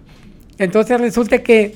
Entonces 0.58 1.00
resulta 1.00 1.42
que 1.42 1.74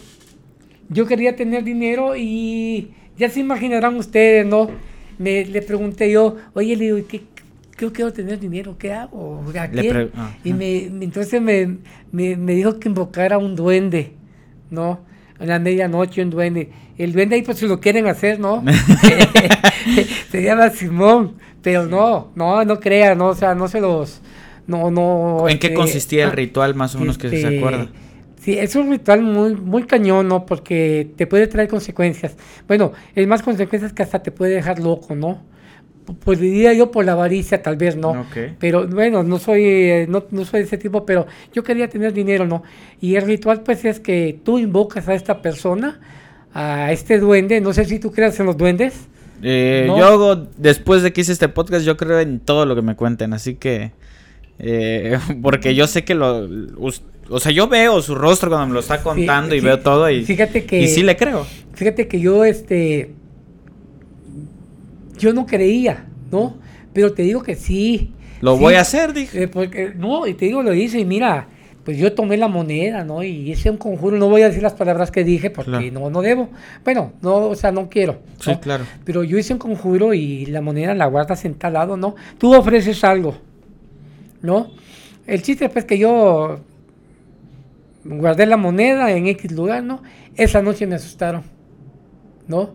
yo 0.88 1.06
quería 1.06 1.36
tener 1.36 1.64
dinero 1.64 2.14
y 2.16 2.92
ya 3.16 3.28
se 3.28 3.40
imaginarán 3.40 3.96
ustedes, 3.96 4.46
¿no? 4.46 4.70
Me, 5.18 5.44
le 5.44 5.62
pregunté 5.62 6.10
yo, 6.10 6.36
oye, 6.54 6.76
le 6.76 6.84
digo, 6.84 6.98
¿qué, 7.08 7.22
yo 7.78 7.92
quiero 7.92 8.12
tener 8.12 8.38
dinero, 8.38 8.76
¿qué 8.78 8.92
hago? 8.92 9.42
¿A 9.54 9.62
ah, 10.16 10.36
y 10.44 10.52
me, 10.52 10.84
entonces 10.84 11.40
me, 11.40 11.78
me, 12.12 12.54
dijo 12.54 12.78
que 12.78 12.88
invocara 12.88 13.38
un 13.38 13.56
duende, 13.56 14.12
¿no? 14.70 15.00
A 15.38 15.46
la 15.46 15.58
medianoche 15.58 16.22
un 16.22 16.30
duende. 16.30 16.70
El 16.96 17.12
duende 17.12 17.36
ahí 17.36 17.42
pues 17.42 17.58
si 17.58 17.66
lo 17.66 17.80
quieren 17.80 18.06
hacer, 18.06 18.38
¿no? 18.38 18.62
se 20.34 20.42
llama 20.42 20.68
Simón, 20.70 21.36
pero 21.62 21.86
no, 21.86 22.32
no, 22.34 22.64
no 22.64 22.80
crea, 22.80 23.14
no, 23.14 23.28
o 23.28 23.34
sea, 23.36 23.54
no 23.54 23.68
se 23.68 23.80
los, 23.80 24.20
no, 24.66 24.90
no. 24.90 25.48
¿En 25.48 25.60
qué 25.60 25.68
este, 25.68 25.76
consistía 25.76 26.24
el 26.24 26.30
ah, 26.30 26.34
ritual 26.34 26.74
más 26.74 26.92
o 26.96 26.98
menos 26.98 27.18
que 27.18 27.28
se 27.28 27.36
este, 27.36 27.58
acuerda? 27.58 27.86
Sí, 28.40 28.58
es 28.58 28.74
un 28.74 28.90
ritual 28.90 29.22
muy, 29.22 29.54
muy 29.54 29.84
cañón, 29.84 30.26
¿no? 30.26 30.44
Porque 30.44 31.08
te 31.14 31.28
puede 31.28 31.46
traer 31.46 31.68
consecuencias. 31.68 32.36
Bueno, 32.66 32.90
el 33.14 33.28
más 33.28 33.42
consecuencias 33.42 33.92
que 33.92 34.02
hasta 34.02 34.24
te 34.24 34.32
puede 34.32 34.54
dejar 34.54 34.80
loco, 34.80 35.14
¿no? 35.14 35.40
pues 36.22 36.38
diría 36.38 36.74
yo 36.74 36.90
por 36.90 37.06
la 37.06 37.12
avaricia, 37.12 37.62
tal 37.62 37.76
vez 37.76 37.96
no. 37.96 38.26
Pero 38.58 38.86
bueno, 38.88 39.22
no 39.22 39.38
soy, 39.38 39.64
eh, 39.64 40.06
no, 40.06 40.24
no, 40.32 40.44
soy 40.44 40.60
de 40.60 40.66
ese 40.66 40.76
tipo, 40.76 41.06
pero 41.06 41.26
yo 41.54 41.62
quería 41.62 41.88
tener 41.88 42.12
dinero, 42.12 42.46
¿no? 42.46 42.62
Y 43.00 43.14
el 43.14 43.22
ritual, 43.22 43.62
pues, 43.62 43.86
es 43.86 44.00
que 44.00 44.38
tú 44.42 44.58
invocas 44.58 45.08
a 45.08 45.14
esta 45.14 45.40
persona, 45.40 46.00
a 46.52 46.92
este 46.92 47.18
duende. 47.18 47.62
No 47.62 47.72
sé 47.72 47.86
si 47.86 48.00
tú 48.00 48.12
creas 48.12 48.38
en 48.38 48.46
los 48.46 48.58
duendes. 48.58 49.08
Eh, 49.42 49.86
yo, 49.96 50.46
después 50.56 51.02
de 51.02 51.12
que 51.12 51.20
hice 51.20 51.32
este 51.32 51.48
podcast, 51.48 51.84
yo 51.84 51.96
creo 51.96 52.20
en 52.20 52.40
todo 52.40 52.66
lo 52.66 52.74
que 52.74 52.82
me 52.82 52.96
cuenten, 52.96 53.32
así 53.32 53.54
que. 53.54 53.92
Eh, 54.58 55.18
porque 55.42 55.74
yo 55.74 55.86
sé 55.86 56.04
que 56.04 56.14
lo. 56.14 56.48
O 57.30 57.40
sea, 57.40 57.52
yo 57.52 57.68
veo 57.68 58.02
su 58.02 58.14
rostro 58.14 58.50
cuando 58.50 58.68
me 58.68 58.74
lo 58.74 58.80
está 58.80 59.02
contando 59.02 59.54
y 59.54 59.60
veo 59.60 59.80
todo 59.80 60.08
y. 60.10 60.24
Fíjate 60.24 60.64
que. 60.64 60.80
Y 60.80 60.88
sí 60.88 61.02
le 61.02 61.16
creo. 61.16 61.46
Fíjate 61.74 62.06
que 62.06 62.20
yo, 62.20 62.44
este 62.44 63.14
yo 65.18 65.32
no 65.32 65.46
creía, 65.46 66.06
¿no? 66.30 66.56
Pero 66.92 67.12
te 67.12 67.22
digo 67.22 67.42
que 67.42 67.56
sí. 67.56 68.12
Lo 68.40 68.56
voy 68.56 68.74
a 68.74 68.82
hacer, 68.82 69.12
dije. 69.12 69.44
Eh, 69.44 69.48
porque, 69.48 69.92
no, 69.96 70.26
y 70.26 70.34
te 70.34 70.46
digo, 70.46 70.62
lo 70.62 70.74
hice 70.74 70.98
y 70.98 71.04
mira, 71.04 71.48
pues 71.84 71.98
yo 71.98 72.14
tomé 72.14 72.36
la 72.36 72.48
moneda, 72.48 73.04
¿no? 73.04 73.22
Y 73.22 73.50
hice 73.50 73.70
un 73.70 73.76
conjuro, 73.76 74.16
no 74.16 74.28
voy 74.28 74.42
a 74.42 74.48
decir 74.48 74.62
las 74.62 74.72
palabras 74.72 75.10
que 75.10 75.22
dije 75.22 75.50
porque 75.50 75.90
no, 75.90 76.08
no 76.08 76.22
debo. 76.22 76.48
Bueno, 76.82 77.12
no, 77.20 77.48
o 77.48 77.54
sea, 77.54 77.72
no 77.72 77.90
quiero. 77.90 78.20
Sí, 78.40 78.56
claro. 78.56 78.84
Pero 79.04 79.22
yo 79.22 79.38
hice 79.38 79.52
un 79.52 79.58
conjuro 79.58 80.14
y 80.14 80.46
la 80.46 80.62
moneda 80.62 80.94
la 80.94 81.06
guardas 81.06 81.44
en 81.44 81.54
tal 81.54 81.74
lado, 81.74 81.96
¿no? 81.96 82.16
Tú 82.38 82.54
ofreces 82.54 83.04
algo, 83.04 83.36
¿no? 84.40 84.70
El 85.26 85.42
chiste 85.42 85.68
pues 85.68 85.84
que 85.84 85.98
yo 85.98 86.60
guardé 88.04 88.46
la 88.46 88.56
moneda 88.56 89.10
en 89.12 89.26
X 89.28 89.52
lugar, 89.52 89.82
¿no? 89.82 90.02
Esa 90.36 90.62
noche 90.62 90.86
me 90.86 90.94
asustaron, 90.94 91.42
¿no? 92.48 92.70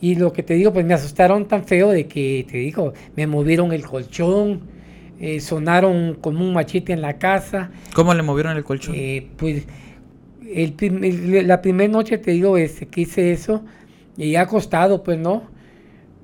Y 0.00 0.16
lo 0.16 0.32
que 0.32 0.42
te 0.42 0.54
digo, 0.54 0.72
pues 0.72 0.84
me 0.84 0.94
asustaron 0.94 1.46
tan 1.46 1.64
feo 1.64 1.90
de 1.90 2.06
que, 2.06 2.46
te 2.50 2.58
digo, 2.58 2.92
me 3.16 3.26
movieron 3.26 3.72
el 3.72 3.86
colchón, 3.86 4.60
eh, 5.20 5.40
sonaron 5.40 6.14
como 6.20 6.44
un 6.44 6.52
machete 6.52 6.92
en 6.92 7.00
la 7.00 7.18
casa. 7.18 7.70
¿Cómo 7.94 8.14
le 8.14 8.22
movieron 8.22 8.56
el 8.56 8.64
colchón? 8.64 8.94
Eh, 8.96 9.28
pues 9.36 9.66
la 10.44 11.62
primera 11.62 11.92
noche, 11.92 12.18
te 12.18 12.32
digo, 12.32 12.56
este, 12.56 12.86
que 12.86 13.02
hice 13.02 13.32
eso, 13.32 13.64
y 14.16 14.36
acostado, 14.36 15.02
pues 15.02 15.18
no. 15.18 15.42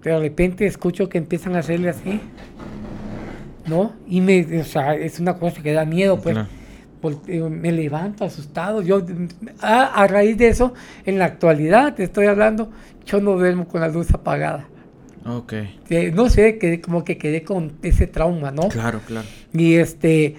Pero 0.02 0.16
de 0.16 0.28
repente 0.28 0.66
escucho 0.66 1.08
que 1.08 1.18
empiezan 1.18 1.56
a 1.56 1.60
hacerle 1.60 1.90
así. 1.90 2.20
¿No? 3.66 3.92
Y 4.06 4.20
me, 4.20 4.60
o 4.60 4.64
sea, 4.64 4.94
es 4.94 5.20
una 5.20 5.34
cosa 5.38 5.62
que 5.62 5.72
da 5.72 5.84
miedo, 5.84 6.20
pues. 6.20 6.38
Me 7.32 7.72
levanto 7.72 8.24
asustado. 8.24 8.82
Yo, 8.82 9.02
a, 9.60 10.06
raíz 10.06 10.36
de 10.36 10.48
eso, 10.48 10.74
en 11.06 11.18
la 11.18 11.26
actualidad, 11.26 11.94
te 11.94 12.04
estoy 12.04 12.26
hablando, 12.26 12.70
yo 13.06 13.20
no 13.20 13.32
duermo 13.32 13.66
con 13.66 13.80
la 13.80 13.88
luz 13.88 14.12
apagada. 14.12 14.68
Ok. 15.26 15.52
no 16.14 16.30
sé, 16.30 16.58
que 16.58 16.80
como 16.80 17.04
que 17.04 17.18
quedé 17.18 17.42
con 17.42 17.72
ese 17.82 18.06
trauma, 18.06 18.50
¿no? 18.50 18.68
Claro, 18.68 19.00
claro. 19.06 19.26
Y 19.52 19.74
este, 19.74 20.36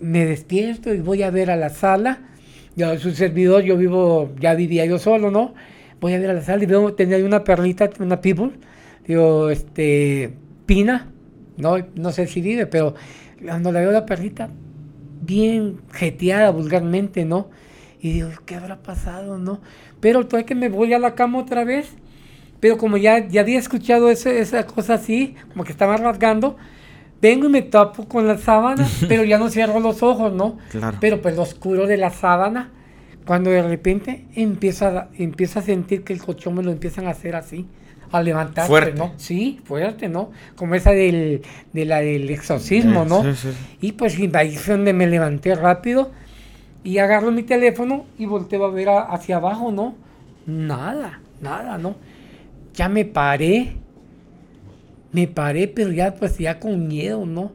me 0.00 0.26
despierto 0.26 0.92
y 0.92 1.00
voy 1.00 1.22
a 1.22 1.30
ver 1.30 1.50
a 1.50 1.56
la 1.56 1.70
sala. 1.70 2.20
Ya 2.76 2.98
su 2.98 3.12
servidor, 3.12 3.62
yo 3.62 3.76
vivo, 3.76 4.32
ya 4.38 4.54
vivía 4.54 4.84
yo 4.86 4.98
solo, 4.98 5.30
¿no? 5.30 5.54
Voy 6.00 6.14
a 6.14 6.18
ver 6.18 6.30
a 6.30 6.34
la 6.34 6.42
sala 6.42 6.62
y 6.62 6.66
veo, 6.66 6.94
tenía 6.94 7.18
una 7.24 7.44
perlita, 7.44 7.90
una 7.98 8.20
people. 8.20 8.52
digo, 9.06 9.50
este, 9.50 10.34
Pina, 10.66 11.08
no, 11.56 11.76
no 11.94 12.12
sé 12.12 12.26
si 12.26 12.40
vive, 12.40 12.66
pero 12.66 12.94
cuando 13.44 13.72
la 13.72 13.80
veo 13.80 13.90
la 13.90 14.06
perrita, 14.06 14.50
bien 15.20 15.80
jeteada 15.92 16.50
vulgarmente, 16.50 17.24
¿no? 17.24 17.48
Y 18.00 18.12
digo, 18.12 18.30
¿qué 18.46 18.54
habrá 18.54 18.82
pasado, 18.82 19.36
no? 19.36 19.60
Pero 20.00 20.26
todavía 20.26 20.46
que 20.46 20.54
me 20.54 20.68
voy 20.68 20.94
a 20.94 20.98
la 20.98 21.14
cama 21.14 21.38
otra 21.38 21.64
vez, 21.64 21.90
pero 22.60 22.76
como 22.78 22.96
ya, 22.96 23.26
ya 23.28 23.40
había 23.40 23.58
escuchado 23.58 24.10
esa 24.10 24.66
cosa 24.66 24.94
así, 24.94 25.34
como 25.52 25.64
que 25.64 25.72
estaba 25.72 25.96
rasgando, 25.96 26.56
vengo 27.22 27.46
y 27.46 27.50
me 27.50 27.62
tapo 27.62 28.06
con 28.06 28.26
la 28.26 28.38
sábana, 28.38 28.86
pero 29.08 29.24
ya 29.24 29.38
no 29.38 29.48
cierro 29.50 29.80
los 29.80 30.02
ojos, 30.02 30.32
¿no? 30.32 30.58
Claro. 30.70 30.98
Pero 31.00 31.20
pues 31.22 31.34
lo 31.36 31.42
oscuro 31.42 31.86
de 31.86 31.96
la 31.96 32.10
sábana, 32.10 32.70
cuando 33.26 33.50
de 33.50 33.62
repente 33.62 34.24
empieza, 34.34 35.08
empieza 35.16 35.60
a 35.60 35.62
sentir 35.62 36.02
que 36.04 36.12
el 36.12 36.20
colchón 36.22 36.54
me 36.54 36.62
lo 36.62 36.70
empiezan 36.70 37.06
a 37.06 37.10
hacer 37.10 37.36
así, 37.36 37.66
a 38.12 38.22
levantar, 38.22 38.66
Fuerte. 38.66 38.98
¿no? 38.98 39.12
Sí, 39.18 39.60
fuerte, 39.64 40.08
¿no? 40.08 40.30
Como 40.56 40.74
esa 40.74 40.90
del, 40.90 41.42
de 41.72 41.84
la 41.84 42.00
del 42.00 42.28
exorcismo, 42.28 43.02
Eh, 43.02 43.06
¿no? 43.08 43.22
sí, 43.22 43.34
sí. 43.34 43.48
Y 43.80 43.92
pues 43.92 44.18
ahí 44.34 44.56
fue 44.56 44.74
donde 44.74 44.92
me 44.92 45.06
levanté 45.06 45.54
rápido 45.54 46.10
y 46.82 46.98
agarro 46.98 47.30
mi 47.30 47.44
teléfono 47.44 48.06
y 48.18 48.26
volteo 48.26 48.64
a 48.64 48.70
ver 48.70 48.88
a- 48.88 49.02
hacia 49.02 49.36
abajo, 49.36 49.70
¿no? 49.70 49.94
Nada, 50.46 51.20
nada, 51.40 51.78
¿no? 51.78 51.94
Ya 52.74 52.88
me 52.88 53.04
paré, 53.04 53.76
me 55.12 55.26
paré, 55.26 55.68
pero 55.68 55.90
ya 55.92 56.14
pues 56.14 56.38
ya 56.38 56.58
con 56.58 56.88
miedo, 56.88 57.26
¿no? 57.26 57.52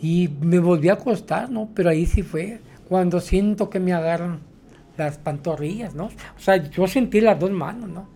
Y 0.00 0.30
me 0.40 0.58
volví 0.58 0.88
a 0.88 0.94
acostar, 0.94 1.50
¿no? 1.50 1.70
Pero 1.74 1.90
ahí 1.90 2.06
sí 2.06 2.22
fue 2.22 2.60
cuando 2.88 3.20
siento 3.20 3.70
que 3.70 3.80
me 3.80 3.92
agarran 3.92 4.40
las 4.96 5.18
pantorrillas, 5.18 5.94
¿no? 5.94 6.06
O 6.06 6.40
sea, 6.40 6.56
yo 6.56 6.86
sentí 6.86 7.20
las 7.20 7.38
dos 7.38 7.50
manos, 7.50 7.88
¿no? 7.88 8.08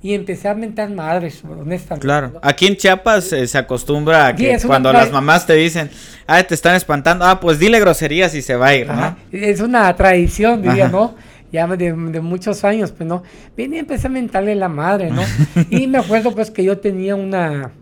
Y 0.00 0.14
empecé 0.14 0.48
a 0.48 0.54
mentar 0.54 0.90
madres, 0.90 1.42
honestamente. 1.44 2.06
Claro. 2.06 2.30
¿no? 2.34 2.40
Aquí 2.42 2.66
en 2.66 2.76
Chiapas 2.76 3.32
eh, 3.32 3.48
se 3.48 3.58
acostumbra 3.58 4.28
a 4.28 4.36
que 4.36 4.56
cuando 4.64 4.92
las 4.92 5.10
mamás 5.10 5.44
te 5.44 5.54
dicen, 5.54 5.90
ah, 6.26 6.40
te 6.44 6.54
están 6.54 6.76
espantando, 6.76 7.24
ah, 7.24 7.40
pues 7.40 7.58
dile 7.58 7.80
groserías 7.80 8.32
y 8.34 8.42
se 8.42 8.54
va 8.54 8.68
a 8.68 8.76
ir, 8.76 8.86
¿no? 8.86 8.92
Ajá. 8.92 9.16
Es 9.32 9.60
una 9.60 9.94
tradición, 9.96 10.62
diría, 10.62 10.84
Ajá. 10.84 10.92
¿no? 10.92 11.14
Ya 11.50 11.66
de, 11.66 11.92
muchos 11.94 12.64
años, 12.64 12.92
pues, 12.92 13.08
¿no? 13.08 13.22
Vine 13.56 13.76
y 13.76 13.78
empecé 13.78 14.08
a 14.08 14.10
mentarle 14.10 14.54
la 14.54 14.68
madre, 14.68 15.10
¿no? 15.10 15.22
y 15.70 15.86
me 15.86 15.98
acuerdo, 15.98 16.34
pues, 16.34 16.50
que 16.50 16.62
yo 16.62 16.78
tenía 16.78 17.16
una, 17.16 17.72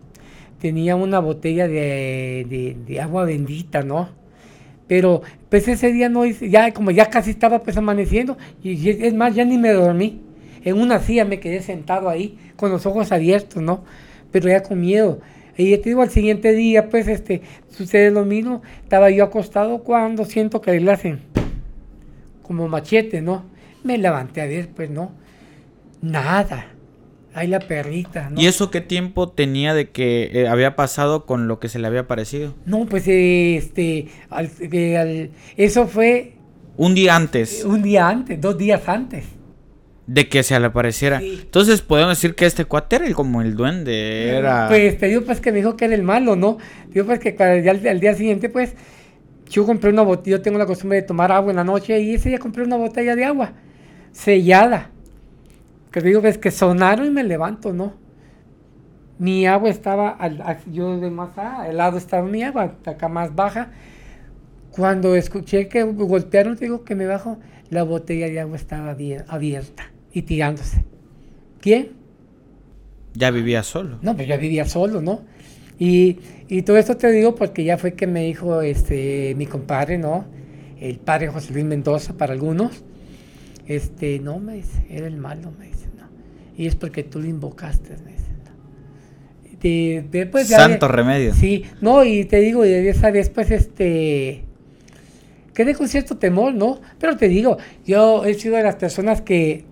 tenía 0.61 0.95
una 0.95 1.19
botella 1.19 1.67
de, 1.67 2.75
de- 2.87 3.01
agua 3.01 3.25
bendita, 3.25 3.83
¿no? 3.83 4.09
Pero, 4.87 5.21
pues, 5.49 5.67
ese 5.67 5.91
día 5.91 6.07
no 6.07 6.25
hice, 6.25 6.49
ya, 6.49 6.73
como 6.73 6.91
ya 6.91 7.07
casi 7.09 7.31
estaba, 7.31 7.59
pues, 7.59 7.75
amaneciendo, 7.75 8.37
y, 8.63 8.89
es 8.89 9.13
más, 9.13 9.35
ya 9.35 9.43
ni 9.43 9.57
me 9.57 9.71
dormí. 9.71 10.21
En 10.63 10.79
una 10.79 10.99
silla 10.99 11.25
me 11.25 11.39
quedé 11.39 11.61
sentado 11.61 12.09
ahí, 12.09 12.37
con 12.55 12.71
los 12.71 12.85
ojos 12.85 13.11
abiertos, 13.11 13.61
¿no? 13.61 13.83
Pero 14.31 14.47
ya 14.47 14.63
con 14.63 14.79
miedo. 14.79 15.19
Y 15.57 15.75
te 15.77 15.89
digo, 15.89 16.03
al 16.03 16.09
siguiente 16.09 16.53
día, 16.53 16.87
pues, 16.89 17.09
este, 17.09 17.41
sucede 17.69 18.11
lo 18.11 18.23
mismo. 18.23 18.61
Estaba 18.83 19.09
yo 19.09 19.25
acostado 19.25 19.79
cuando 19.79 20.23
siento 20.23 20.61
que 20.61 20.79
le 20.79 20.89
hacen 20.91 21.19
como 22.43 22.67
machete, 22.69 23.21
¿no? 23.21 23.43
Me 23.87 23.97
levanté 23.97 24.41
a 24.41 24.45
ver, 24.45 24.69
pues, 24.75 24.89
no. 24.89 25.11
Nada. 26.01 26.67
Ahí 27.33 27.47
la 27.47 27.59
perrita, 27.59 28.29
¿no? 28.29 28.39
¿Y 28.41 28.47
eso 28.47 28.71
qué 28.71 28.81
tiempo 28.81 29.29
tenía 29.29 29.73
de 29.75 29.89
que 29.89 30.29
eh, 30.33 30.47
había 30.47 30.75
pasado 30.75 31.25
con 31.25 31.47
lo 31.47 31.59
que 31.59 31.69
se 31.69 31.77
le 31.79 31.85
había 31.87 32.07
parecido? 32.07 32.55
No, 32.65 32.85
pues, 32.85 33.03
este, 33.07 34.07
al- 34.29 34.49
al- 34.97 35.29
eso 35.55 35.87
fue 35.87 36.33
Un 36.77 36.95
día 36.95 37.15
antes 37.15 37.63
un 37.63 37.81
día 37.83 38.07
antes, 38.09 38.39
dos 38.41 38.57
días 38.57 38.87
antes. 38.87 39.25
de 40.07 40.29
que 40.29 40.41
se 40.41 40.57
le 40.59 40.65
apareciera. 40.67 41.19
Sí. 41.19 41.39
Entonces 41.43 41.81
podemos 41.81 42.17
decir 42.17 42.33
que 42.33 42.45
este 42.45 42.65
cuate 42.65 42.95
era 42.95 43.05
el- 43.05 43.13
como 43.13 43.41
el 43.41 43.55
duende, 43.55 44.29
era... 44.29 44.67
Pues 44.69 44.97
te 44.97 45.07
digo 45.07 45.21
pues 45.23 45.39
que 45.41 45.51
me 45.51 45.57
dijo 45.57 45.75
que 45.75 45.85
era 45.85 45.93
el 45.95 46.03
malo, 46.03 46.35
¿no? 46.35 46.57
Digo 46.89 47.05
pues 47.05 47.19
que 47.19 47.35
ya 47.37 47.71
al, 47.71 47.85
al 47.87 47.99
día 47.99 48.15
siguiente 48.15 48.47
pues 48.49 48.73
yo 49.49 49.65
compré 49.65 49.89
una 49.91 50.01
botella, 50.03 50.37
yo 50.37 50.41
tengo 50.41 50.57
la 50.57 50.65
costumbre 50.65 51.01
de 51.01 51.07
tomar 51.07 51.31
agua 51.31 51.51
en 51.51 51.57
la 51.57 51.63
noche 51.65 51.99
y 51.99 52.15
ese 52.15 52.29
día 52.29 52.39
compré 52.39 52.63
una 52.63 52.77
botella 52.77 53.15
de 53.15 53.25
agua 53.25 53.51
sellada. 54.17 54.89
Que 55.91 56.01
digo 56.01 56.21
pues 56.21 56.37
que 56.37 56.51
sonaron 56.51 57.05
y 57.07 57.09
me 57.11 57.23
levanto, 57.23 57.71
¿no? 57.73 57.93
Mi 59.19 59.47
agua 59.47 59.69
estaba, 59.69 60.09
al, 60.09 60.43
yo 60.71 60.99
de 60.99 61.09
más 61.09 61.37
a- 61.37 61.63
al 61.63 61.77
lado 61.77 61.97
estaba 61.97 62.27
mi 62.27 62.43
agua, 62.43 62.75
acá 62.85 63.07
más 63.07 63.33
baja. 63.35 63.71
Cuando 64.71 65.15
escuché 65.15 65.67
que 65.67 65.81
golpearon, 65.83 66.55
te 66.55 66.65
digo 66.65 66.83
que 66.83 66.93
me 66.93 67.07
bajo, 67.07 67.37
la 67.69 67.83
botella 67.83 68.27
de 68.27 68.39
agua 68.39 68.57
estaba 68.57 68.95
abie- 68.95 69.23
abierta 69.27 69.91
y 70.13 70.21
tirándose. 70.23 70.83
¿Quién? 71.61 71.89
Ya 73.13 73.31
vivía 73.31 73.63
solo. 73.63 73.97
No, 74.03 74.15
pues 74.15 74.27
yo 74.27 74.37
vivía 74.37 74.65
solo, 74.65 75.01
¿no? 75.01 75.21
Y, 75.79 76.19
y 76.47 76.61
todo 76.63 76.77
esto 76.77 76.95
te 76.97 77.11
digo 77.11 77.33
porque 77.35 77.63
ya 77.63 77.77
fue 77.77 77.93
que 77.93 78.05
me 78.07 78.23
dijo 78.23 78.61
este 78.61 79.33
mi 79.35 79.45
compadre, 79.47 79.97
¿no? 79.97 80.25
El 80.79 80.97
padre 80.99 81.27
José 81.29 81.53
Luis 81.53 81.65
Mendoza 81.65 82.13
para 82.13 82.33
algunos. 82.33 82.83
Este, 83.67 84.19
no, 84.19 84.39
me 84.39 84.55
dice, 84.55 84.85
era 84.89 85.07
el 85.07 85.17
malo, 85.17 85.51
me 85.59 85.67
dice, 85.67 85.87
no. 85.97 86.07
Y 86.57 86.67
es 86.67 86.75
porque 86.75 87.03
tú 87.03 87.19
lo 87.19 87.27
invocaste, 87.27 87.97
me 88.03 88.11
dice, 88.13 88.31
no. 88.45 89.59
De- 89.61 90.05
después 90.09 90.47
ya 90.47 90.57
Santo 90.57 90.87
remedio. 90.87 91.33
Sí, 91.33 91.65
no, 91.81 92.03
y 92.05 92.25
te 92.25 92.39
digo, 92.39 92.65
y 92.65 92.69
de 92.69 92.89
esa 92.89 93.11
vez, 93.11 93.29
pues, 93.29 93.51
este, 93.51 94.43
quedé 95.53 95.75
con 95.75 95.87
cierto 95.87 96.17
temor, 96.17 96.53
¿no? 96.53 96.79
Pero 96.99 97.17
te 97.17 97.27
digo, 97.27 97.57
yo 97.85 98.23
he 98.25 98.33
sido 98.35 98.55
de 98.55 98.63
las 98.63 98.75
personas 98.75 99.21
que 99.21 99.65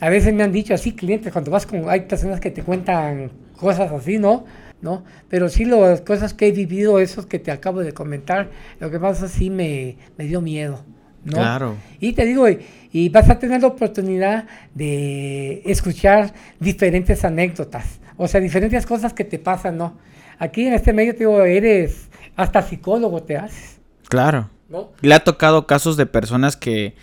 a 0.00 0.08
veces 0.10 0.34
me 0.34 0.42
han 0.42 0.52
dicho 0.52 0.74
así, 0.74 0.92
clientes, 0.92 1.32
cuando 1.32 1.50
vas 1.50 1.66
con, 1.66 1.88
hay 1.88 2.00
personas 2.02 2.40
que 2.40 2.50
te 2.50 2.62
cuentan 2.62 3.30
cosas 3.56 3.90
así, 3.90 4.18
¿no? 4.18 4.44
¿No? 4.82 5.02
Pero 5.30 5.48
sí, 5.48 5.64
las 5.64 6.02
cosas 6.02 6.34
que 6.34 6.48
he 6.48 6.52
vivido, 6.52 6.98
esos 7.00 7.24
que 7.24 7.38
te 7.38 7.50
acabo 7.50 7.80
de 7.80 7.92
comentar, 7.92 8.50
lo 8.80 8.90
que 8.90 9.00
pasa 9.00 9.28
sí 9.28 9.48
me, 9.48 9.96
me 10.18 10.26
dio 10.26 10.42
miedo, 10.42 10.84
¿no? 11.24 11.32
Claro. 11.32 11.76
Y 12.00 12.12
te 12.12 12.24
digo, 12.26 12.48
y, 12.48 12.60
y 12.92 13.08
vas 13.08 13.28
a 13.30 13.38
tener 13.38 13.60
la 13.62 13.68
oportunidad 13.68 14.46
de 14.74 15.62
escuchar 15.64 16.32
diferentes 16.60 17.24
anécdotas, 17.24 18.00
o 18.16 18.28
sea, 18.28 18.40
diferentes 18.40 18.86
cosas 18.86 19.12
que 19.12 19.24
te 19.24 19.38
pasan, 19.38 19.76
¿no? 19.78 19.96
Aquí 20.38 20.66
en 20.66 20.74
este 20.74 20.92
medio, 20.92 21.12
te 21.12 21.20
digo, 21.20 21.42
eres 21.42 22.08
hasta 22.36 22.62
psicólogo 22.62 23.22
te 23.22 23.36
haces, 23.36 23.78
Claro. 24.08 24.50
¿no? 24.68 24.90
¿Le 25.00 25.14
ha 25.14 25.20
tocado 25.24 25.66
casos 25.66 25.96
de 25.96 26.06
personas 26.06 26.56
que, 26.56 26.94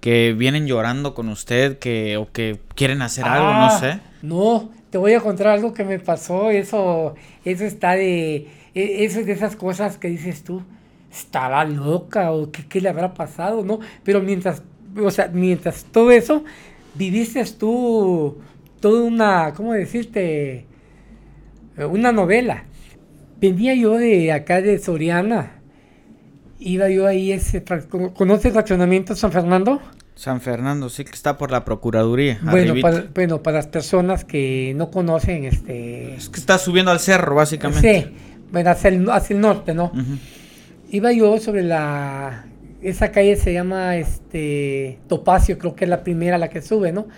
que 0.00 0.32
vienen 0.36 0.66
llorando 0.66 1.14
con 1.14 1.28
usted 1.28 1.78
que, 1.78 2.16
o 2.16 2.30
que 2.32 2.58
quieren 2.74 3.02
hacer 3.02 3.24
algo, 3.24 3.46
no 3.52 3.66
Ah, 3.66 3.78
sé? 3.78 4.00
No, 4.22 4.70
te 4.90 4.98
voy 4.98 5.14
a 5.14 5.20
contar 5.20 5.48
algo 5.48 5.72
que 5.72 5.84
me 5.84 5.98
pasó, 6.00 6.50
eso, 6.50 7.14
eso 7.44 7.64
está 7.64 7.92
de, 7.92 8.48
e- 8.74 9.04
eso 9.04 9.20
es 9.20 9.26
de 9.26 9.32
esas 9.32 9.54
cosas 9.56 9.96
que 9.98 10.08
dices 10.08 10.42
tú, 10.42 10.62
estará 11.10 11.64
loca 11.64 12.32
o 12.32 12.50
qué, 12.50 12.64
qué 12.66 12.80
le 12.80 12.88
habrá 12.88 13.14
pasado, 13.14 13.64
¿no? 13.64 13.80
Pero 14.04 14.20
mientras, 14.20 14.62
o 14.96 15.10
sea, 15.10 15.28
mientras 15.32 15.84
todo 15.84 16.10
eso, 16.10 16.44
viviste 16.94 17.44
tú 17.58 18.38
toda 18.80 19.02
una, 19.02 19.52
¿cómo 19.54 19.72
decirte? 19.72 20.66
Una 21.76 22.12
novela. 22.12 22.64
Venía 23.40 23.74
yo 23.74 23.96
de 23.96 24.32
acá 24.32 24.60
de 24.60 24.78
Soriana, 24.78 25.60
iba 26.58 26.90
yo 26.90 27.06
ahí, 27.06 27.32
ese, 27.32 27.64
¿conoces 28.14 28.46
el 28.46 28.52
fraccionamiento 28.52 29.16
San 29.16 29.32
Fernando? 29.32 29.80
San 30.14 30.42
Fernando, 30.42 30.90
sí 30.90 31.04
que 31.04 31.12
está 31.12 31.38
por 31.38 31.50
la 31.50 31.64
Procuraduría. 31.64 32.38
Bueno 32.42 32.74
para, 32.82 33.06
bueno, 33.14 33.42
para 33.42 33.56
las 33.56 33.66
personas 33.68 34.26
que 34.26 34.74
no 34.76 34.90
conocen, 34.90 35.44
este... 35.44 36.16
Es 36.16 36.28
que 36.28 36.38
está 36.38 36.58
subiendo 36.58 36.90
al 36.90 37.00
cerro, 37.00 37.36
básicamente. 37.36 38.02
Sí, 38.02 38.14
bueno, 38.52 38.68
hacia 38.68 38.88
el, 38.88 39.08
hacia 39.08 39.34
el 39.34 39.40
norte, 39.40 39.72
¿no? 39.72 39.90
Iba 40.90 41.12
yo 41.12 41.38
sobre 41.38 41.62
la... 41.62 42.46
Esa 42.82 43.12
calle 43.12 43.36
se 43.36 43.52
llama, 43.52 43.96
este, 43.96 44.98
Topacio, 45.06 45.58
creo 45.58 45.74
que 45.76 45.84
es 45.84 45.90
la 45.90 46.02
primera, 46.02 46.38
la 46.38 46.48
que 46.48 46.62
sube, 46.62 46.92
¿no? 46.92 47.08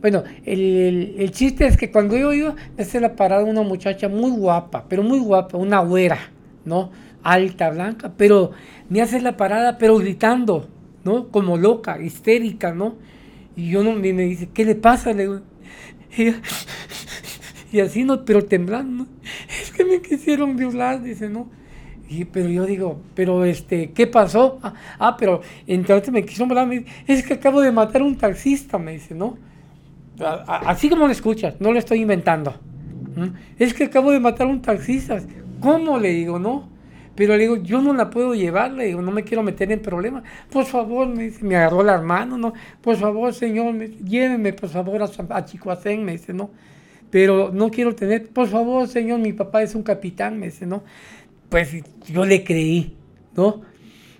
Bueno, 0.00 0.24
el, 0.46 1.14
el- 1.18 1.30
chiste 1.32 1.66
es 1.66 1.76
que 1.76 1.90
cuando 1.90 2.16
yo 2.16 2.32
iba, 2.32 2.54
hace 2.78 3.00
la 3.00 3.16
parada 3.16 3.44
una 3.44 3.62
muchacha 3.62 4.08
muy 4.08 4.30
guapa, 4.30 4.86
pero 4.88 5.02
muy 5.02 5.18
guapa, 5.18 5.58
una 5.58 5.80
güera, 5.80 6.18
¿no? 6.64 6.90
Alta, 7.22 7.70
blanca, 7.70 8.12
pero 8.16 8.52
me 8.90 9.02
hace 9.02 9.20
la 9.20 9.36
parada, 9.36 9.78
pero 9.78 9.98
gritando, 9.98 10.68
¿no? 11.04 11.28
Como 11.30 11.56
loca, 11.58 12.00
histérica, 12.02 12.72
¿no? 12.74 12.96
Y 13.56 13.70
yo 13.70 13.84
no, 13.84 13.92
me 13.94 14.12
dice, 14.12 14.48
¿qué 14.54 14.64
le 14.64 14.74
pasa? 14.76 15.12
Le 15.12 15.24
y, 16.18 16.34
y 17.72 17.80
así, 17.80 18.04
¿no? 18.04 18.24
Pero 18.24 18.44
temblando, 18.44 19.04
¿no? 19.04 19.08
Es 19.62 19.70
que 19.72 19.84
me 19.84 20.00
quisieron 20.00 20.56
violar, 20.56 21.02
dice, 21.02 21.28
¿no? 21.28 21.50
Y, 22.08 22.24
pero 22.26 22.48
yo 22.48 22.66
digo, 22.66 23.00
pero 23.14 23.44
este, 23.44 23.92
¿qué 23.92 24.06
pasó? 24.06 24.58
Ah, 24.62 24.74
ah, 24.98 25.16
pero 25.18 25.40
entonces 25.66 26.12
me 26.12 26.22
quisieron 26.24 26.48
violar, 26.48 26.66
me 26.66 26.80
dice, 26.80 26.90
es 27.06 27.26
que 27.26 27.34
acabo 27.34 27.60
de 27.60 27.72
matar 27.72 28.02
a 28.02 28.04
un 28.04 28.16
taxista, 28.16 28.78
me 28.78 28.92
dice, 28.92 29.14
¿no? 29.14 29.38
A- 30.20 30.44
a- 30.46 30.70
Así 30.70 30.88
como 30.88 31.06
lo 31.06 31.12
escuchas, 31.12 31.56
no 31.60 31.72
lo 31.72 31.78
estoy 31.78 32.00
inventando. 32.02 32.54
¿Mm? 33.16 33.28
Es 33.58 33.74
que 33.74 33.84
acabo 33.84 34.10
de 34.12 34.20
matar 34.20 34.46
a 34.46 34.50
un 34.50 34.62
taxista. 34.62 35.20
¿Cómo? 35.60 35.98
Le 35.98 36.10
digo, 36.10 36.38
no. 36.38 36.68
Pero 37.14 37.34
le 37.36 37.40
digo, 37.44 37.56
yo 37.56 37.80
no 37.80 37.94
la 37.94 38.10
puedo 38.10 38.34
llevar, 38.34 38.72
le 38.72 38.86
digo, 38.86 39.00
no 39.00 39.12
me 39.12 39.22
quiero 39.22 39.42
meter 39.42 39.70
en 39.72 39.80
problemas. 39.80 40.24
Por 40.50 40.64
favor, 40.64 41.06
me 41.08 41.24
dice, 41.24 41.44
me 41.44 41.56
agarró 41.56 41.82
las 41.84 42.02
manos, 42.02 42.38
¿no? 42.38 42.52
Por 42.80 42.96
favor, 42.96 43.32
señor, 43.32 43.72
me 43.72 43.88
dice, 43.88 44.04
lléveme, 44.04 44.52
por 44.52 44.68
favor, 44.68 45.00
a, 45.02 45.08
a 45.36 45.44
Chicoacén, 45.44 46.04
me 46.04 46.12
dice, 46.12 46.32
¿no? 46.34 46.50
pero 47.10 47.52
no 47.52 47.70
quiero 47.70 47.94
tener, 47.94 48.28
por 48.28 48.48
favor, 48.48 48.88
señor, 48.88 49.20
mi 49.20 49.32
papá 49.32 49.62
es 49.62 49.76
un 49.76 49.84
capitán, 49.84 50.36
me 50.36 50.46
dice, 50.46 50.66
¿no? 50.66 50.82
Pues 51.54 51.70
yo 52.12 52.24
le 52.26 52.42
creí, 52.42 52.96
¿no? 53.36 53.62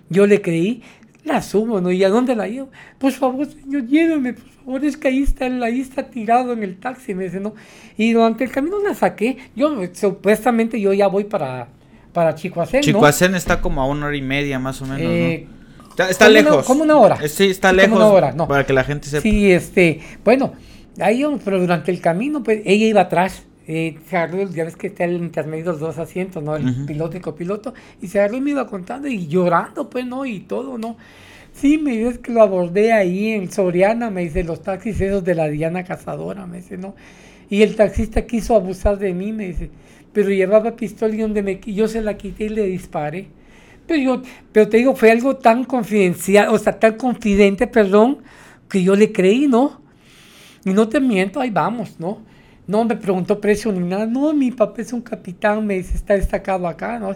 Yo 0.09 0.25
le 0.25 0.41
creí, 0.41 0.81
la 1.25 1.41
subo, 1.41 1.81
¿no? 1.81 1.91
¿Y 1.91 2.01
a 2.05 2.07
dónde 2.07 2.33
la 2.33 2.47
llevo? 2.47 2.69
Por 2.97 3.11
favor, 3.11 3.45
señor, 3.45 3.85
lléveme, 3.87 4.31
por 4.35 4.47
favor, 4.63 4.85
es 4.85 4.95
que 4.95 5.09
ahí 5.09 5.21
está, 5.21 5.47
ahí 5.47 5.81
está 5.81 6.03
tirado 6.09 6.53
en 6.53 6.63
el 6.63 6.77
taxi, 6.77 7.13
me 7.13 7.25
dice, 7.25 7.41
¿no? 7.41 7.53
Y 7.97 8.13
durante 8.13 8.45
el 8.45 8.51
camino 8.51 8.77
la 8.81 8.93
saqué, 8.93 9.35
yo 9.53 9.75
supuestamente 9.91 10.79
yo 10.79 10.93
ya 10.93 11.07
voy 11.07 11.25
para, 11.25 11.67
para 12.13 12.35
Chicoacén, 12.35 12.79
¿no? 12.79 12.85
Chicoacén 12.85 13.35
está 13.35 13.59
como 13.59 13.81
a 13.81 13.85
una 13.85 14.05
hora 14.05 14.15
y 14.15 14.21
media 14.21 14.57
más 14.57 14.81
o 14.81 14.85
menos, 14.85 15.01
Eh, 15.01 15.45
¿no? 15.49 15.89
Está, 15.89 16.09
está 16.09 16.25
como 16.27 16.33
lejos. 16.35 16.53
una- 16.55 16.63
como 16.63 16.83
una 16.83 16.95
hora. 16.95 17.17
Eh, 17.21 17.27
Sí, 17.27 17.47
está 17.47 17.71
Sí, 17.71 17.75
lejos. 17.75 17.89
como 17.91 18.05
una 18.05 18.13
hora, 18.15 18.31
no. 18.31 18.47
Para 18.47 18.65
que 18.65 18.71
la 18.71 18.85
gente 18.85 19.09
sepa. 19.09 19.23
Sí, 19.23 19.51
este, 19.51 19.99
bueno, 20.23 20.53
ahí 21.01 21.21
pero 21.43 21.59
durante 21.59 21.91
el 21.91 21.99
camino, 21.99 22.43
pues 22.43 22.61
ella 22.63 22.85
iba 22.85 23.01
atrás. 23.01 23.43
Eh, 23.67 23.97
se 24.07 24.17
agarró, 24.17 24.47
ya 24.49 24.63
ves 24.63 24.75
que 24.75 24.87
está 24.87 25.05
el 25.05 25.13
intermedio 25.15 25.65
de 25.65 25.71
los 25.71 25.79
dos 25.79 25.97
asientos, 25.97 26.43
¿no? 26.43 26.55
El 26.55 26.69
Ujú. 26.69 26.85
piloto 26.85 27.17
y 27.17 27.19
copiloto. 27.19 27.73
Y 28.01 28.07
se 28.07 28.19
agarró 28.19 28.37
y 28.37 28.41
me 28.41 28.51
iba 28.51 28.67
contando 28.67 29.07
y 29.07 29.27
llorando, 29.27 29.89
pues, 29.89 30.05
¿no? 30.05 30.25
Y 30.25 30.41
todo, 30.41 30.77
¿no? 30.77 30.97
Sí, 31.53 31.77
me 31.77 31.97
dice 31.97 32.19
que 32.19 32.31
lo 32.31 32.41
abordé 32.41 32.91
ahí 32.91 33.29
en 33.29 33.51
Soriana, 33.51 34.09
me 34.09 34.21
dice, 34.21 34.43
los 34.43 34.61
taxis 34.61 34.99
esos 34.99 35.23
de 35.23 35.35
la 35.35 35.47
Diana 35.47 35.83
Cazadora, 35.83 36.45
me 36.45 36.57
dice, 36.57 36.77
¿no? 36.77 36.95
Y 37.49 37.61
el 37.61 37.75
taxista 37.75 38.25
quiso 38.25 38.55
abusar 38.55 38.99
de 38.99 39.13
mí, 39.13 39.31
me 39.31 39.47
dice, 39.47 39.69
pero 40.11 40.29
llevaba 40.29 40.75
pistola 40.75 41.15
y 41.15 41.19
donde 41.19 41.41
me, 41.41 41.59
yo 41.59 41.87
se 41.87 42.01
la 42.01 42.17
quité 42.17 42.45
y 42.45 42.49
le 42.49 42.63
disparé. 42.63 43.27
Pero 43.87 44.01
yo, 44.01 44.21
pero 44.51 44.67
te 44.67 44.77
digo, 44.77 44.95
fue 44.95 45.11
algo 45.11 45.37
tan 45.37 45.63
confidencial, 45.63 46.49
o 46.49 46.57
sea, 46.57 46.77
tan 46.79 46.97
confidente, 46.97 47.67
perdón, 47.67 48.19
que 48.69 48.83
yo 48.83 48.95
le 48.95 49.11
creí, 49.11 49.47
¿no? 49.47 49.79
Y 50.65 50.71
no 50.71 50.89
te 50.89 50.99
miento, 50.99 51.39
ahí 51.39 51.51
vamos, 51.51 51.99
¿no? 51.99 52.19
No 52.67 52.83
me 52.85 52.95
preguntó 52.95 53.39
precio 53.39 53.71
ni 53.71 53.87
nada. 53.87 54.05
No, 54.05 54.33
mi 54.33 54.51
papá 54.51 54.81
es 54.81 54.93
un 54.93 55.01
capitán, 55.01 55.65
me 55.65 55.75
dice, 55.75 55.95
está 55.95 56.15
destacado 56.15 56.67
acá, 56.67 56.99
¿no? 56.99 57.15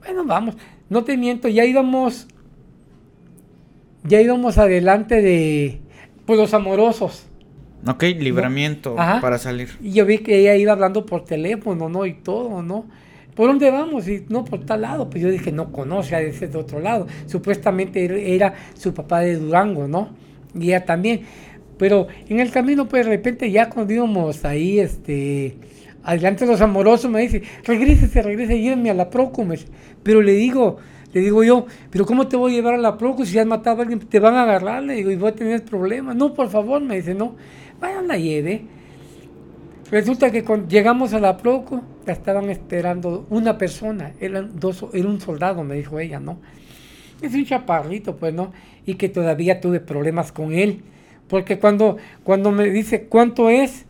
Bueno, 0.00 0.24
vamos, 0.24 0.56
no 0.90 1.04
te 1.04 1.16
miento, 1.16 1.48
ya 1.48 1.64
íbamos, 1.64 2.26
ya 4.04 4.20
íbamos 4.20 4.58
adelante 4.58 5.22
de, 5.22 5.80
pues 6.26 6.38
los 6.38 6.52
amorosos. 6.54 7.26
Ok, 7.86 8.02
libramiento 8.18 8.94
para 8.94 9.38
salir. 9.38 9.70
Y 9.80 9.92
yo 9.92 10.06
vi 10.06 10.18
que 10.18 10.38
ella 10.38 10.54
iba 10.56 10.72
hablando 10.72 11.04
por 11.04 11.24
teléfono, 11.24 11.88
¿no? 11.88 12.06
Y 12.06 12.14
todo, 12.14 12.62
¿no? 12.62 12.86
¿Por 13.34 13.48
dónde 13.48 13.70
vamos? 13.70 14.06
Y 14.08 14.24
no, 14.28 14.44
por 14.44 14.64
tal 14.64 14.82
lado. 14.82 15.08
Pues 15.10 15.22
yo 15.22 15.30
dije, 15.30 15.50
no 15.50 15.72
conoce, 15.72 16.14
a 16.14 16.20
ese 16.20 16.46
de 16.48 16.58
otro 16.58 16.80
lado. 16.80 17.06
Supuestamente 17.26 18.34
era 18.34 18.54
su 18.74 18.92
papá 18.94 19.20
de 19.20 19.36
Durango, 19.36 19.88
¿no? 19.88 20.10
Y 20.54 20.68
ella 20.68 20.84
también. 20.84 21.22
Pero 21.82 22.06
en 22.28 22.38
el 22.38 22.52
camino, 22.52 22.86
pues 22.86 23.04
de 23.04 23.10
repente 23.10 23.50
ya 23.50 23.68
cuando 23.68 23.92
íbamos 23.92 24.44
ahí, 24.44 24.78
este, 24.78 25.56
adelante 26.04 26.46
los 26.46 26.60
amorosos, 26.60 27.10
me 27.10 27.22
dice, 27.22 27.42
regrésese, 27.64 28.22
regrese, 28.22 28.60
llévenme 28.60 28.90
a 28.90 28.94
la 28.94 29.10
Procu. 29.10 29.44
Pero 30.04 30.22
le 30.22 30.30
digo, 30.34 30.76
le 31.12 31.20
digo 31.20 31.42
yo, 31.42 31.66
pero 31.90 32.06
¿cómo 32.06 32.28
te 32.28 32.36
voy 32.36 32.52
a 32.52 32.54
llevar 32.54 32.74
a 32.74 32.78
la 32.78 32.96
Procu 32.96 33.26
si 33.26 33.36
has 33.36 33.46
matado 33.46 33.78
a 33.78 33.82
alguien? 33.82 33.98
Te 33.98 34.20
van 34.20 34.34
a 34.34 34.44
agarrar, 34.44 34.84
le 34.84 34.94
digo, 34.94 35.10
y 35.10 35.16
voy 35.16 35.30
a 35.30 35.34
tener 35.34 35.64
problemas. 35.64 36.14
No, 36.14 36.32
por 36.34 36.50
favor, 36.50 36.80
me 36.80 36.94
dice, 36.94 37.16
no, 37.16 37.34
vayan 37.80 38.06
la 38.06 38.16
lleve. 38.16 38.62
Resulta 39.90 40.30
que 40.30 40.44
cuando 40.44 40.68
llegamos 40.68 41.12
a 41.14 41.18
la 41.18 41.36
Proco, 41.36 41.82
la 42.06 42.12
estaban 42.12 42.48
esperando 42.48 43.26
una 43.28 43.58
persona, 43.58 44.12
eran 44.20 44.52
dos, 44.54 44.86
era 44.92 45.08
un 45.08 45.20
soldado, 45.20 45.64
me 45.64 45.74
dijo 45.74 45.98
ella, 45.98 46.20
¿no? 46.20 46.38
Es 47.20 47.34
un 47.34 47.44
chaparrito, 47.44 48.14
pues, 48.14 48.32
¿no? 48.32 48.52
Y 48.86 48.94
que 48.94 49.08
todavía 49.08 49.60
tuve 49.60 49.80
problemas 49.80 50.30
con 50.30 50.52
él, 50.52 50.84
porque 51.28 51.58
cuando, 51.58 51.96
cuando 52.24 52.50
me 52.50 52.70
dice, 52.70 53.04
¿cuánto 53.04 53.48
es? 53.50 53.86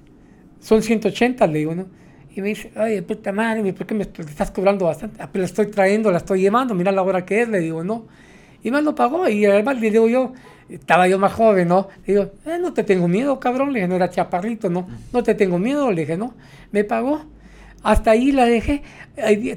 Son 0.61 0.83
180, 0.83 1.47
le 1.49 1.59
digo, 1.59 1.75
¿no? 1.75 1.87
Y 2.35 2.41
me 2.41 2.49
dice, 2.49 2.73
ay, 2.77 3.01
puta 3.03 3.33
madre, 3.33 3.73
¿por 3.73 3.87
qué 3.87 3.95
me 3.95 4.05
estás 4.05 4.51
cobrando 4.51 4.87
bastante? 4.87 5.21
Ah, 5.21 5.29
pero 5.31 5.43
la 5.43 5.47
estoy 5.47 5.67
trayendo, 5.67 6.11
la 6.11 6.19
estoy 6.19 6.41
llevando, 6.41 6.75
mira 6.75 6.91
la 6.93 7.03
hora 7.03 7.27
que 7.27 7.43
es, 7.43 7.49
le 7.49 7.61
digo, 7.61 7.85
¿no? 7.85 8.07
Y 8.63 8.71
me 8.71 8.81
lo 8.81 8.95
pagó, 8.95 9.29
y 9.29 9.45
además 9.45 9.81
le 9.81 9.91
digo 9.91 10.09
yo, 10.09 10.33
estaba 10.69 11.09
yo 11.09 11.19
más 11.19 11.33
joven, 11.33 11.69
¿no? 11.69 11.89
Le 12.07 12.15
digo, 12.15 12.31
eh, 12.47 12.59
no 12.61 12.73
te 12.73 12.85
tengo 12.85 13.09
miedo, 13.09 13.39
cabrón, 13.39 13.73
le 13.73 13.81
dije, 13.81 13.89
no 13.89 13.97
era 13.97 14.09
chaparrito, 14.09 14.71
¿no? 14.71 14.89
No 15.13 15.23
te 15.23 15.35
tengo 15.35 15.59
miedo, 15.59 15.91
le 15.91 16.03
dije, 16.03 16.17
¿no? 16.17 16.35
Me 16.71 16.85
pagó, 16.85 17.27
hasta 17.83 18.13
ahí 18.13 18.33
la 18.33 18.47
dejé. 18.47 18.83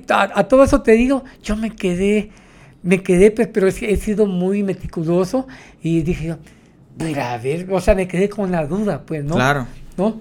A, 0.10 0.40
a 0.40 0.48
todo 0.48 0.64
eso 0.64 0.82
te 0.82 0.94
digo, 0.94 1.24
yo 1.44 1.56
me 1.56 1.70
quedé, 1.76 2.32
me 2.84 3.04
quedé, 3.04 3.32
pues, 3.32 3.48
pero 3.48 3.68
he, 3.68 3.70
he 3.70 3.96
sido 3.96 4.26
muy 4.26 4.64
meticuloso, 4.64 5.48
y 5.82 6.02
dije 6.02 6.26
yo, 6.28 6.38
pero 6.98 7.22
a 7.24 7.38
ver, 7.38 7.68
o 7.72 7.80
sea, 7.82 7.96
me 7.96 8.08
quedé 8.08 8.30
con 8.30 8.52
la 8.52 8.66
duda, 8.66 9.02
pues, 9.06 9.24
¿no? 9.24 9.36
Claro. 9.36 9.68
¿No? 9.98 10.20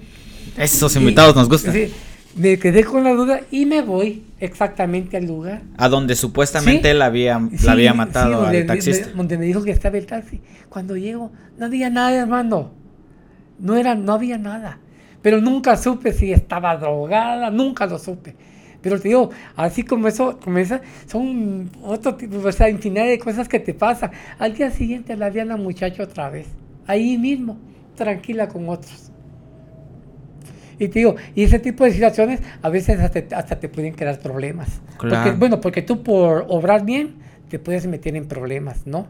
Esos 0.57 0.95
Y- 0.95 0.99
invitados 0.99 1.35
nos 1.37 1.49
gustan. 1.49 1.73
sí, 1.73 1.93
me 2.37 2.59
quedé 2.59 2.85
con 2.85 3.05
la 3.05 3.13
duda 3.13 3.41
y 3.51 3.65
me 3.67 3.81
voy 3.83 4.25
exactamente 4.41 5.17
al 5.17 5.27
lugar. 5.27 5.63
A 5.77 5.89
donde 5.89 6.15
supuestamente 6.17 6.83
Sí. 6.83 6.89
él 6.89 7.03
había, 7.03 7.41
Sí, 7.57 7.65
la 7.67 7.73
había 7.73 7.95
matado 7.95 8.43
donde, 8.43 8.61
al 8.63 8.67
taxista. 8.67 9.07
me- 9.09 9.13
donde 9.15 9.39
me 9.39 9.45
dijo 9.47 9.63
que 9.63 9.71
estaba 9.71 9.97
el 9.99 10.07
taxi. 10.07 10.41
Cuando 10.69 10.97
llego, 10.97 11.31
no 11.59 11.67
había 11.67 11.91
nada, 11.91 12.13
hermano. 12.13 12.73
No, 13.59 13.77
era, 13.77 13.95
no 13.95 14.13
había 14.13 14.37
nada. 14.39 14.79
Pero 15.23 15.41
nunca 15.41 15.77
supe 15.77 16.13
si 16.13 16.33
estaba 16.33 16.77
drogada, 16.77 17.51
nunca 17.51 17.87
lo 17.87 17.99
supe. 17.99 18.35
Pero 18.83 19.01
te 19.01 19.09
digo, 19.09 19.31
así 19.57 19.83
como 19.83 20.09
eso, 20.09 20.39
como 20.43 20.59
esa, 20.59 20.83
son 21.07 21.71
otro 21.83 22.17
tipo, 22.17 22.37
o 22.47 22.53
sea, 22.53 22.69
infinidad 22.69 23.07
de 23.07 23.19
cosas 23.19 23.49
que 23.49 23.59
te 23.59 23.73
pasan. 23.73 24.11
Al 24.39 24.55
día 24.55 24.71
siguiente 24.71 25.17
la 25.17 25.31
vi 25.31 25.41
a 25.41 25.45
la 25.47 25.57
muchacha 25.57 26.03
otra 26.03 26.29
vez, 26.29 26.47
ahí 26.87 27.19
mismo, 27.19 27.59
tranquila 27.97 28.49
con 28.49 28.69
otros. 28.69 29.11
Y 30.79 30.89
te 30.89 30.99
digo, 31.01 31.15
y 31.35 31.45
ese 31.45 31.59
tipo 31.59 31.85
de 31.85 31.93
situaciones 31.93 32.41
a 32.63 32.69
veces 32.69 32.99
hasta, 33.01 33.37
hasta 33.37 33.61
te 33.61 33.69
pueden 33.69 33.95
crear 33.95 34.19
problemas. 34.19 34.81
Claro. 34.99 35.23
Porque, 35.25 35.39
bueno, 35.39 35.61
porque 35.61 35.83
tú 35.83 36.03
por 36.03 36.47
obrar 36.49 36.85
bien 36.85 37.15
te 37.49 37.59
puedes 37.59 37.87
meter 37.87 38.17
en 38.17 38.27
problemas, 38.27 38.87
¿no? 38.87 39.07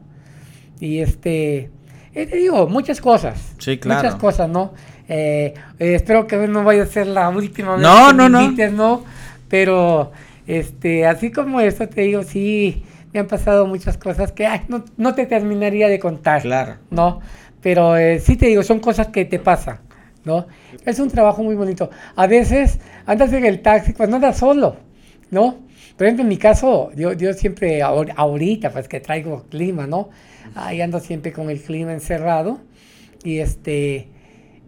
Y 0.79 0.99
este, 0.99 1.71
eh, 2.15 2.27
te 2.27 2.37
digo, 2.37 2.67
muchas 2.69 3.01
cosas. 3.01 3.55
Sí, 3.59 3.79
claro. 3.79 4.03
Muchas 4.03 4.21
cosas, 4.21 4.49
¿no? 4.51 4.75
Eh, 5.09 5.55
eh, 5.79 5.95
espero 5.95 6.27
que 6.27 6.37
no 6.49 6.65
vaya 6.65 6.83
a 6.83 6.87
ser 6.87 7.07
la 7.07 7.29
última 7.31 7.77
vez 7.77 7.83
No, 7.83 8.09
que 8.09 8.15
no, 8.15 8.25
me 8.25 8.31
no. 8.31 8.43
invites, 8.43 8.73
¿no? 8.73 9.05
Pero, 9.49 10.13
este, 10.47 11.07
así 11.07 11.31
como 11.31 11.61
esto 11.61 11.89
te 11.89 12.03
digo, 12.03 12.23
sí, 12.25 12.85
me 13.13 13.21
han 13.21 13.27
pasado 13.27 13.67
muchas 13.67 13.97
cosas 13.97 14.33
que 14.33 14.47
ay, 14.47 14.63
no, 14.69 14.85
no 14.97 15.15
te 15.15 15.25
terminaría 15.27 15.89
de 15.89 15.99
contar. 15.99 16.43
Claro. 16.43 16.77
¿no? 16.91 17.21
Pero 17.65 17.97
eh, 17.97 18.21
sí 18.21 18.37
te 18.37 18.47
digo, 18.47 18.63
son 18.63 18.79
cosas 18.79 19.09
que 19.09 19.25
te 19.25 19.39
pasan, 19.39 19.81
¿no? 20.25 20.47
Es 20.85 20.99
un 21.01 21.09
trabajo 21.09 21.43
muy 21.43 21.57
bonito. 21.57 21.89
A 22.15 22.27
veces 22.27 22.79
andas 23.07 23.33
en 23.33 23.47
el 23.47 23.63
taxi 23.63 23.95
cuando 23.95 24.17
andas 24.17 24.37
solo, 24.37 24.77
¿no? 25.31 25.65
Por 25.97 26.07
ejemplo, 26.07 26.25
en 26.25 26.29
mi 26.29 26.37
caso, 26.37 26.93
yo, 26.95 27.15
yo 27.15 27.33
siempre, 27.33 27.81
ahor- 27.83 28.13
ahorita, 28.17 28.71
pues 28.71 28.87
que 28.87 29.01
traigo 29.01 29.45
clima, 29.49 29.87
¿no? 29.87 30.11
Ahí 30.55 30.83
ando 30.83 31.01
siempre 31.01 31.33
con 31.33 31.49
el 31.49 31.61
clima 31.63 31.95
encerrado 31.95 32.61
y 33.25 33.39
este, 33.39 34.09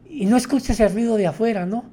y 0.09 0.24
no 0.24 0.38
escuchas 0.38 0.80
el 0.80 0.90
ruido 0.94 1.16
de 1.18 1.26
afuera, 1.26 1.66
¿no? 1.66 1.84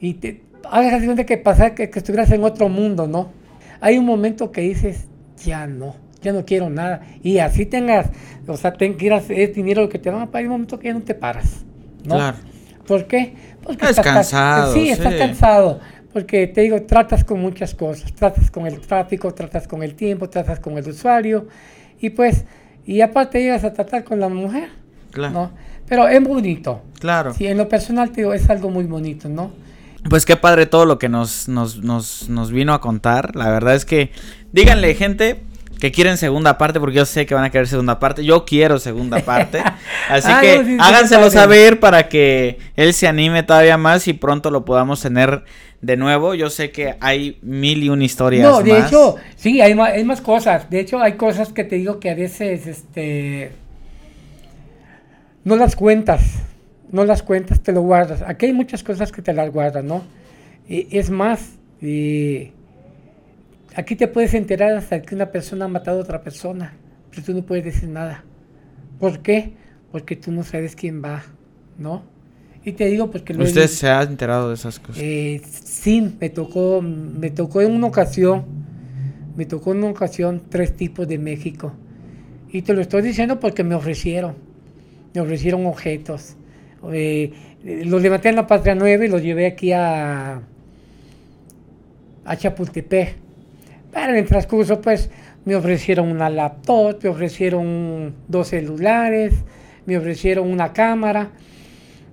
Y 0.00 0.14
te 0.14 0.42
hagas 0.70 1.02
cuenta 1.04 1.26
que 1.26 1.38
pasar 1.38 1.74
que 1.74 1.90
estuvieras 1.92 2.30
en 2.30 2.44
otro 2.44 2.68
mundo, 2.68 3.08
¿no? 3.08 3.32
Hay 3.80 3.98
un 3.98 4.04
momento 4.06 4.52
que 4.52 4.60
dices, 4.60 5.08
ya 5.44 5.66
no, 5.66 5.96
ya 6.22 6.32
no 6.32 6.44
quiero 6.44 6.70
nada. 6.70 7.02
Y 7.22 7.38
así 7.38 7.66
tengas, 7.66 8.08
o 8.46 8.56
sea, 8.56 8.72
ten, 8.74 8.94
quieras 8.94 9.24
es 9.28 9.54
dinero 9.54 9.82
lo 9.82 9.88
que 9.88 9.98
te 9.98 10.10
van 10.10 10.22
a 10.22 10.26
pagar, 10.26 10.38
hay 10.40 10.44
un 10.46 10.52
momento 10.52 10.78
que 10.78 10.88
ya 10.88 10.94
no 10.94 11.02
te 11.02 11.14
paras, 11.14 11.64
¿no? 12.04 12.14
Claro. 12.16 12.36
¿Por 12.86 13.06
qué? 13.06 13.34
Porque 13.62 13.86
Estás 13.86 14.04
cansado, 14.04 14.72
Sí, 14.74 14.90
estás 14.90 15.12
sí. 15.12 15.18
cansado. 15.18 15.80
Porque 16.12 16.46
te 16.46 16.62
digo, 16.62 16.80
tratas 16.82 17.24
con 17.24 17.40
muchas 17.40 17.74
cosas. 17.74 18.12
Tratas 18.14 18.50
con 18.50 18.66
el 18.66 18.80
tráfico, 18.80 19.34
tratas 19.34 19.66
con 19.68 19.82
el 19.82 19.94
tiempo, 19.94 20.30
tratas 20.30 20.60
con 20.60 20.78
el 20.78 20.88
usuario. 20.88 21.48
Y 22.00 22.10
pues, 22.10 22.44
y 22.86 23.00
aparte 23.02 23.40
llegas 23.42 23.64
a 23.64 23.72
tratar 23.74 24.04
con 24.04 24.20
la 24.20 24.28
mujer, 24.28 24.68
Claro. 25.10 25.32
¿no? 25.34 25.50
Pero 25.88 26.08
es 26.08 26.22
bonito. 26.22 26.82
Claro. 27.00 27.34
Sí, 27.34 27.46
en 27.46 27.58
lo 27.58 27.68
personal 27.68 28.10
te 28.10 28.22
digo, 28.22 28.32
es 28.32 28.48
algo 28.48 28.70
muy 28.70 28.84
bonito, 28.84 29.28
¿no? 29.28 29.50
Pues 30.08 30.24
qué 30.24 30.36
padre 30.36 30.66
todo 30.66 30.84
lo 30.86 30.98
que 30.98 31.08
nos, 31.08 31.48
nos, 31.48 31.82
nos, 31.82 32.28
nos 32.30 32.50
vino 32.52 32.72
a 32.72 32.80
contar. 32.80 33.34
La 33.36 33.50
verdad 33.50 33.74
es 33.74 33.84
que 33.84 34.10
díganle, 34.52 34.94
gente, 34.94 35.42
que 35.78 35.92
quieren 35.92 36.16
segunda 36.16 36.56
parte, 36.58 36.80
porque 36.80 36.96
yo 36.96 37.04
sé 37.04 37.26
que 37.26 37.34
van 37.34 37.44
a 37.44 37.50
querer 37.50 37.68
segunda 37.68 37.98
parte. 37.98 38.24
Yo 38.24 38.44
quiero 38.44 38.78
segunda 38.78 39.20
parte. 39.20 39.62
Así 40.08 40.28
Ah, 40.30 40.40
que 40.40 40.58
no, 40.58 40.64
sí, 40.64 40.76
háganselo 40.80 41.30
saber 41.30 41.80
para 41.80 42.08
que 42.08 42.58
él 42.76 42.94
se 42.94 43.06
anime 43.08 43.42
todavía 43.42 43.76
más 43.76 44.08
y 44.08 44.12
pronto 44.14 44.50
lo 44.50 44.64
podamos 44.64 45.00
tener 45.02 45.44
de 45.82 45.96
nuevo. 45.96 46.34
Yo 46.34 46.48
sé 46.50 46.70
que 46.70 46.96
hay 47.00 47.38
mil 47.42 47.82
y 47.82 47.88
una 47.90 48.04
historias. 48.04 48.42
No, 48.50 48.62
de 48.62 48.72
más. 48.72 48.88
hecho, 48.88 49.16
sí, 49.36 49.60
hay 49.60 49.74
más, 49.74 49.90
hay 49.92 50.04
más 50.04 50.20
cosas. 50.20 50.70
De 50.70 50.80
hecho, 50.80 51.00
hay 51.00 51.12
cosas 51.14 51.52
que 51.52 51.64
te 51.64 51.76
digo 51.76 52.00
que 52.00 52.10
a 52.10 52.14
veces, 52.14 52.66
este, 52.66 53.52
no 55.44 55.56
las 55.56 55.76
cuentas, 55.76 56.22
no 56.90 57.04
las 57.04 57.22
cuentas, 57.22 57.60
te 57.62 57.72
lo 57.72 57.82
guardas. 57.82 58.22
Aquí 58.26 58.46
hay 58.46 58.52
muchas 58.52 58.82
cosas 58.82 59.12
que 59.12 59.22
te 59.22 59.32
las 59.32 59.50
guardas, 59.52 59.84
¿no? 59.84 60.04
Y 60.68 60.96
es 60.96 61.10
más, 61.10 61.40
y 61.80 62.52
aquí 63.76 63.94
te 63.94 64.08
puedes 64.08 64.34
enterar 64.34 64.72
hasta 64.72 65.02
que 65.02 65.14
una 65.14 65.30
persona 65.30 65.66
ha 65.66 65.68
matado 65.68 65.98
a 65.98 66.02
otra 66.02 66.22
persona, 66.22 66.74
pero 67.10 67.22
tú 67.22 67.34
no 67.34 67.42
puedes 67.42 67.64
decir 67.64 67.88
nada. 67.88 68.24
¿Por 68.98 69.20
qué? 69.20 69.52
Porque 69.92 70.16
tú 70.16 70.32
no 70.32 70.42
sabes 70.42 70.74
quién 70.74 71.04
va, 71.04 71.22
¿no? 71.78 72.02
Y 72.64 72.72
te 72.72 72.86
digo 72.86 73.10
porque... 73.10 73.34
lo 73.34 73.44
¿Usted 73.44 73.68
se 73.68 73.88
ha 73.88 74.02
enterado 74.02 74.48
de 74.48 74.54
esas 74.54 74.80
cosas? 74.80 75.00
Eh, 75.00 75.40
sí, 75.44 76.16
me 76.18 76.30
tocó, 76.30 76.82
me 76.82 77.30
tocó 77.30 77.60
en 77.60 77.72
una 77.72 77.86
ocasión, 77.86 78.44
me 79.36 79.44
tocó 79.44 79.72
en 79.72 79.78
una 79.78 79.90
ocasión 79.90 80.42
tres 80.48 80.74
tipos 80.74 81.06
de 81.06 81.18
México. 81.18 81.72
Y 82.50 82.62
te 82.62 82.72
lo 82.72 82.80
estoy 82.80 83.02
diciendo 83.02 83.38
porque 83.38 83.62
me 83.62 83.74
ofrecieron, 83.74 84.34
me 85.14 85.20
ofrecieron 85.20 85.66
objetos. 85.66 86.36
Eh, 86.92 87.32
los 87.84 88.00
levanté 88.00 88.30
en 88.30 88.36
la 88.36 88.46
Patria 88.46 88.74
Nueva 88.74 89.04
y 89.04 89.08
los 89.08 89.22
llevé 89.22 89.46
aquí 89.46 89.72
a, 89.72 90.40
a 92.24 92.36
Chapultepec. 92.36 93.25
Pero 93.96 94.10
en 94.10 94.16
el 94.18 94.26
transcurso, 94.26 94.82
pues, 94.82 95.08
me 95.46 95.56
ofrecieron 95.56 96.10
una 96.10 96.28
laptop, 96.28 96.98
me 97.02 97.08
ofrecieron 97.08 98.14
dos 98.28 98.48
celulares, 98.48 99.32
me 99.86 99.96
ofrecieron 99.96 100.50
una 100.50 100.74
cámara. 100.74 101.30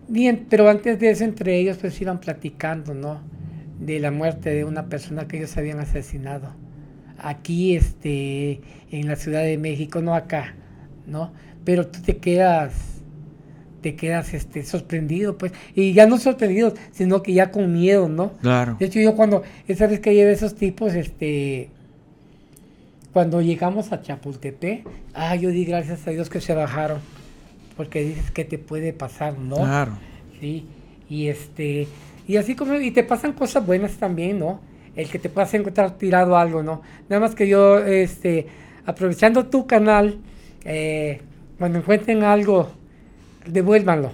Bien, 0.08 0.46
pero 0.50 0.70
antes 0.70 0.98
de 0.98 1.10
eso, 1.10 1.26
entre 1.26 1.58
ellos, 1.58 1.78
pues 1.78 2.00
iban 2.00 2.22
platicando, 2.22 2.94
¿no? 2.94 3.20
De 3.82 4.00
la 4.00 4.12
muerte 4.12 4.52
de 4.52 4.64
una 4.64 4.86
persona 4.86 5.28
que 5.28 5.36
ellos 5.36 5.58
habían 5.58 5.82
asesinado. 5.82 6.56
Aquí, 7.18 7.76
este, 7.76 8.62
en 8.90 9.10
la 9.10 9.18
Ciudad 9.18 9.44
de 9.44 9.58
México, 9.58 10.02
no 10.02 10.16
acá, 10.16 10.56
¿no? 11.06 11.34
Pero 11.66 11.88
tú 11.88 12.02
te 12.02 12.16
quedas, 12.16 13.02
te 13.82 13.98
quedas, 13.98 14.34
este, 14.34 14.64
sorprendido, 14.64 15.38
pues. 15.38 15.52
Y 15.76 15.92
ya 15.92 16.08
no 16.08 16.18
sorprendido, 16.18 16.76
sino 16.94 17.22
que 17.22 17.34
ya 17.34 17.52
con 17.52 17.74
miedo, 17.74 18.08
¿no? 18.08 18.32
Claro. 18.38 18.78
De 18.80 18.86
hecho, 18.86 19.02
yo 19.02 19.18
cuando, 19.18 19.44
esa 19.68 19.88
vez 19.88 20.00
que 20.00 20.16
llevé 20.16 20.32
esos 20.32 20.56
tipos, 20.56 20.94
este, 20.96 21.73
cuando 23.14 23.42
llegamos 23.42 23.92
a 23.92 24.02
Chapultepec, 24.02 24.86
ah, 25.14 25.36
yo 25.36 25.50
di 25.50 25.66
gracias 25.66 26.08
a 26.08 26.12
Dios 26.12 26.30
que 26.30 26.42
se 26.42 26.56
bajaron, 26.56 27.00
porque 27.78 28.04
dices 28.04 28.32
que 28.32 28.44
te 28.44 28.58
puede 28.58 28.92
pasar, 28.92 29.38
¿no? 29.38 29.58
Claro. 29.58 29.98
Sí, 30.40 30.66
y 31.10 31.28
este, 31.28 31.88
y 32.28 32.38
así 32.38 32.56
como, 32.56 32.74
y 32.76 32.90
te 32.90 33.04
pasan 33.04 33.34
cosas 33.34 33.66
buenas 33.66 33.94
también, 33.94 34.40
¿no? 34.40 34.62
El 34.96 35.10
que 35.10 35.20
te 35.20 35.30
puedas 35.30 35.54
encontrar 35.54 35.92
tirado 35.92 36.38
algo, 36.38 36.64
¿no? 36.64 36.82
Nada 37.08 37.20
más 37.20 37.36
que 37.36 37.48
yo, 37.48 37.78
este, 37.80 38.48
aprovechando 38.86 39.46
tu 39.46 39.68
canal, 39.68 40.18
eh, 40.66 41.22
cuando 41.60 41.78
encuentren 41.80 42.24
algo, 42.24 42.72
devuélvanlo. 43.46 44.12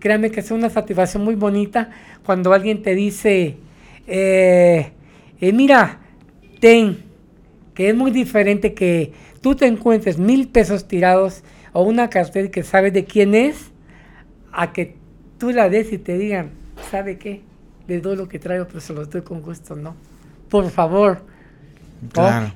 Créanme 0.00 0.30
que 0.30 0.40
es 0.40 0.50
una 0.50 0.68
satisfacción 0.68 1.22
muy 1.22 1.36
bonita 1.36 1.90
cuando 2.24 2.52
alguien 2.52 2.82
te 2.82 2.94
dice, 2.94 3.56
eh, 4.06 4.90
eh, 5.40 5.52
mira, 5.52 6.00
ten, 6.58 7.09
que 7.80 7.88
es 7.88 7.96
muy 7.96 8.10
diferente 8.10 8.74
que 8.74 9.10
tú 9.40 9.54
te 9.54 9.66
encuentres 9.66 10.18
mil 10.18 10.48
pesos 10.48 10.86
tirados 10.86 11.42
o 11.72 11.82
una 11.82 12.10
cartera 12.10 12.50
que 12.50 12.62
sabes 12.62 12.92
de 12.92 13.06
quién 13.06 13.34
es, 13.34 13.70
a 14.52 14.74
que 14.74 14.96
tú 15.38 15.50
la 15.50 15.70
des 15.70 15.90
y 15.90 15.96
te 15.96 16.18
digan, 16.18 16.50
¿sabe 16.90 17.16
qué? 17.16 17.40
Le 17.88 18.02
doy 18.02 18.16
lo 18.16 18.28
que 18.28 18.38
traigo, 18.38 18.66
pero 18.66 18.82
se 18.82 18.92
lo 18.92 19.06
doy 19.06 19.22
con 19.22 19.40
gusto, 19.40 19.76
¿no? 19.76 19.96
Por 20.50 20.68
favor. 20.68 21.22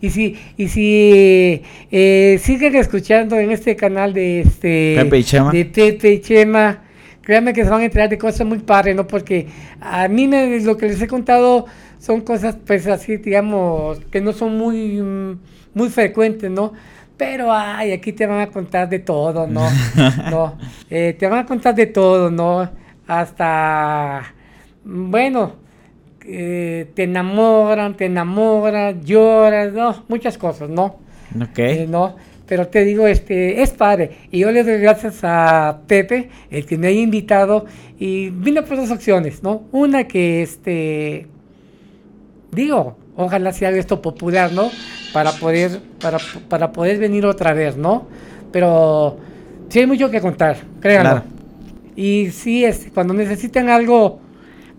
Y 0.03 0.11
si, 0.11 0.37
y 0.59 0.69
si 0.69 1.63
eh, 1.91 2.39
siguen 2.43 2.77
escuchando 2.77 3.39
en 3.39 3.51
este 3.51 3.77
canal 3.77 4.13
de 4.13 4.41
este 4.41 4.95
Pepe 5.05 5.19
y 5.21 5.25
Chema. 5.25 5.53
de 5.53 5.65
Pepe 5.65 6.13
y 6.13 6.21
Chema, 6.21 6.83
créanme 7.23 7.55
que 7.55 7.65
se 7.65 7.71
van 7.71 7.81
a 7.81 7.85
enterar 7.87 8.11
de 8.11 8.19
cosas 8.19 8.47
muy 8.47 8.59
padres, 8.59 8.95
¿no? 8.95 9.07
Porque 9.07 9.47
a 9.81 10.07
mí 10.07 10.29
me, 10.29 10.61
lo 10.61 10.77
que 10.77 10.89
les 10.89 11.01
he 11.01 11.09
contado 11.09 11.65
son 12.05 12.21
cosas, 12.21 12.59
pues 12.67 12.87
así, 12.87 13.17
digamos, 13.17 13.99
que 14.11 14.21
no 14.21 14.35
son 14.35 14.59
muy, 14.59 15.01
muy 15.73 15.89
frecuentes, 15.89 16.51
¿no? 16.51 16.75
Pero, 17.17 17.51
ay, 17.51 17.93
aquí 17.93 18.13
te 18.13 18.27
van 18.27 18.41
a 18.41 18.49
contar 18.49 18.91
de 18.91 18.99
todo, 18.99 19.47
¿no? 19.47 19.67
no, 20.31 20.59
eh, 20.91 21.17
te 21.19 21.27
van 21.27 21.39
a 21.41 21.47
contar 21.47 21.75
de 21.75 21.87
todo, 21.87 22.31
¿no? 22.31 22.71
Hasta, 23.07 24.35
bueno, 24.85 25.55
eh, 26.27 26.91
te 26.95 27.05
enamoran, 27.05 27.97
te 27.97 28.05
enamoran, 28.05 29.03
lloras, 29.03 29.73
¿no? 29.73 30.05
Muchas 30.09 30.37
cosas, 30.37 30.69
¿no? 30.69 30.99
Ok. 31.41 31.59
Eh, 31.59 31.87
no, 31.89 32.17
pero 32.47 32.69
te 32.69 32.85
digo, 32.85 33.07
este, 33.07 33.63
es 33.63 33.71
padre. 33.71 34.11
Y 34.31 34.41
yo 34.41 34.53
le 34.53 34.63
doy 34.63 34.79
gracias 34.79 35.21
a 35.23 35.81
Pepe, 35.87 36.29
el 36.51 36.67
que 36.67 36.77
me 36.77 36.89
haya 36.89 37.01
invitado, 37.01 37.65
y 37.99 38.29
vine 38.29 38.61
por 38.61 38.77
dos 38.77 38.91
opciones, 38.91 39.43
¿no? 39.43 39.63
Una 39.73 40.05
que, 40.05 40.43
este, 40.43 41.29
digo, 42.55 42.97
ojalá 43.17 43.53
sea 43.53 43.71
esto 43.71 44.01
popular, 44.03 44.53
¿no? 44.53 44.71
Para 45.13 45.33
poder, 45.33 45.81
para, 46.01 46.19
para 46.49 46.73
poder 46.73 46.99
venir 46.99 47.25
otra 47.27 47.53
vez, 47.53 47.77
¿no? 47.77 48.07
Pero 48.53 49.17
sí 49.69 49.81
hay 49.81 49.87
mucho 49.87 50.11
que 50.11 50.21
contar, 50.21 50.57
créanlo. 50.81 51.11
Claro. 51.11 51.25
Y 51.97 52.31
sí, 52.31 52.65
este, 52.65 52.91
cuando 52.91 53.15
necesiten 53.15 53.69
algo 53.69 54.19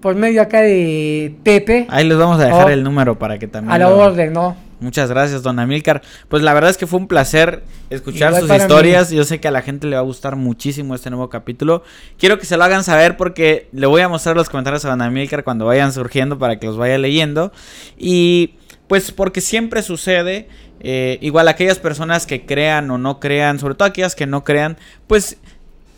por 0.02 0.16
medio 0.16 0.42
acá 0.42 0.62
de 0.62 1.34
Pepe, 1.44 1.88
Ahí 1.90 2.08
les 2.08 2.18
vamos 2.18 2.40
a 2.40 2.46
dejar 2.46 2.70
el 2.72 2.84
número 2.84 3.18
para 3.18 3.40
que 3.40 3.48
también. 3.48 3.74
a 3.74 3.78
la 3.78 3.90
lo- 3.90 3.98
orden, 3.98 4.34
¿no? 4.34 4.56
Muchas 4.86 5.10
gracias, 5.10 5.42
don 5.42 5.58
Amilcar. 5.58 6.04
Pues 6.30 6.44
la 6.44 6.54
verdad 6.54 6.70
es 6.70 6.78
que 6.78 6.86
fue 6.86 7.00
un 7.00 7.08
placer 7.08 7.64
escuchar 7.90 8.34
Igual 8.34 8.48
sus 8.48 8.56
historias. 8.56 9.10
Yo 9.10 9.24
sé 9.24 9.40
que 9.40 9.48
a 9.48 9.52
la 9.52 9.64
gente 9.64 9.88
le 9.88 9.96
va 9.96 10.04
a 10.04 10.06
gustar 10.06 10.36
muchísimo 10.36 10.94
este 10.94 11.10
nuevo 11.10 11.28
capítulo. 11.28 11.82
Quiero 12.20 12.38
que 12.38 12.46
se 12.46 12.56
lo 12.56 12.64
hagan 12.64 12.84
saber 12.84 13.18
porque 13.18 13.68
le 13.72 13.88
voy 13.88 14.02
a 14.02 14.10
mostrar 14.10 14.36
los 14.36 14.48
comentarios 14.48 14.86
a 14.86 14.90
don 14.90 15.02
Amilcar 15.02 15.44
cuando 15.44 15.66
vayan 15.66 15.92
surgiendo 15.92 16.38
para 16.38 16.60
que 16.60 16.68
los 16.68 16.78
vaya 16.78 17.00
leyendo. 17.00 17.52
Y 17.98 18.54
pues 18.88 19.12
porque 19.12 19.42
siempre 19.42 19.82
sucede, 19.82 20.50
eh, 20.82 21.18
igual 21.22 21.48
aquellas 21.48 21.80
personas 21.80 22.28
que 22.28 22.46
crean 22.46 22.92
o 22.92 23.00
no 23.00 23.20
crean, 23.20 23.58
sobre 23.58 23.74
todo 23.74 23.88
aquellas 23.88 24.14
que 24.14 24.28
no 24.28 24.44
crean, 24.44 24.78
pues 25.08 25.40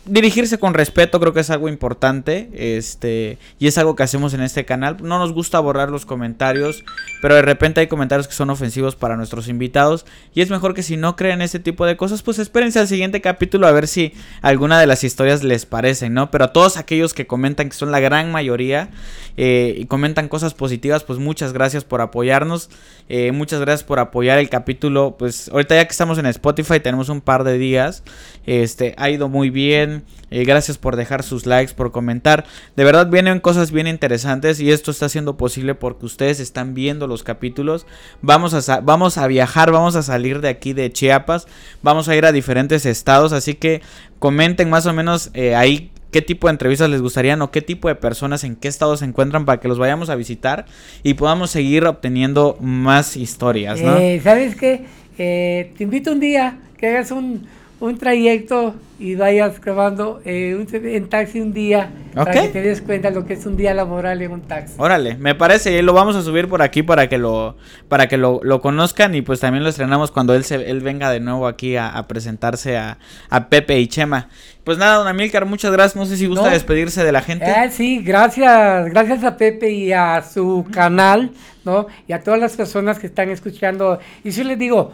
dirigirse 0.08 0.58
con 0.58 0.74
respeto 0.74 1.20
creo 1.20 1.32
que 1.32 1.40
es 1.40 1.50
algo 1.50 1.68
importante 1.68 2.50
este 2.52 3.38
y 3.58 3.66
es 3.66 3.78
algo 3.78 3.96
que 3.96 4.02
hacemos 4.02 4.34
en 4.34 4.40
este 4.40 4.64
canal. 4.64 4.96
No 5.02 5.18
nos 5.18 5.32
gusta 5.32 5.60
borrar 5.60 5.90
los 5.90 6.06
comentarios 6.06 6.84
pero 7.22 7.34
de 7.34 7.42
repente 7.42 7.80
hay 7.80 7.86
comentarios 7.86 8.28
que 8.28 8.34
son 8.34 8.50
ofensivos 8.50 8.96
para 8.96 9.16
nuestros 9.16 9.48
invitados 9.48 10.06
y 10.34 10.40
es 10.40 10.50
mejor 10.50 10.74
que 10.74 10.82
si 10.82 10.96
no 10.96 11.16
creen 11.16 11.42
ese 11.42 11.58
tipo 11.58 11.86
de 11.86 11.96
cosas 11.96 12.22
pues 12.22 12.38
espérense 12.38 12.78
al 12.78 12.88
siguiente 12.88 13.20
capítulo 13.20 13.66
a 13.66 13.72
ver 13.72 13.88
si 13.88 14.12
alguna 14.42 14.80
de 14.80 14.86
las 14.86 15.04
historias 15.04 15.44
les 15.44 15.66
parecen 15.66 16.14
no 16.14 16.30
pero 16.30 16.44
a 16.44 16.52
todos 16.52 16.76
aquellos 16.76 17.14
que 17.14 17.26
comentan 17.26 17.68
que 17.68 17.76
son 17.76 17.92
la 17.92 18.00
gran 18.00 18.32
mayoría 18.32 18.90
eh, 19.36 19.74
y 19.78 19.86
comentan 19.86 20.28
cosas 20.28 20.54
positivas 20.54 21.04
pues 21.04 21.18
muchas 21.18 21.52
gracias 21.52 21.84
por 21.84 22.00
apoyarnos 22.00 22.70
eh, 23.08 23.32
muchas 23.32 23.60
gracias 23.60 23.84
por 23.84 23.98
apoyar 23.98 24.38
el 24.38 24.50
capítulo. 24.50 25.16
Pues 25.18 25.48
ahorita 25.48 25.76
ya 25.76 25.84
que 25.86 25.92
estamos 25.92 26.18
en 26.18 26.26
Spotify 26.26 26.80
tenemos 26.80 27.08
un 27.08 27.20
par 27.20 27.44
de 27.44 27.58
días 27.58 28.02
este 28.46 28.94
ha 28.98 29.10
ido 29.10 29.28
muy 29.28 29.50
bien 29.50 29.97
eh, 30.30 30.44
gracias 30.44 30.78
por 30.78 30.96
dejar 30.96 31.22
sus 31.22 31.46
likes, 31.46 31.74
por 31.74 31.92
comentar. 31.92 32.44
De 32.76 32.84
verdad 32.84 33.08
vienen 33.08 33.40
cosas 33.40 33.70
bien 33.72 33.86
interesantes 33.86 34.60
y 34.60 34.70
esto 34.70 34.90
está 34.90 35.08
siendo 35.08 35.36
posible 35.36 35.74
porque 35.74 36.06
ustedes 36.06 36.40
están 36.40 36.74
viendo 36.74 37.06
los 37.06 37.22
capítulos. 37.22 37.86
Vamos 38.22 38.68
a, 38.68 38.80
vamos 38.80 39.18
a 39.18 39.26
viajar, 39.26 39.72
vamos 39.72 39.96
a 39.96 40.02
salir 40.02 40.40
de 40.40 40.48
aquí 40.48 40.72
de 40.72 40.92
Chiapas, 40.92 41.46
vamos 41.82 42.08
a 42.08 42.16
ir 42.16 42.24
a 42.24 42.32
diferentes 42.32 42.86
estados, 42.86 43.32
así 43.32 43.54
que 43.54 43.82
comenten 44.18 44.70
más 44.70 44.86
o 44.86 44.92
menos 44.92 45.30
eh, 45.34 45.54
ahí 45.54 45.90
qué 46.10 46.22
tipo 46.22 46.46
de 46.46 46.52
entrevistas 46.52 46.88
les 46.90 47.02
gustarían 47.02 47.42
o 47.42 47.50
qué 47.50 47.62
tipo 47.62 47.88
de 47.88 47.94
personas 47.94 48.44
en 48.44 48.56
qué 48.56 48.68
estado 48.68 48.96
se 48.96 49.04
encuentran 49.04 49.44
para 49.44 49.60
que 49.60 49.68
los 49.68 49.78
vayamos 49.78 50.10
a 50.10 50.16
visitar 50.16 50.66
y 51.02 51.14
podamos 51.14 51.50
seguir 51.50 51.84
obteniendo 51.84 52.56
más 52.60 53.16
historias. 53.16 53.78
Eh, 53.80 54.20
¿Sabes 54.22 54.56
qué? 54.56 54.84
Eh, 55.18 55.72
te 55.76 55.84
invito 55.84 56.12
un 56.12 56.20
día 56.20 56.58
que 56.78 56.88
hagas 56.88 57.10
un, 57.10 57.46
un 57.80 57.96
trayecto 57.96 58.74
y 58.98 59.14
vayas 59.14 59.60
grabando 59.60 60.20
eh, 60.24 60.56
un- 60.58 60.66
en 60.86 61.08
taxi 61.08 61.40
un 61.40 61.52
día 61.52 61.90
para 62.14 62.32
Ok. 62.32 62.42
que 62.46 62.48
te 62.48 62.62
des 62.62 62.82
cuenta 62.82 63.10
lo 63.10 63.24
que 63.24 63.34
es 63.34 63.46
un 63.46 63.56
día 63.56 63.72
laboral 63.72 64.20
en 64.20 64.32
un 64.32 64.40
taxi. 64.40 64.74
Órale, 64.78 65.14
me 65.14 65.36
parece, 65.36 65.78
y 65.78 65.82
lo 65.82 65.92
vamos 65.92 66.16
a 66.16 66.22
subir 66.22 66.48
por 66.48 66.60
aquí 66.62 66.82
para 66.82 67.08
que 67.08 67.16
lo, 67.18 67.56
para 67.88 68.08
que 68.08 68.16
lo, 68.16 68.40
lo 68.42 68.60
conozcan 68.60 69.14
y 69.14 69.22
pues 69.22 69.38
también 69.38 69.62
lo 69.62 69.70
estrenamos 69.70 70.10
cuando 70.10 70.34
él 70.34 70.42
se, 70.42 70.56
él 70.68 70.80
venga 70.80 71.10
de 71.12 71.20
nuevo 71.20 71.46
aquí 71.46 71.76
a, 71.76 71.88
a 71.90 72.08
presentarse 72.08 72.76
a, 72.76 72.98
a 73.30 73.48
Pepe 73.48 73.78
y 73.78 73.86
Chema. 73.86 74.28
Pues 74.64 74.76
nada, 74.78 74.96
don 74.96 75.06
Amilcar, 75.06 75.46
muchas 75.46 75.70
gracias. 75.70 75.94
No 75.94 76.04
sé 76.04 76.16
si 76.16 76.26
gusta 76.26 76.46
No. 76.46 76.50
despedirse 76.50 77.04
de 77.04 77.12
la 77.12 77.22
gente. 77.22 77.46
Ah, 77.46 77.70
sí, 77.70 78.02
gracias, 78.02 78.90
gracias 78.90 79.22
a 79.22 79.36
Pepe 79.36 79.70
y 79.70 79.92
a 79.92 80.20
su 80.22 80.66
canal, 80.72 81.30
¿no? 81.64 81.86
Y 82.08 82.12
a 82.12 82.20
todas 82.20 82.40
las 82.40 82.56
personas 82.56 82.98
que 82.98 83.06
están 83.06 83.30
escuchando. 83.30 84.00
Y 84.24 84.32
sí 84.32 84.42
les 84.42 84.58
digo, 84.58 84.92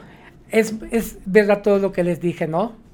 es, 0.51 0.75
es 0.91 1.19
verdad 1.25 1.63
todo 1.63 1.79
lo 1.79 1.93
que 1.93 2.05
les 2.05 2.21
dije, 2.21 2.47
¿no? 2.47 2.85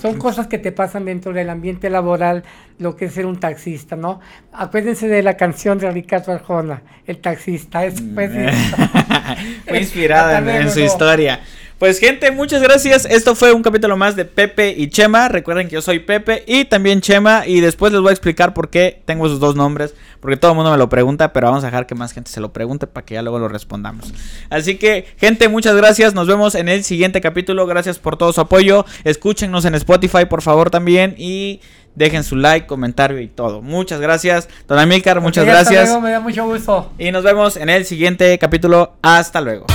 Son 0.00 0.18
cosas 0.18 0.46
que 0.46 0.58
te 0.58 0.72
pasan 0.72 1.04
dentro 1.04 1.32
del 1.32 1.50
ambiente 1.50 1.90
laboral, 1.90 2.44
lo 2.78 2.96
que 2.96 3.06
es 3.06 3.12
ser 3.12 3.26
un 3.26 3.38
taxista, 3.38 3.96
¿no? 3.96 4.20
Acuérdense 4.52 5.08
de 5.08 5.22
la 5.22 5.36
canción 5.36 5.78
de 5.78 5.90
Ricardo 5.90 6.32
Arjona, 6.32 6.82
el 7.06 7.18
taxista. 7.18 7.84
Es, 7.84 8.00
pues, 8.00 8.30
Fue 9.66 9.78
inspirada 9.78 10.38
en, 10.58 10.70
su 10.70 10.80
historia. 10.80 11.40
Pues 11.78 11.98
gente, 11.98 12.30
muchas 12.30 12.62
gracias. 12.62 13.04
Esto 13.04 13.34
fue 13.34 13.52
un 13.52 13.62
capítulo 13.62 13.96
más 13.96 14.14
de 14.14 14.24
Pepe 14.24 14.74
y 14.76 14.88
Chema. 14.88 15.28
Recuerden 15.28 15.66
que 15.68 15.74
yo 15.74 15.82
soy 15.82 15.98
Pepe 15.98 16.44
y 16.46 16.64
también 16.64 17.00
Chema. 17.00 17.46
Y 17.46 17.60
después 17.60 17.92
les 17.92 18.00
voy 18.00 18.10
a 18.10 18.12
explicar 18.12 18.54
por 18.54 18.70
qué 18.70 19.02
tengo 19.04 19.26
esos 19.26 19.40
dos 19.40 19.56
nombres. 19.56 19.94
Porque 20.20 20.36
todo 20.36 20.52
el 20.52 20.56
mundo 20.56 20.70
me 20.70 20.78
lo 20.78 20.88
pregunta, 20.88 21.32
pero 21.32 21.48
vamos 21.48 21.64
a 21.64 21.66
dejar 21.66 21.86
que 21.86 21.94
más 21.94 22.12
gente 22.12 22.30
se 22.30 22.40
lo 22.40 22.52
pregunte 22.52 22.86
para 22.86 23.04
que 23.04 23.14
ya 23.14 23.22
luego 23.22 23.38
lo 23.38 23.48
respondamos. 23.48 24.14
Así 24.48 24.76
que, 24.76 25.06
gente, 25.18 25.48
muchas 25.48 25.76
gracias. 25.76 26.14
Nos 26.14 26.26
vemos 26.26 26.54
en 26.54 26.68
el 26.68 26.84
siguiente 26.84 27.20
capítulo. 27.20 27.66
Gracias 27.66 27.98
por 27.98 28.16
todo 28.16 28.32
su 28.32 28.40
apoyo. 28.40 28.86
Escúchenos 29.02 29.64
en 29.64 29.74
Spotify, 29.74 30.24
por 30.26 30.42
favor, 30.42 30.70
también. 30.70 31.14
Y 31.18 31.60
dejen 31.94 32.24
su 32.24 32.36
like, 32.36 32.66
comentario 32.66 33.20
y 33.20 33.28
todo. 33.28 33.62
Muchas 33.62 34.00
gracias, 34.00 34.48
don 34.66 34.78
Amílcar, 34.78 35.20
muchas 35.20 35.44
gracias. 35.44 35.88
luego, 35.88 36.00
me 36.00 36.10
da 36.10 36.20
mucho 36.20 36.44
gusto. 36.44 36.92
Y 36.98 37.12
nos 37.12 37.24
vemos 37.24 37.56
en 37.56 37.68
el 37.68 37.84
siguiente 37.84 38.38
capítulo. 38.38 38.94
Hasta 39.02 39.40
luego. 39.40 39.66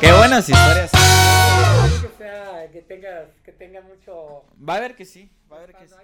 Qué 0.00 0.12
buenas 0.12 0.48
historias. 0.48 0.90
Que, 2.72 3.52
tenga, 3.52 3.80
mucho... 3.80 4.44
Va 4.68 4.74
a 4.74 4.80
ver 4.80 4.96
que 4.96 5.04
sí, 5.04 5.30
va 5.50 5.58
a 5.58 5.60
ver 5.60 5.74
que 5.74 5.88
sí. 5.88 5.94